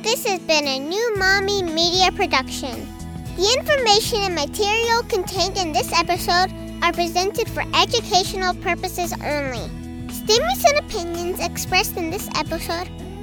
This 0.00 0.26
has 0.26 0.40
been 0.40 0.66
a 0.66 0.78
new 0.78 1.16
Mommy 1.18 1.62
Media 1.62 2.10
production. 2.12 2.88
The 3.36 3.54
information 3.58 4.20
and 4.20 4.34
material 4.34 5.02
contained 5.02 5.58
in 5.58 5.72
this 5.72 5.92
episode 5.92 6.50
are 6.82 6.94
presented 6.94 7.46
for 7.50 7.62
educational 7.74 8.54
purposes 8.54 9.12
only. 9.22 9.68
Statements 10.10 10.64
and 10.64 10.78
opinions 10.78 11.40
expressed 11.40 11.98
in 11.98 12.08
this 12.08 12.30
episode 12.36 12.88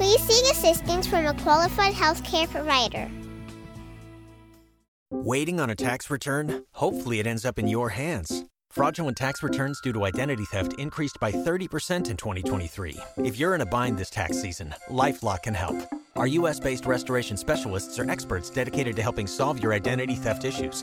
please 0.00 0.20
seek 0.22 0.50
assistance 0.50 1.06
from 1.06 1.26
a 1.26 1.34
qualified 1.42 1.92
healthcare 1.92 2.48
provider. 2.48 3.06
Waiting 5.10 5.60
on 5.60 5.68
a 5.68 5.76
tax 5.76 6.08
return? 6.08 6.64
Hopefully, 6.72 7.18
it 7.18 7.26
ends 7.26 7.44
up 7.44 7.58
in 7.58 7.68
your 7.68 7.90
hands. 7.90 8.46
Fraudulent 8.70 9.18
tax 9.18 9.42
returns 9.42 9.78
due 9.82 9.92
to 9.92 10.06
identity 10.06 10.44
theft 10.46 10.72
increased 10.78 11.18
by 11.20 11.30
30% 11.30 12.08
in 12.08 12.16
2023. 12.16 12.96
If 13.18 13.38
you're 13.38 13.54
in 13.54 13.60
a 13.60 13.66
bind 13.66 13.98
this 13.98 14.08
tax 14.08 14.40
season, 14.40 14.74
LifeLock 14.88 15.42
can 15.42 15.54
help. 15.54 15.76
Our 16.16 16.28
U.S. 16.28 16.58
based 16.58 16.86
restoration 16.86 17.36
specialists 17.36 17.98
are 17.98 18.10
experts 18.10 18.48
dedicated 18.48 18.96
to 18.96 19.02
helping 19.02 19.26
solve 19.26 19.62
your 19.62 19.74
identity 19.74 20.14
theft 20.14 20.46
issues. 20.46 20.82